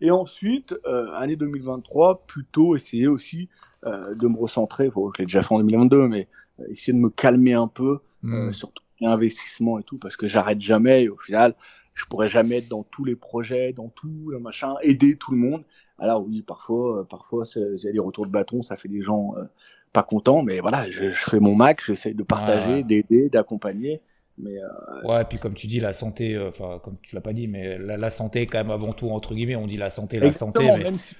et 0.00 0.10
ensuite, 0.10 0.74
année 1.14 1.36
2023, 1.36 2.26
plutôt 2.26 2.74
essayer 2.74 3.06
aussi 3.06 3.48
de 3.84 4.28
me 4.28 4.38
recentrer. 4.38 4.88
Bon, 4.88 5.12
je 5.12 5.20
l'ai 5.20 5.26
déjà 5.26 5.42
fait 5.42 5.54
en 5.54 5.58
2022, 5.58 6.08
mais 6.08 6.26
essayer 6.70 6.92
de 6.92 6.98
me 6.98 7.10
calmer 7.10 7.52
un 7.52 7.68
peu 7.68 7.98
mmh. 8.22 8.52
sur 8.54 8.72
tout 8.72 8.82
l'investissement 9.02 9.78
et 9.78 9.82
tout, 9.82 9.98
parce 9.98 10.16
que 10.16 10.28
j'arrête 10.28 10.60
jamais. 10.60 11.04
Et 11.04 11.08
au 11.08 11.18
final, 11.18 11.54
je 11.94 12.04
pourrais 12.06 12.28
jamais 12.28 12.58
être 12.58 12.68
dans 12.68 12.82
tous 12.84 13.04
les 13.04 13.16
projets, 13.16 13.72
dans 13.72 13.88
tout 13.88 14.28
le 14.30 14.38
machin, 14.38 14.74
aider 14.82 15.16
tout 15.16 15.32
le 15.32 15.38
monde. 15.38 15.64
Alors 15.98 16.24
oui, 16.26 16.42
parfois, 16.42 17.00
euh, 17.00 17.04
parfois, 17.04 17.44
il 17.54 17.80
y 17.82 17.88
a 17.88 17.92
des 17.92 17.98
retours 17.98 18.26
de 18.26 18.32
bâton, 18.32 18.62
ça 18.62 18.76
fait 18.76 18.88
des 18.88 19.02
gens 19.02 19.34
euh, 19.36 19.44
pas 19.92 20.02
contents, 20.02 20.42
mais 20.42 20.60
voilà, 20.60 20.90
je, 20.90 21.10
fais 21.12 21.38
mon 21.38 21.54
max, 21.54 21.86
j'essaie 21.86 22.14
de 22.14 22.22
partager, 22.22 22.82
d'aider, 22.82 23.28
d'accompagner. 23.28 24.00
Mais 24.38 24.56
euh... 24.58 25.08
Ouais, 25.08 25.22
et 25.22 25.24
puis 25.24 25.38
comme 25.38 25.54
tu 25.54 25.66
dis, 25.66 25.78
la 25.78 25.92
santé, 25.92 26.34
euh, 26.34 26.48
enfin, 26.48 26.80
comme 26.82 26.96
tu 27.02 27.14
l'as 27.14 27.20
pas 27.20 27.34
dit, 27.34 27.46
mais 27.46 27.78
la, 27.78 28.10
santé, 28.10 28.46
quand 28.46 28.58
même, 28.58 28.70
avant 28.70 28.94
tout, 28.94 29.10
entre 29.10 29.34
guillemets, 29.34 29.56
on 29.56 29.66
dit 29.66 29.76
la 29.76 29.90
santé, 29.90 30.18
la 30.18 30.32
santé. 30.32 30.64
Mais... 30.64 30.84
Même 30.84 30.98
si 30.98 31.14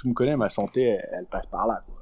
tu 0.00 0.08
me 0.08 0.14
connais, 0.14 0.36
ma 0.36 0.48
santé, 0.48 0.98
elle, 1.12 1.26
passe 1.30 1.46
par 1.46 1.66
là. 1.66 1.80
J'ai 1.86 1.92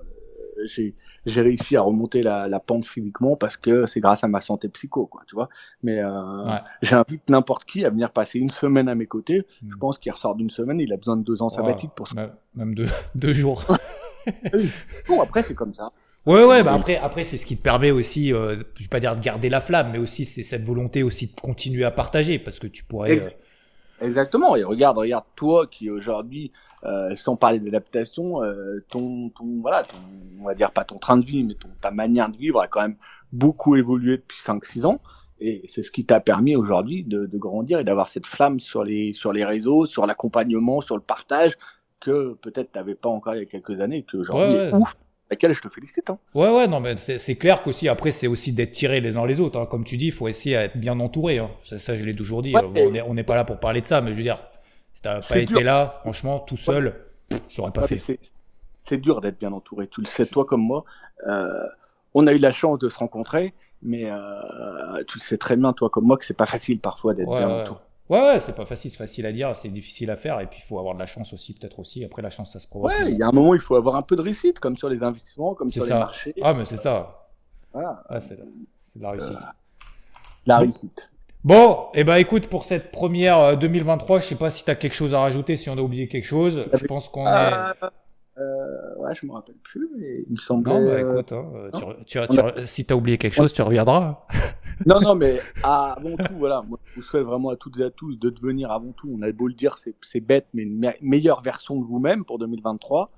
j'ai 0.66 1.40
réussi 1.40 1.76
à 1.76 1.82
remonter 1.82 2.22
la, 2.22 2.48
la, 2.48 2.60
pente 2.60 2.86
physiquement 2.86 3.36
parce 3.36 3.56
que 3.56 3.86
c'est 3.86 4.00
grâce 4.00 4.24
à 4.24 4.28
ma 4.28 4.40
santé 4.40 4.68
psycho, 4.68 5.06
quoi, 5.06 5.22
tu 5.26 5.34
vois. 5.34 5.48
Mais 5.82 5.98
euh, 5.98 6.56
j'invite 6.82 7.28
n'importe 7.28 7.64
qui 7.64 7.84
à 7.84 7.90
venir 7.90 8.10
passer 8.10 8.38
une 8.38 8.50
semaine 8.50 8.88
à 8.88 8.94
mes 8.94 9.06
côtés. 9.06 9.46
Je 9.62 9.74
hmm. 9.74 9.78
pense 9.78 9.98
qu'il 9.98 10.12
ressort 10.12 10.34
d'une 10.34 10.50
semaine, 10.50 10.80
il 10.80 10.92
a 10.92 10.96
besoin 10.96 11.16
de 11.16 11.22
deux 11.22 11.42
ans 11.42 11.48
sabbatiques 11.48 11.92
pour 11.94 12.08
ça. 12.08 12.34
Même 12.54 12.74
deux, 12.74 12.88
deux 13.14 13.32
jours. 13.32 13.64
bon, 15.08 15.20
après, 15.20 15.42
c'est 15.42 15.54
comme 15.54 15.74
ça. 15.74 15.90
Ouais, 16.26 16.44
ouais, 16.44 16.62
bah 16.62 16.74
après, 16.74 16.96
après 16.96 17.24
c'est 17.24 17.38
ce 17.38 17.46
qui 17.46 17.56
te 17.56 17.62
permet 17.62 17.90
aussi, 17.90 18.34
euh, 18.34 18.56
je 18.76 18.82
vais 18.82 18.88
pas 18.88 19.00
dire 19.00 19.16
de 19.16 19.22
garder 19.22 19.48
la 19.48 19.62
flamme, 19.62 19.90
mais 19.92 19.98
aussi 19.98 20.26
c'est 20.26 20.42
cette 20.42 20.64
volonté 20.64 21.02
aussi 21.02 21.28
de 21.28 21.40
continuer 21.40 21.84
à 21.84 21.90
partager 21.90 22.38
parce 22.38 22.58
que 22.58 22.66
tu 22.66 22.84
pourrais. 22.84 23.20
Euh, 23.20 23.30
Exactement. 24.02 24.56
Et 24.56 24.64
regarde, 24.64 24.98
regarde 24.98 25.24
toi 25.36 25.66
qui 25.66 25.90
aujourd'hui 25.90 26.52
euh, 26.84 27.14
sans 27.16 27.36
parler 27.36 27.58
d'adaptation, 27.60 28.42
euh, 28.42 28.84
ton, 28.88 29.28
ton, 29.30 29.60
voilà, 29.60 29.84
ton, 29.84 29.98
on 30.40 30.44
va 30.44 30.54
dire 30.54 30.70
pas 30.70 30.84
ton 30.84 30.98
train 30.98 31.18
de 31.18 31.26
vie, 31.26 31.44
mais 31.44 31.54
ton, 31.54 31.68
ta 31.80 31.90
manière 31.90 32.30
de 32.30 32.36
vivre 32.36 32.60
a 32.60 32.68
quand 32.68 32.80
même 32.80 32.96
beaucoup 33.32 33.76
évolué 33.76 34.16
depuis 34.16 34.38
5-6 34.40 34.86
ans. 34.86 35.00
Et 35.40 35.62
c'est 35.68 35.82
ce 35.82 35.90
qui 35.90 36.04
t'a 36.04 36.20
permis 36.20 36.56
aujourd'hui 36.56 37.04
de, 37.04 37.26
de, 37.26 37.38
grandir 37.38 37.78
et 37.78 37.84
d'avoir 37.84 38.08
cette 38.08 38.26
flamme 38.26 38.60
sur 38.60 38.84
les, 38.84 39.12
sur 39.14 39.32
les 39.32 39.44
réseaux, 39.44 39.86
sur 39.86 40.06
l'accompagnement, 40.06 40.80
sur 40.80 40.96
le 40.96 41.02
partage 41.02 41.56
que 42.00 42.34
peut-être 42.42 42.72
t'avais 42.72 42.94
pas 42.94 43.08
encore 43.08 43.34
il 43.34 43.38
y 43.40 43.42
a 43.42 43.46
quelques 43.46 43.80
années, 43.80 44.04
que 44.10 44.16
aujourd'hui 44.16 44.56
ouais, 44.56 44.74
ouf, 44.74 44.96
laquelle 45.30 45.54
je 45.54 45.60
te 45.62 45.68
félicite. 45.68 46.10
Hein. 46.10 46.18
Ouais, 46.34 46.48
ouais, 46.48 46.66
non, 46.66 46.80
mais 46.80 46.96
c'est 46.96 47.36
clair 47.36 47.62
qu'aussi, 47.62 47.88
après, 47.88 48.12
c'est 48.12 48.26
aussi 48.26 48.52
d'être 48.52 48.72
tiré 48.72 49.00
les 49.00 49.16
uns 49.16 49.26
les 49.26 49.40
autres. 49.40 49.58
Hein. 49.58 49.66
Comme 49.66 49.84
tu 49.84 49.96
dis, 49.96 50.06
il 50.06 50.12
faut 50.12 50.28
essayer 50.28 50.56
d'être 50.56 50.76
bien 50.76 50.98
entouré. 50.98 51.38
Hein. 51.38 51.50
Ça, 51.68 51.78
ça, 51.78 51.96
je 51.96 52.04
l'ai 52.04 52.14
toujours 52.14 52.42
dit. 52.42 52.54
on 53.06 53.14
n'est 53.14 53.24
pas 53.24 53.36
là 53.36 53.44
pour 53.44 53.60
parler 53.60 53.80
de 53.80 53.86
ça, 53.86 54.00
mais 54.00 54.10
je 54.10 54.16
veux 54.16 54.22
dire, 54.22 54.38
si 55.00 55.04
t'avais 55.04 55.26
pas 55.26 55.38
été 55.38 55.62
là, 55.62 55.98
franchement, 56.00 56.40
tout 56.40 56.58
seul, 56.58 56.94
j'aurais 57.48 57.72
pas 57.72 57.86
fait. 57.86 58.20
C'est 58.86 58.98
dur 58.98 59.22
d'être 59.22 59.38
bien 59.38 59.52
entouré. 59.52 59.88
Tu 59.88 60.02
le 60.02 60.06
sais, 60.06 60.26
toi 60.26 60.44
comme 60.44 60.60
moi. 60.60 60.84
Euh, 61.26 61.66
on 62.12 62.26
a 62.26 62.32
eu 62.32 62.38
la 62.38 62.52
chance 62.52 62.78
de 62.80 62.90
se 62.90 62.98
rencontrer, 62.98 63.54
mais 63.82 64.10
euh, 64.10 65.04
tu 65.08 65.18
le 65.18 65.22
sais 65.22 65.38
très 65.38 65.56
bien, 65.56 65.72
toi 65.72 65.88
comme 65.88 66.04
moi, 66.04 66.18
que 66.18 66.26
c'est 66.26 66.36
pas 66.36 66.46
facile 66.46 66.80
parfois 66.80 67.14
d'être 67.14 67.30
bien 67.30 67.48
entouré. 67.48 67.80
Ouais, 68.10 68.20
ouais, 68.20 68.40
c'est 68.40 68.56
pas 68.56 68.66
facile, 68.66 68.90
c'est 68.90 68.98
facile 68.98 69.24
à 69.24 69.32
dire, 69.32 69.56
c'est 69.56 69.68
difficile 69.68 70.10
à 70.10 70.16
faire, 70.16 70.40
et 70.40 70.46
puis 70.46 70.58
il 70.60 70.66
faut 70.66 70.78
avoir 70.80 70.94
de 70.94 70.98
la 70.98 71.06
chance 71.06 71.32
aussi, 71.32 71.54
peut-être 71.54 71.78
aussi. 71.78 72.04
Après, 72.04 72.20
la 72.20 72.30
chance, 72.30 72.52
ça 72.52 72.58
se 72.58 72.68
provoque. 72.68 72.90
Ouais, 72.90 73.12
il 73.12 73.16
y 73.16 73.22
a 73.22 73.28
un 73.28 73.32
moment, 73.32 73.54
il 73.54 73.60
faut 73.60 73.76
avoir 73.76 73.94
un 73.94 74.02
peu 74.02 74.16
de 74.16 74.22
réussite, 74.22 74.58
comme 74.58 74.76
sur 74.76 74.88
les 74.88 75.02
investissements, 75.02 75.54
comme 75.54 75.70
sur 75.70 75.84
les 75.84 75.90
marchés. 75.90 76.34
Ah, 76.42 76.52
mais 76.52 76.64
c'est 76.66 76.76
ça. 76.76 77.28
Voilà. 77.72 78.02
c'est 78.20 78.36
de 78.36 79.02
la 79.02 79.10
réussite. 79.12 79.30
Euh, 79.30 79.86
la 80.46 80.58
réussite. 80.58 81.08
Bon, 81.42 81.86
et 81.94 82.00
eh 82.00 82.04
ben 82.04 82.16
écoute, 82.16 82.48
pour 82.48 82.64
cette 82.64 82.92
première 82.92 83.56
2023, 83.56 84.16
euh, 84.16 84.20
je 84.20 84.26
sais 84.26 84.36
pas 84.36 84.50
si 84.50 84.62
tu 84.62 84.70
as 84.70 84.74
quelque 84.74 84.92
chose 84.92 85.14
à 85.14 85.20
rajouter, 85.20 85.56
si 85.56 85.70
on 85.70 85.78
a 85.78 85.80
oublié 85.80 86.06
quelque 86.06 86.26
chose. 86.26 86.66
Je 86.74 86.84
pense 86.84 87.08
qu'on 87.08 87.26
est. 87.26 87.30
Euh, 87.30 87.72
euh, 88.36 88.96
ouais, 88.98 89.14
je 89.18 89.26
me 89.26 89.32
rappelle 89.32 89.56
plus, 89.62 89.88
mais 89.98 90.24
il 90.28 90.34
me 90.34 90.38
semble. 90.38 90.68
Non, 90.68 90.84
bah 90.84 91.00
écoute, 91.00 91.32
hein, 91.32 91.46
tu, 92.06 92.18
si 92.66 92.84
tu 92.84 92.92
as 92.92 92.96
oublié 92.96 93.16
quelque 93.16 93.34
chose, 93.34 93.54
tu 93.54 93.62
reviendras. 93.62 94.26
non, 94.86 95.00
non, 95.00 95.14
mais 95.14 95.40
avant 95.62 96.14
tout, 96.18 96.34
voilà, 96.36 96.62
moi, 96.68 96.78
je 96.84 97.00
vous 97.00 97.06
souhaite 97.06 97.24
vraiment 97.24 97.48
à 97.48 97.56
toutes 97.56 97.78
et 97.78 97.84
à 97.84 97.90
tous 97.90 98.18
de 98.18 98.28
devenir 98.28 98.70
avant 98.70 98.92
tout, 98.92 99.10
on 99.10 99.22
a 99.22 99.32
beau 99.32 99.48
le 99.48 99.54
dire, 99.54 99.78
c'est 99.78 100.20
bête, 100.20 100.46
mais 100.52 100.64
une 100.64 100.92
meilleure 101.00 101.40
version 101.40 101.80
de 101.80 101.86
vous-même 101.86 102.26
pour 102.26 102.38
2023. 102.38 103.10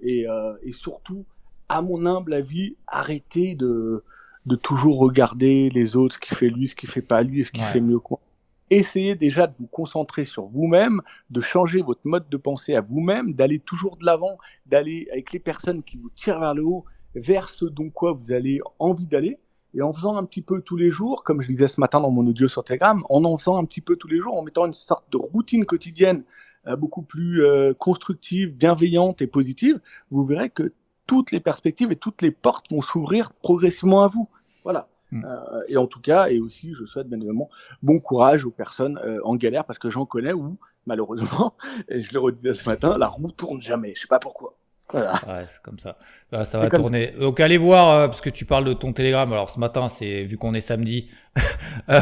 Et, 0.00 0.26
et 0.64 0.72
surtout, 0.72 1.24
à 1.68 1.80
mon 1.80 2.06
humble 2.06 2.34
avis, 2.34 2.74
arrêtez 2.88 3.54
de 3.54 4.02
de 4.46 4.56
toujours 4.56 4.98
regarder 4.98 5.70
les 5.70 5.96
autres, 5.96 6.14
ce 6.14 6.20
qui 6.20 6.34
fait 6.34 6.48
lui, 6.48 6.68
ce 6.68 6.74
qui 6.74 6.86
fait 6.86 7.02
pas 7.02 7.22
lui, 7.22 7.44
ce 7.44 7.52
qui 7.52 7.60
fait 7.60 7.80
mieux 7.80 7.98
quoi. 7.98 8.20
Essayez 8.70 9.14
déjà 9.14 9.46
de 9.46 9.54
vous 9.58 9.66
concentrer 9.66 10.26
sur 10.26 10.44
vous-même, 10.44 11.00
de 11.30 11.40
changer 11.40 11.80
votre 11.80 12.06
mode 12.06 12.28
de 12.28 12.36
pensée 12.36 12.74
à 12.74 12.82
vous-même, 12.82 13.32
d'aller 13.32 13.60
toujours 13.60 13.96
de 13.96 14.04
l'avant, 14.04 14.36
d'aller 14.66 15.08
avec 15.10 15.32
les 15.32 15.38
personnes 15.38 15.82
qui 15.82 15.96
vous 15.96 16.10
tirent 16.10 16.38
vers 16.38 16.52
le 16.52 16.64
haut, 16.64 16.84
vers 17.14 17.48
ce 17.48 17.64
dont 17.64 17.88
quoi 17.88 18.12
vous 18.12 18.30
avez 18.30 18.60
envie 18.78 19.06
d'aller. 19.06 19.38
Et 19.74 19.80
en 19.80 19.92
faisant 19.92 20.16
un 20.16 20.24
petit 20.24 20.42
peu 20.42 20.60
tous 20.60 20.76
les 20.76 20.90
jours, 20.90 21.24
comme 21.24 21.40
je 21.40 21.48
disais 21.48 21.68
ce 21.68 21.80
matin 21.80 22.00
dans 22.00 22.10
mon 22.10 22.26
audio 22.26 22.46
sur 22.46 22.62
Telegram, 22.62 23.02
en 23.08 23.24
en 23.24 23.38
faisant 23.38 23.56
un 23.56 23.64
petit 23.64 23.80
peu 23.80 23.96
tous 23.96 24.08
les 24.08 24.18
jours, 24.18 24.36
en 24.36 24.42
mettant 24.42 24.66
une 24.66 24.74
sorte 24.74 25.04
de 25.12 25.16
routine 25.16 25.64
quotidienne 25.64 26.24
euh, 26.66 26.76
beaucoup 26.76 27.02
plus 27.02 27.44
euh, 27.44 27.72
constructive, 27.72 28.54
bienveillante 28.54 29.22
et 29.22 29.26
positive, 29.26 29.80
vous 30.10 30.24
verrez 30.24 30.50
que 30.50 30.72
toutes 31.08 31.32
les 31.32 31.40
perspectives 31.40 31.90
et 31.90 31.96
toutes 31.96 32.22
les 32.22 32.30
portes 32.30 32.70
vont 32.70 32.82
s'ouvrir 32.82 33.32
progressivement 33.42 34.04
à 34.04 34.08
vous. 34.08 34.28
Voilà. 34.62 34.86
Hmm. 35.10 35.24
Euh, 35.24 35.62
et 35.68 35.76
en 35.76 35.86
tout 35.86 36.00
cas, 36.00 36.28
et 36.28 36.38
aussi, 36.38 36.74
je 36.78 36.84
souhaite 36.84 37.08
bien 37.08 37.18
évidemment 37.18 37.48
bon 37.82 37.98
courage 37.98 38.44
aux 38.44 38.50
personnes 38.50 39.00
euh, 39.04 39.18
en 39.24 39.34
galère 39.34 39.64
parce 39.64 39.78
que 39.78 39.90
j'en 39.90 40.04
connais 40.04 40.34
où, 40.34 40.58
malheureusement, 40.86 41.54
et 41.88 42.02
je 42.02 42.12
le 42.12 42.20
redisais 42.20 42.54
ce 42.54 42.68
matin, 42.68 42.96
la 42.98 43.08
roue 43.08 43.32
tourne 43.32 43.62
jamais. 43.62 43.94
Je 43.96 44.02
sais 44.02 44.06
pas 44.06 44.20
pourquoi. 44.20 44.54
Voilà. 44.90 45.20
Ouais, 45.26 45.44
c'est 45.48 45.60
comme 45.62 45.78
ça. 45.78 45.98
Ça 46.44 46.58
va 46.58 46.70
tourner. 46.70 47.12
Donc 47.18 47.40
allez 47.40 47.58
voir 47.58 47.90
euh, 47.90 48.06
parce 48.06 48.20
que 48.20 48.30
tu 48.30 48.44
parles 48.44 48.64
de 48.64 48.72
ton 48.72 48.92
Telegram. 48.92 49.30
Alors 49.32 49.50
ce 49.50 49.60
matin, 49.60 49.88
c'est 49.88 50.24
vu 50.24 50.38
qu'on 50.38 50.54
est 50.54 50.62
samedi, 50.62 51.10
euh, 51.88 52.00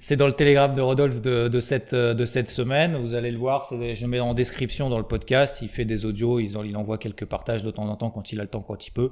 c'est 0.00 0.16
dans 0.16 0.26
le 0.26 0.32
Telegram 0.32 0.74
de 0.74 0.80
Rodolphe 0.80 1.20
de, 1.20 1.48
de 1.48 1.60
cette 1.60 1.92
euh, 1.92 2.14
de 2.14 2.24
cette 2.24 2.50
semaine. 2.50 2.96
Vous 2.96 3.14
allez 3.14 3.30
le 3.30 3.38
voir. 3.38 3.68
Je 3.70 4.06
mets 4.06 4.20
en 4.20 4.34
description 4.34 4.88
dans 4.88 4.98
le 4.98 5.04
podcast. 5.04 5.58
Il 5.62 5.68
fait 5.68 5.84
des 5.84 6.04
audios. 6.04 6.38
Il, 6.40 6.56
il 6.64 6.76
envoie 6.76 6.98
quelques 6.98 7.24
partages 7.24 7.62
de 7.62 7.70
temps 7.70 7.88
en 7.88 7.96
temps 7.96 8.10
quand 8.10 8.32
il 8.32 8.40
a 8.40 8.42
le 8.42 8.48
temps, 8.48 8.60
quand 8.60 8.86
il 8.86 8.90
peut. 8.90 9.10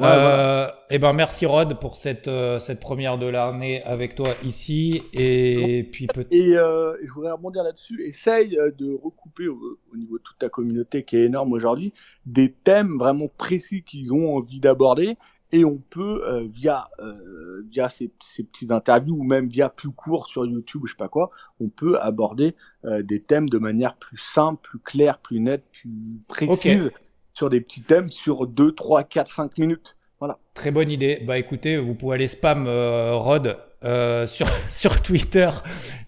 euh, 0.00 0.68
Et 0.90 0.96
eh 0.96 0.98
ben 0.98 1.12
merci 1.12 1.44
Rod 1.46 1.78
pour 1.80 1.96
cette 1.96 2.30
cette 2.60 2.80
première 2.80 3.18
de 3.18 3.26
l'année 3.26 3.82
avec 3.84 4.14
toi 4.14 4.28
ici 4.44 5.02
et 5.12 5.88
puis 5.92 6.06
et 6.30 6.52
je 6.52 7.10
voudrais 7.14 7.32
rebondir 7.32 7.62
là-dessus. 7.64 8.02
Essaye 8.06 8.50
de 8.78 8.98
recouper 9.02 9.48
au, 9.48 9.78
au 9.92 9.96
niveau 9.96 10.18
de 10.18 10.22
toute 10.22 10.38
ta 10.38 10.48
communauté 10.48 11.02
qui 11.04 11.16
est 11.16 11.24
énorme 11.24 11.52
aujourd'hui 11.52 11.92
des 12.26 12.52
thèmes 12.52 12.98
vraiment 12.98 13.28
précis 13.38 13.82
qu'ils 13.82 14.12
ont 14.12 14.36
envie 14.36 14.60
d'aborder 14.60 15.16
et 15.52 15.64
on 15.64 15.78
peut 15.90 16.22
euh, 16.26 16.46
via 16.52 16.88
euh, 17.00 17.64
via 17.70 17.88
ces, 17.88 18.10
ces 18.20 18.44
petites 18.44 18.70
interviews 18.70 19.16
ou 19.16 19.22
même 19.22 19.48
via 19.48 19.68
plus 19.68 19.90
court 19.90 20.26
sur 20.26 20.44
YouTube 20.44 20.82
ou 20.82 20.86
je 20.86 20.92
sais 20.92 20.98
pas 20.98 21.08
quoi, 21.08 21.30
on 21.60 21.68
peut 21.68 21.98
aborder 22.00 22.54
euh, 22.84 23.02
des 23.02 23.20
thèmes 23.20 23.48
de 23.48 23.58
manière 23.58 23.96
plus 23.96 24.18
simple, 24.18 24.60
plus 24.62 24.78
claire, 24.78 25.18
plus 25.18 25.40
nette, 25.40 25.64
plus 25.72 25.90
précise 26.28 26.90
sur 27.34 27.50
des 27.50 27.60
petits 27.60 27.82
thèmes 27.82 28.08
sur 28.08 28.46
2 28.46 28.74
3 28.74 29.04
4 29.04 29.34
5 29.34 29.58
minutes. 29.58 29.96
Voilà. 30.18 30.38
Très 30.54 30.70
bonne 30.70 30.90
idée. 30.90 31.22
Bah 31.24 31.38
écoutez, 31.38 31.76
vous 31.76 31.94
pouvez 31.94 32.16
aller 32.16 32.28
spam 32.28 32.66
Rod 32.66 33.56
sur, 34.26 34.48
sur 34.68 35.00
Twitter 35.00 35.48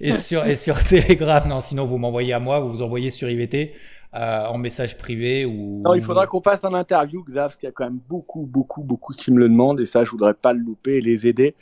et 0.01 0.13
sur, 0.13 0.45
et 0.45 0.57
sur 0.57 0.83
Telegram. 0.83 1.49
Non, 1.49 1.61
sinon 1.61 1.87
vous 1.87 1.97
m'envoyez 1.97 2.33
à 2.33 2.41
moi, 2.41 2.59
vous 2.59 2.73
vous 2.73 2.83
envoyez 2.83 3.11
sur 3.11 3.31
IVT. 3.31 3.73
En 4.13 4.59
message 4.59 4.99
privé 4.99 5.45
ou. 5.45 5.83
Non, 5.85 5.95
il 5.95 6.03
faudra 6.03 6.27
qu'on 6.27 6.43
fasse 6.43 6.65
un 6.65 6.75
interview, 6.75 7.25
Xav, 7.25 7.57
qui 7.57 7.67
a 7.67 7.73
quand 7.73 7.85
même 7.85 8.01
beaucoup, 8.09 8.47
beaucoup, 8.47 8.83
beaucoup 8.83 9.15
qui 9.15 9.31
me 9.31 9.39
le 9.39 9.49
demandent 9.49 9.81
et 9.81 9.87
ça, 9.87 10.05
je 10.05 10.11
voudrais 10.11 10.35
pas 10.35 10.53
le 10.53 10.61
louper 10.61 10.97
et 10.97 11.01
les 11.01 11.27
aider 11.27 11.55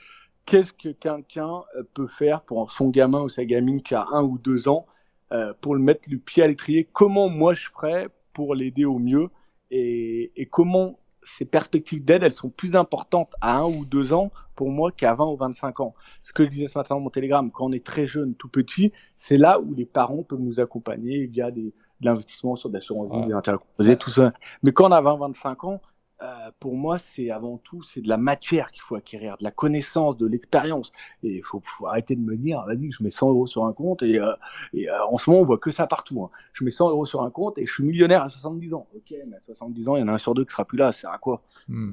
qu'est-ce 0.49 0.73
que 0.73 0.89
quelqu'un 0.89 1.63
euh, 1.77 1.83
peut 1.95 2.09
faire 2.19 2.43
pour 2.43 2.73
son 2.73 2.89
gamin 2.89 3.21
ou 3.21 3.29
sa 3.29 3.45
gamine 3.45 3.83
qui 3.83 3.95
a 3.95 4.07
un 4.13 4.23
ou 4.23 4.39
deux 4.39 4.69
ans 4.69 4.87
euh, 5.33 5.53
pour 5.61 5.75
le 5.75 5.81
mettre 5.81 6.03
le 6.09 6.19
pied 6.19 6.43
à 6.43 6.47
l'étrier? 6.47 6.89
Comment 6.93 7.29
moi 7.29 7.55
je 7.55 7.69
ferais 7.69 8.09
pour 8.33 8.55
l'aider 8.55 8.85
au 8.85 8.99
mieux? 8.99 9.29
Et, 9.71 10.49
comment 10.51 10.99
ces 11.37 11.45
perspectives 11.45 12.03
d'aide, 12.03 12.23
elles 12.23 12.33
sont 12.33 12.49
plus 12.49 12.75
importantes 12.75 13.35
à 13.43 13.59
un 13.59 13.67
ou 13.67 13.85
deux 13.85 14.15
ans 14.15 14.33
pour 14.57 14.71
moi 14.71 14.91
qu'à 14.91 15.15
20 15.15 15.27
ou 15.27 15.37
25 15.37 15.81
ans? 15.81 15.95
Ce 16.23 16.33
que 16.33 16.45
je 16.45 16.49
disais 16.49 16.69
ce 16.69 16.79
matin 16.79 16.95
dans 16.95 17.03
mon 17.03 17.11
télégramme, 17.11 17.51
quand 17.51 17.67
on 17.67 17.73
est 17.73 17.85
très 17.85 18.07
jeune, 18.07 18.35
tout 18.35 18.49
petit, 18.49 18.93
c'est 19.19 19.37
là 19.37 19.61
où 19.61 19.75
les 19.75 19.85
parents 19.85 20.23
peuvent 20.23 20.41
nous 20.41 20.59
accompagner 20.59 21.27
via 21.27 21.51
des, 21.51 21.75
de 22.01 22.07
l'investissement 22.07 22.57
sur 22.57 22.71
des 22.71 22.79
assurances 22.79 23.11
vie, 23.11 23.27
des 23.27 23.97
tout 23.97 24.11
ça. 24.11 24.33
Mais 24.63 24.73
quand 24.73 24.89
on 24.89 24.93
a 24.93 25.01
20-25 25.01 25.67
ans, 25.67 25.81
euh, 26.21 26.51
pour 26.59 26.75
moi, 26.75 26.99
c'est 26.99 27.31
avant 27.31 27.59
tout, 27.59 27.83
c'est 27.85 28.01
de 28.01 28.09
la 28.09 28.17
matière 28.17 28.73
qu'il 28.73 28.83
faut 28.83 28.97
acquérir, 28.97 29.37
de 29.39 29.45
la 29.45 29.53
connaissance, 29.53 30.17
de 30.17 30.27
l'expérience. 30.27 30.93
Et 31.23 31.37
il 31.37 31.45
faut, 31.45 31.63
arrêter 31.87 32.17
de 32.17 32.21
me 32.21 32.37
dire, 32.37 32.65
vas-y, 32.67 32.91
je 32.91 33.03
mets 33.05 33.11
100 33.11 33.31
euros 33.31 33.47
sur 33.47 33.65
un 33.67 33.73
compte 33.73 34.03
et, 34.03 34.19
euh, 34.19 34.33
et 34.73 34.91
euh, 34.91 35.07
en 35.07 35.19
ce 35.19 35.31
moment, 35.31 35.43
on 35.43 35.47
voit 35.47 35.59
que 35.59 35.71
ça 35.71 35.87
partout. 35.87 36.25
Hein. 36.25 36.31
Je 36.55 36.65
mets 36.65 36.73
100 36.73 36.91
euros 36.91 37.07
sur 37.07 37.23
un 37.23 37.31
compte 37.31 37.57
et 37.59 37.67
je 37.67 37.73
suis 37.73 37.85
millionnaire 37.85 38.25
à 38.25 38.31
70 38.31 38.75
ans. 38.75 38.89
Ok, 38.97 39.15
mais 39.29 39.37
à 39.37 39.41
70 39.47 39.89
ans, 39.89 39.97
il 39.97 40.01
y 40.01 40.03
en 40.03 40.09
a 40.09 40.13
un 40.13 40.19
sur 40.19 40.35
deux 40.35 40.45
qui 40.45 40.51
sera 40.51 40.65
plus 40.65 40.79
là. 40.79 40.93
C'est 40.93 41.07
à 41.07 41.19
quoi? 41.19 41.43
Hmm. 41.69 41.93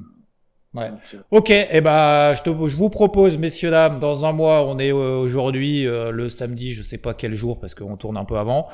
Ouais. 0.76 0.90
Ok, 1.30 1.50
et 1.50 1.68
eh 1.70 1.80
ben, 1.80 2.34
je, 2.34 2.42
te, 2.42 2.50
je 2.50 2.76
vous 2.76 2.90
propose, 2.90 3.38
messieurs 3.38 3.70
dames, 3.70 3.98
dans 3.98 4.26
un 4.26 4.32
mois, 4.32 4.62
on 4.68 4.78
est 4.78 4.92
euh, 4.92 5.16
aujourd'hui 5.16 5.86
euh, 5.86 6.10
le 6.10 6.28
samedi, 6.28 6.72
je 6.72 6.82
sais 6.82 6.98
pas 6.98 7.14
quel 7.14 7.34
jour 7.34 7.58
parce 7.58 7.74
qu'on 7.74 7.96
tourne 7.96 8.18
un 8.18 8.26
peu 8.26 8.36
avant. 8.36 8.68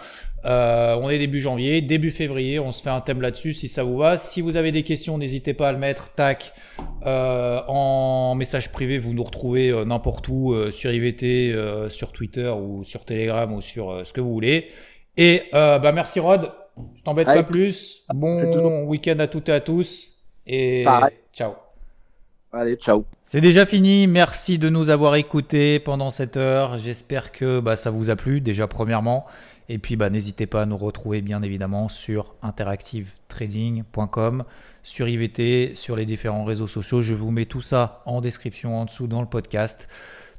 Euh, 0.44 0.98
on 1.00 1.08
est 1.10 1.18
début 1.18 1.40
janvier, 1.40 1.80
début 1.80 2.10
février, 2.10 2.58
on 2.58 2.72
se 2.72 2.82
fait 2.82 2.90
un 2.90 3.00
thème 3.00 3.20
là-dessus 3.20 3.54
si 3.54 3.68
ça 3.68 3.84
vous 3.84 3.96
va. 3.96 4.16
Si 4.16 4.40
vous 4.40 4.56
avez 4.56 4.72
des 4.72 4.82
questions, 4.82 5.16
n'hésitez 5.16 5.54
pas 5.54 5.68
à 5.68 5.72
le 5.72 5.78
mettre. 5.78 6.10
Tac, 6.16 6.52
en 7.04 8.34
message 8.34 8.72
privé, 8.72 8.98
vous 8.98 9.12
nous 9.12 9.22
retrouvez 9.22 9.72
n'importe 9.84 10.26
où 10.28 10.54
sur 10.72 10.92
IVT, 10.92 11.54
sur 11.90 12.10
Twitter 12.10 12.48
ou 12.48 12.82
sur 12.82 13.04
Telegram 13.04 13.52
ou 13.52 13.62
sur 13.62 14.04
ce 14.04 14.12
que 14.12 14.20
vous 14.20 14.32
voulez. 14.32 14.70
Et 15.16 15.42
bah 15.52 15.92
merci 15.92 16.18
Rod, 16.18 16.50
je 16.96 17.02
t'embête 17.02 17.26
pas 17.26 17.44
plus. 17.44 18.02
Bon 18.12 18.84
week-end 18.86 19.20
à 19.20 19.28
toutes 19.28 19.48
et 19.48 19.52
à 19.52 19.60
tous 19.60 20.08
et 20.46 20.84
ciao. 21.32 21.52
Allez, 22.54 22.76
ciao. 22.76 23.06
C'est 23.24 23.40
déjà 23.40 23.64
fini. 23.64 24.06
Merci 24.06 24.58
de 24.58 24.68
nous 24.68 24.90
avoir 24.90 25.14
écoutés 25.14 25.80
pendant 25.80 26.10
cette 26.10 26.36
heure. 26.36 26.76
J'espère 26.76 27.32
que 27.32 27.60
bah, 27.60 27.76
ça 27.76 27.90
vous 27.90 28.10
a 28.10 28.16
plu, 28.16 28.42
déjà 28.42 28.66
premièrement. 28.66 29.24
Et 29.70 29.78
puis, 29.78 29.96
bah, 29.96 30.10
n'hésitez 30.10 30.44
pas 30.46 30.60
à 30.62 30.66
nous 30.66 30.76
retrouver, 30.76 31.22
bien 31.22 31.42
évidemment, 31.42 31.88
sur 31.88 32.34
interactivetrading.com, 32.42 34.44
sur 34.82 35.08
IVT, 35.08 35.72
sur 35.76 35.96
les 35.96 36.04
différents 36.04 36.44
réseaux 36.44 36.68
sociaux. 36.68 37.00
Je 37.00 37.14
vous 37.14 37.30
mets 37.30 37.46
tout 37.46 37.62
ça 37.62 38.02
en 38.04 38.20
description 38.20 38.78
en 38.78 38.84
dessous 38.84 39.06
dans 39.06 39.22
le 39.22 39.28
podcast. 39.28 39.88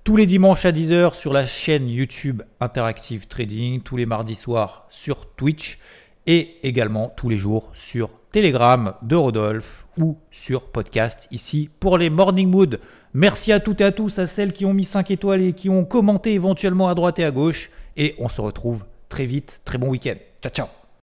Tous 0.04 0.16
les 0.16 0.28
dimanches 0.28 0.66
à 0.66 0.72
10h 0.72 1.16
sur 1.16 1.34
la 1.34 1.48
chaîne 1.48 1.90
YouTube 1.90 2.44
Interactive 2.60 3.28
Trading, 3.28 3.82
tous 3.82 3.98
les 3.98 4.06
mardis 4.06 4.36
soirs 4.36 4.86
sur 4.92 5.26
Twitch 5.26 5.80
et 6.28 6.58
également 6.62 7.12
tous 7.16 7.30
les 7.30 7.40
jours 7.40 7.72
sur 7.74 8.12
Telegram 8.34 8.96
de 9.04 9.16
Rodolphe 9.16 9.86
ou 9.96 10.18
sur 10.32 10.64
podcast 10.64 11.28
ici 11.30 11.70
pour 11.80 12.00
les 12.00 12.10
Morning 12.10 12.50
Mood. 12.50 12.80
Merci 13.14 13.52
à 13.52 13.60
toutes 13.60 13.80
et 13.82 13.84
à 13.84 13.92
tous, 13.92 14.18
à 14.18 14.26
celles 14.26 14.54
qui 14.54 14.66
ont 14.66 14.74
mis 14.74 14.86
5 14.86 15.12
étoiles 15.12 15.44
et 15.44 15.54
qui 15.54 15.70
ont 15.70 15.86
commenté 15.86 16.34
éventuellement 16.34 16.90
à 16.90 16.96
droite 16.96 17.20
et 17.20 17.26
à 17.26 17.30
gauche. 17.30 17.70
Et 17.96 18.16
on 18.18 18.30
se 18.30 18.42
retrouve 18.42 18.86
très 19.08 19.28
vite. 19.28 19.62
Très 19.66 19.78
bon 19.78 19.90
week-end. 19.90 20.16
Ciao, 20.42 20.52
ciao. 20.52 20.83